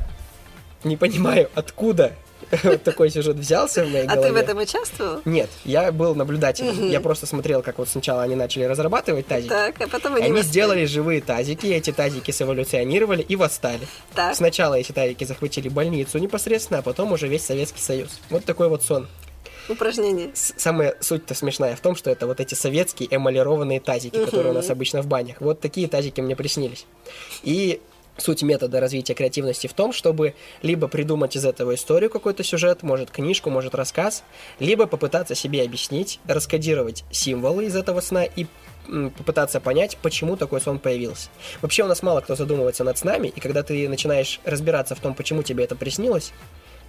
не 0.84 0.96
понимаю, 0.96 1.50
откуда 1.54 2.12
такой 2.84 3.10
сюжет 3.10 3.36
взялся 3.36 3.84
в 3.84 3.90
моей 3.90 4.06
А 4.06 4.14
голове. 4.16 4.28
ты 4.28 4.32
в 4.32 4.36
этом 4.36 4.58
участвовал? 4.58 5.20
Нет, 5.24 5.50
я 5.64 5.92
был 5.92 6.14
наблюдателем. 6.14 6.88
Я 6.88 7.00
просто 7.00 7.26
смотрел, 7.26 7.62
как 7.62 7.78
вот 7.78 7.88
сначала 7.88 8.22
они 8.22 8.34
начали 8.34 8.64
разрабатывать 8.64 9.26
тазики. 9.26 9.50
Так, 9.50 9.80
а 9.82 9.88
потом 9.88 10.14
они 10.14 10.24
Они 10.24 10.32
восстали. 10.32 10.50
сделали 10.50 10.84
живые 10.86 11.20
тазики, 11.20 11.66
и 11.66 11.72
эти 11.74 11.92
тазики 11.92 12.30
сэволюционировали 12.30 13.22
и 13.22 13.36
восстали. 13.36 13.86
Так. 14.14 14.34
Сначала 14.34 14.74
эти 14.74 14.90
тазики 14.92 15.24
захватили 15.24 15.68
больницу 15.68 16.18
непосредственно, 16.18 16.78
а 16.80 16.82
потом 16.82 17.12
уже 17.12 17.28
весь 17.28 17.44
Советский 17.44 17.80
Союз. 17.82 18.18
Вот 18.30 18.44
такой 18.44 18.68
вот 18.68 18.82
сон. 18.82 19.06
Упражнение. 19.70 20.30
Самая 20.34 20.96
суть-то 21.00 21.34
смешная 21.34 21.76
в 21.76 21.80
том, 21.80 21.94
что 21.94 22.10
это 22.10 22.26
вот 22.26 22.40
эти 22.40 22.54
советские 22.54 23.08
эмалированные 23.14 23.78
тазики, 23.78 24.18
которые 24.24 24.50
у 24.50 24.54
нас 24.54 24.68
обычно 24.68 25.00
в 25.00 25.06
банях. 25.06 25.40
Вот 25.40 25.60
такие 25.60 25.86
тазики 25.86 26.20
мне 26.20 26.34
приснились. 26.34 26.86
И 27.44 27.80
суть 28.16 28.42
метода 28.42 28.80
развития 28.80 29.14
креативности 29.14 29.68
в 29.68 29.72
том, 29.72 29.92
чтобы 29.92 30.34
либо 30.62 30.88
придумать 30.88 31.36
из 31.36 31.44
этого 31.44 31.74
историю, 31.74 32.10
какой-то 32.10 32.42
сюжет, 32.42 32.82
может 32.82 33.12
книжку, 33.12 33.48
может 33.48 33.76
рассказ, 33.76 34.24
либо 34.58 34.86
попытаться 34.86 35.36
себе 35.36 35.62
объяснить, 35.62 36.18
раскодировать 36.26 37.04
символы 37.12 37.66
из 37.66 37.76
этого 37.76 38.00
сна 38.00 38.24
и 38.24 38.46
попытаться 39.16 39.60
понять, 39.60 39.96
почему 40.02 40.36
такой 40.36 40.60
сон 40.60 40.80
появился. 40.80 41.28
Вообще 41.62 41.84
у 41.84 41.86
нас 41.86 42.02
мало 42.02 42.20
кто 42.22 42.34
задумывается 42.34 42.82
над 42.82 42.98
снами, 42.98 43.28
и 43.28 43.38
когда 43.38 43.62
ты 43.62 43.88
начинаешь 43.88 44.40
разбираться 44.44 44.96
в 44.96 45.00
том, 45.00 45.14
почему 45.14 45.42
тебе 45.44 45.64
это 45.64 45.76
приснилось, 45.76 46.32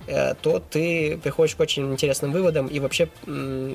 то 0.08 0.62
ты 0.70 1.20
приходишь 1.24 1.56
к 1.56 1.60
очень 1.60 1.91
интересным 1.91 2.32
выводам 2.32 2.68
и 2.68 2.80
вообще 2.80 3.10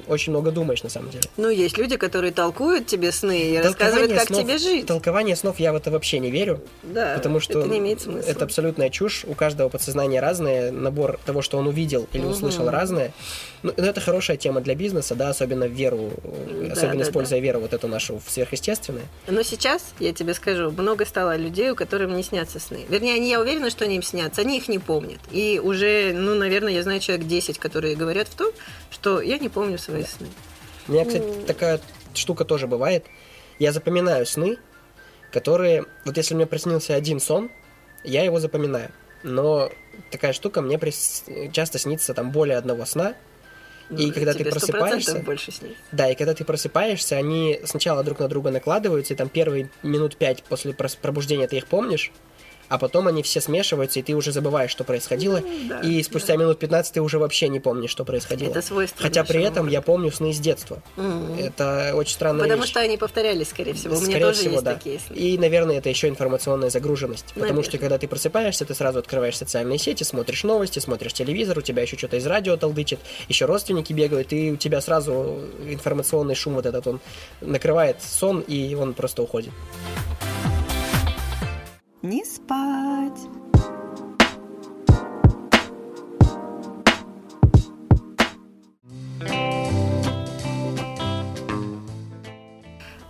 очень 0.09 0.33
много 0.33 0.51
думаешь 0.51 0.83
на 0.83 0.89
самом 0.89 1.11
деле. 1.11 1.24
Ну, 1.37 1.49
есть 1.51 1.79
люди, 1.79 1.97
которые 1.97 2.33
толкуют 2.33 2.87
тебе 2.87 3.12
сны 3.12 3.53
и 3.53 3.59
рассказывают, 3.59 4.12
как 4.12 4.29
снов- 4.29 4.43
тебе 4.43 4.59
жить. 4.59 4.87
Толкование 4.87 5.37
снов 5.37 5.59
я 5.61 5.72
в 5.72 5.77
это 5.77 5.91
вообще 5.91 6.18
не 6.18 6.31
верю, 6.31 6.61
Да, 6.83 7.14
потому 7.16 7.41
что 7.41 7.61
это 7.61 7.68
не 7.68 7.79
имеет 7.79 8.01
смысла. 8.03 8.29
это 8.31 8.45
абсолютная 8.45 8.91
чушь. 8.91 9.24
У 9.27 9.35
каждого 9.35 9.68
подсознание 9.68 10.20
разное, 10.20 10.70
набор 10.72 11.18
того, 11.24 11.43
что 11.43 11.59
он 11.59 11.66
увидел 11.66 12.07
или 12.12 12.24
услышал, 12.24 12.62
Мгм. 12.64 12.70
разное. 12.74 13.12
Ну, 13.62 13.72
но 13.77 13.85
это 13.87 14.01
хорошая 14.01 14.37
тема 14.37 14.61
для 14.61 14.74
бизнеса, 14.74 15.14
да, 15.14 15.31
особенно 15.31 15.64
веру, 15.64 16.11
э, 16.22 16.66
Да, 16.68 16.72
особенно 16.72 16.99
да, 16.99 17.03
используя 17.05 17.41
веру 17.41 17.61
вот 17.61 17.72
эту 17.72 17.89
нашу 17.89 18.20
в 18.24 18.31
сверхъестественное. 18.31 19.05
Но 19.27 19.43
сейчас, 19.43 19.83
я 19.99 20.12
тебе 20.12 20.35
скажу, 20.35 20.70
много 20.70 21.05
стало 21.05 21.37
людей, 21.37 21.70
у 21.70 21.74
которых 21.77 22.11
не 22.11 22.22
снятся 22.22 22.61
сны. 22.61 22.85
Вернее, 22.89 23.14
они, 23.14 23.31
я 23.31 23.41
уверена, 23.41 23.70
что 23.70 23.85
они 23.85 23.97
им 23.97 24.03
снятся, 24.03 24.43
они 24.43 24.59
их 24.59 24.68
не 24.68 24.79
помнят. 24.79 25.18
И 25.33 25.61
уже, 25.62 26.12
ну, 26.16 26.34
наверное, 26.34 26.72
я 26.72 26.82
знаю 26.82 27.00
человек 27.00 27.26
10, 27.26 27.58
которые 27.58 27.94
говорят 27.96 28.28
в 28.28 28.34
том, 28.34 28.52
что 28.90 29.20
я 29.20 29.38
не 29.38 29.48
помню 29.48 29.78
свои 29.78 30.04
сны. 30.04 30.26
У 30.88 30.92
меня, 30.92 31.04
кстати, 31.04 31.24
такая 31.46 31.80
штука 32.14 32.44
тоже 32.44 32.66
бывает. 32.66 33.04
Я 33.58 33.72
запоминаю 33.72 34.26
сны, 34.26 34.58
которые... 35.32 35.84
Вот 36.04 36.16
если 36.16 36.34
мне 36.34 36.46
приснился 36.46 36.94
один 36.94 37.20
сон, 37.20 37.50
я 38.04 38.22
его 38.22 38.38
запоминаю. 38.40 38.90
Но 39.22 39.70
такая 40.10 40.32
штука 40.32 40.62
мне 40.62 40.76
прис- 40.76 41.50
часто 41.52 41.78
снится 41.78 42.14
там 42.14 42.30
более 42.30 42.56
одного 42.58 42.84
сна. 42.84 43.14
И 43.90 44.06
Ну, 44.08 44.12
когда 44.12 44.32
ты 44.32 44.40
тебе 44.40 44.50
100% 44.50 44.52
просыпаешься- 44.54 45.22
больше 45.24 45.52
снится. 45.52 45.76
Да, 45.92 46.10
и 46.10 46.14
когда 46.16 46.34
ты 46.34 46.44
просыпаешься, 46.44 47.16
они 47.16 47.60
сначала 47.64 48.02
друг 48.02 48.18
на 48.18 48.28
друга 48.28 48.50
накладываются, 48.50 49.14
и 49.14 49.16
там 49.16 49.28
первые 49.28 49.70
минут 49.82 50.16
пять 50.16 50.42
после 50.42 50.72
прос- 50.72 50.98
пробуждения 51.00 51.46
ты 51.46 51.56
их 51.56 51.66
помнишь, 51.66 52.12
а 52.68 52.78
потом 52.78 53.08
они 53.08 53.22
все 53.22 53.40
смешиваются, 53.40 54.00
и 54.00 54.02
ты 54.02 54.14
уже 54.14 54.32
забываешь, 54.32 54.70
что 54.70 54.84
происходило. 54.84 55.40
Ну, 55.40 55.68
да, 55.68 55.80
и 55.80 56.02
спустя 56.02 56.36
минут 56.36 56.58
15 56.58 56.94
ты 56.94 57.00
уже 57.00 57.18
вообще 57.18 57.48
не 57.48 57.60
помнишь, 57.60 57.90
что 57.90 58.04
происходило. 58.04 58.50
Это 58.50 58.62
свойство 58.62 59.02
Хотя 59.02 59.24
при 59.24 59.42
этом 59.42 59.68
я 59.68 59.82
помню 59.82 60.10
сны 60.12 60.32
с 60.32 60.38
детства. 60.38 60.82
Это 61.38 61.92
очень 61.94 62.14
странная 62.14 62.42
Потому 62.44 62.62
вещь. 62.62 62.70
что 62.70 62.80
они 62.80 62.96
повторялись, 62.96 63.48
скорее 63.48 63.74
всего. 63.74 63.94
У 63.94 63.98
меня 63.98 64.06
Скорее 64.06 64.24
тоже 64.26 64.38
всего, 64.38 64.52
есть 64.52 64.64
да. 64.64 64.74
такие 64.74 64.98
сны. 64.98 65.14
И, 65.14 65.38
наверное, 65.38 65.78
это 65.78 65.88
еще 65.88 66.08
информационная 66.08 66.70
загруженность. 66.70 67.32
Потому 67.34 67.62
что 67.62 67.78
когда 67.78 67.98
ты 67.98 68.08
просыпаешься, 68.08 68.64
ты 68.64 68.74
сразу 68.74 68.98
открываешь 68.98 69.36
социальные 69.36 69.78
сети, 69.78 70.04
смотришь 70.04 70.44
новости, 70.44 70.78
смотришь 70.78 71.12
телевизор, 71.12 71.58
у 71.58 71.62
тебя 71.62 71.82
еще 71.82 71.96
что-то 71.96 72.16
из 72.16 72.26
радио 72.26 72.56
толдычит, 72.56 73.00
еще 73.28 73.44
родственники 73.46 73.92
бегают, 73.92 74.32
и 74.32 74.52
у 74.52 74.56
тебя 74.56 74.80
сразу 74.80 75.40
информационный 75.66 76.34
шум 76.34 76.54
вот 76.54 76.66
этот, 76.66 76.86
он 76.86 77.00
накрывает 77.40 78.02
сон, 78.02 78.40
и 78.40 78.74
он 78.74 78.94
просто 78.94 79.22
уходит. 79.22 79.52
Не 82.07 82.24
спать. 82.24 83.18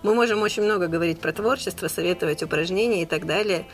Мы 0.01 0.15
можем 0.15 0.41
очень 0.41 0.63
много 0.63 0.87
говорить 0.87 1.19
про 1.19 1.31
творчество, 1.31 1.87
советовать 1.89 2.41
упражнения 2.41 3.03
и 3.03 3.05
так 3.05 3.27
далее. 3.27 3.67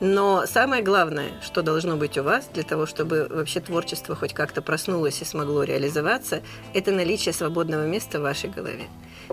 Но 0.00 0.46
самое 0.46 0.82
главное, 0.82 1.28
что 1.42 1.60
должно 1.60 1.98
быть 1.98 2.16
у 2.16 2.22
вас 2.22 2.48
для 2.54 2.62
того, 2.62 2.86
чтобы 2.86 3.26
вообще 3.28 3.60
творчество 3.60 4.16
хоть 4.16 4.32
как-то 4.32 4.62
проснулось 4.62 5.20
и 5.20 5.26
смогло 5.26 5.62
реализоваться, 5.62 6.40
это 6.72 6.90
наличие 6.90 7.34
свободного 7.34 7.86
места 7.86 8.18
в 8.18 8.22
вашей 8.22 8.48
голове. 8.48 8.86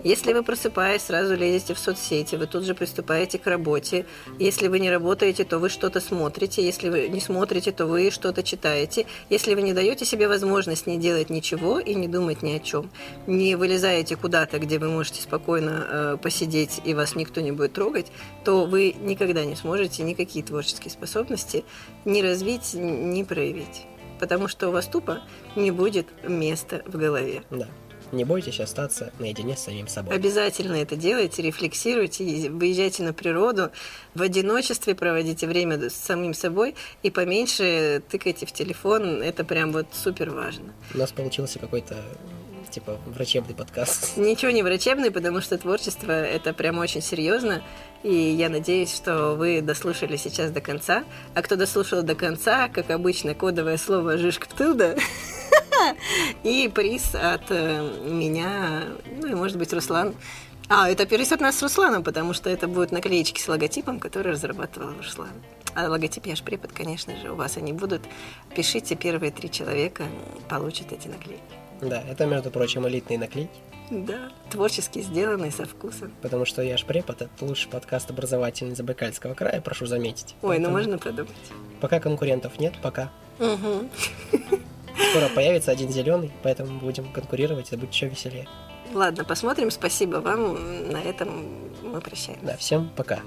Если 0.03 0.33
вы 0.33 0.43
просыпаясь, 0.43 1.01
сразу 1.01 1.35
лезете 1.35 1.73
в 1.73 1.79
соцсети, 1.79 2.35
вы 2.35 2.45
тут 2.45 2.63
же 2.63 2.75
приступаете 2.75 3.39
к 3.39 3.47
работе. 3.47 4.05
Если 4.39 4.67
вы 4.67 4.79
не 4.79 4.91
работаете, 4.91 5.43
то 5.43 5.57
вы 5.57 5.69
что-то 5.69 5.99
смотрите. 5.99 6.63
Если 6.63 6.89
вы 6.89 7.07
не 7.07 7.19
смотрите, 7.19 7.71
то 7.71 7.87
вы 7.87 8.11
что-то 8.11 8.43
читаете. 8.43 9.07
Если 9.29 9.55
вы 9.55 9.61
не 9.63 9.73
даете 9.73 10.05
себе 10.05 10.27
возможность 10.27 10.85
не 10.85 10.97
делать 10.97 11.29
ничего 11.29 11.79
и 11.79 11.95
не 11.95 12.07
думать 12.07 12.43
ни 12.43 12.53
о 12.53 12.59
чем, 12.59 12.91
не 13.25 13.55
вылезаете 13.55 14.15
куда-то, 14.15 14.59
где 14.59 14.77
вы 14.77 14.89
можете 14.89 15.21
спокойно 15.21 15.87
э, 15.89 16.17
посидеть 16.21 16.79
и 16.83 16.93
вас 16.93 17.15
никто 17.15 17.41
не 17.41 17.51
будет 17.51 17.73
трогать, 17.73 18.07
то 18.43 18.65
вы 18.65 18.95
никогда 18.99 19.45
не 19.45 19.55
сможете 19.55 20.03
никакие 20.03 20.45
творческие 20.45 20.91
способности 20.91 21.65
ни 22.05 22.21
развить, 22.21 22.73
ни 22.73 23.23
проявить. 23.23 23.87
Потому 24.19 24.47
что 24.47 24.69
у 24.69 24.71
вас 24.71 24.85
тупо 24.85 25.21
не 25.55 25.71
будет 25.71 26.07
места 26.23 26.81
в 26.85 26.97
голове. 26.97 27.43
Да. 27.49 27.67
Не 28.11 28.23
бойтесь 28.23 28.59
остаться 28.59 29.11
наедине 29.19 29.57
с 29.57 29.63
самим 29.63 29.87
собой. 29.87 30.15
Обязательно 30.15 30.75
это 30.75 30.95
делайте, 30.95 31.41
рефлексируйте, 31.41 32.23
ез- 32.25 32.49
выезжайте 32.49 33.03
на 33.03 33.13
природу, 33.13 33.71
в 34.15 34.21
одиночестве 34.21 34.95
проводите 34.95 35.45
время 35.47 35.89
с 35.89 35.93
самим 35.95 36.33
собой 36.33 36.75
и 37.03 37.11
поменьше 37.11 38.01
тыкайте 38.09 38.45
в 38.45 38.51
телефон. 38.51 39.21
Это 39.21 39.43
прям 39.43 39.71
вот 39.73 39.87
супер 39.91 40.29
важно. 40.29 40.73
У 40.93 40.97
нас 40.97 41.11
получился 41.11 41.59
какой-то 41.59 41.95
типа 42.69 42.97
врачебный 43.07 43.55
подкаст. 43.55 44.17
Ничего 44.17 44.51
не 44.51 44.63
врачебный, 44.63 45.11
потому 45.11 45.41
что 45.41 45.57
творчество 45.57 46.11
это 46.11 46.53
прям 46.53 46.77
очень 46.79 47.01
серьезно. 47.01 47.61
И 48.03 48.13
я 48.13 48.49
надеюсь, 48.49 48.93
что 48.93 49.33
вы 49.35 49.61
дослушали 49.61 50.17
сейчас 50.17 50.51
до 50.51 50.61
конца. 50.61 51.03
А 51.33 51.41
кто 51.41 51.55
дослушал 51.55 52.03
до 52.03 52.13
конца, 52.15 52.67
как 52.69 52.89
обычно, 52.89 53.33
кодовое 53.33 53.77
слово 53.77 54.17
«Жишктылда» 54.17 54.97
и 56.43 56.69
приз 56.73 57.15
от 57.15 57.49
э, 57.49 57.89
меня, 58.05 58.83
ну 59.21 59.27
и, 59.27 59.33
может 59.35 59.57
быть, 59.57 59.73
Руслан. 59.73 60.15
А, 60.69 60.89
это 60.89 61.05
приз 61.05 61.31
от 61.31 61.39
нас 61.39 61.57
с 61.57 61.61
Русланом, 61.61 62.03
потому 62.03 62.33
что 62.33 62.49
это 62.49 62.67
будут 62.67 62.91
наклеечки 62.91 63.39
с 63.39 63.47
логотипом, 63.47 63.99
который 63.99 64.33
разрабатывал 64.33 64.93
Руслан. 64.97 65.31
А 65.75 65.87
логотип 65.87 66.25
я 66.25 66.35
препод, 66.43 66.71
конечно 66.73 67.15
же, 67.15 67.31
у 67.31 67.35
вас 67.35 67.55
они 67.57 67.71
будут. 67.71 68.01
Пишите, 68.55 68.95
первые 68.95 69.31
три 69.31 69.49
человека 69.49 70.03
получат 70.49 70.91
эти 70.91 71.07
наклейки. 71.07 71.41
Да, 71.81 72.01
это, 72.01 72.25
между 72.25 72.49
прочим, 72.49 72.87
элитные 72.87 73.19
наклейки, 73.19 73.53
Да, 73.91 74.31
творчески 74.49 74.99
сделанный, 75.01 75.51
со 75.51 75.65
вкусом. 75.65 76.11
потому 76.21 76.43
что 76.45 76.63
я 76.63 76.75
ж 76.75 76.83
препод, 76.83 77.21
это 77.21 77.45
лучший 77.45 77.69
подкаст 77.69 78.09
образовательный 78.09 78.75
Забайкальского 78.75 79.35
края, 79.35 79.61
прошу 79.61 79.85
заметить. 79.85 80.35
Ой, 80.41 80.57
ну 80.57 80.65
Поэтому 80.65 80.77
можно 80.77 80.97
подумать. 80.97 81.31
Пока 81.79 81.99
конкурентов 81.99 82.59
нет, 82.59 82.73
пока. 82.81 83.11
Мгм. 83.37 83.89
Скоро 85.11 85.29
появится 85.29 85.71
один 85.71 85.91
зеленый, 85.91 86.31
поэтому 86.43 86.79
будем 86.79 87.11
конкурировать, 87.11 87.67
это 87.67 87.77
будет 87.77 87.93
еще 87.93 88.07
веселее. 88.07 88.47
Ладно, 88.93 89.23
посмотрим. 89.23 89.71
Спасибо 89.71 90.17
вам. 90.17 90.91
На 90.91 91.01
этом 91.01 91.45
мы 91.83 92.01
прощаемся. 92.01 92.45
Да, 92.45 92.57
всем 92.57 92.89
пока. 92.95 93.19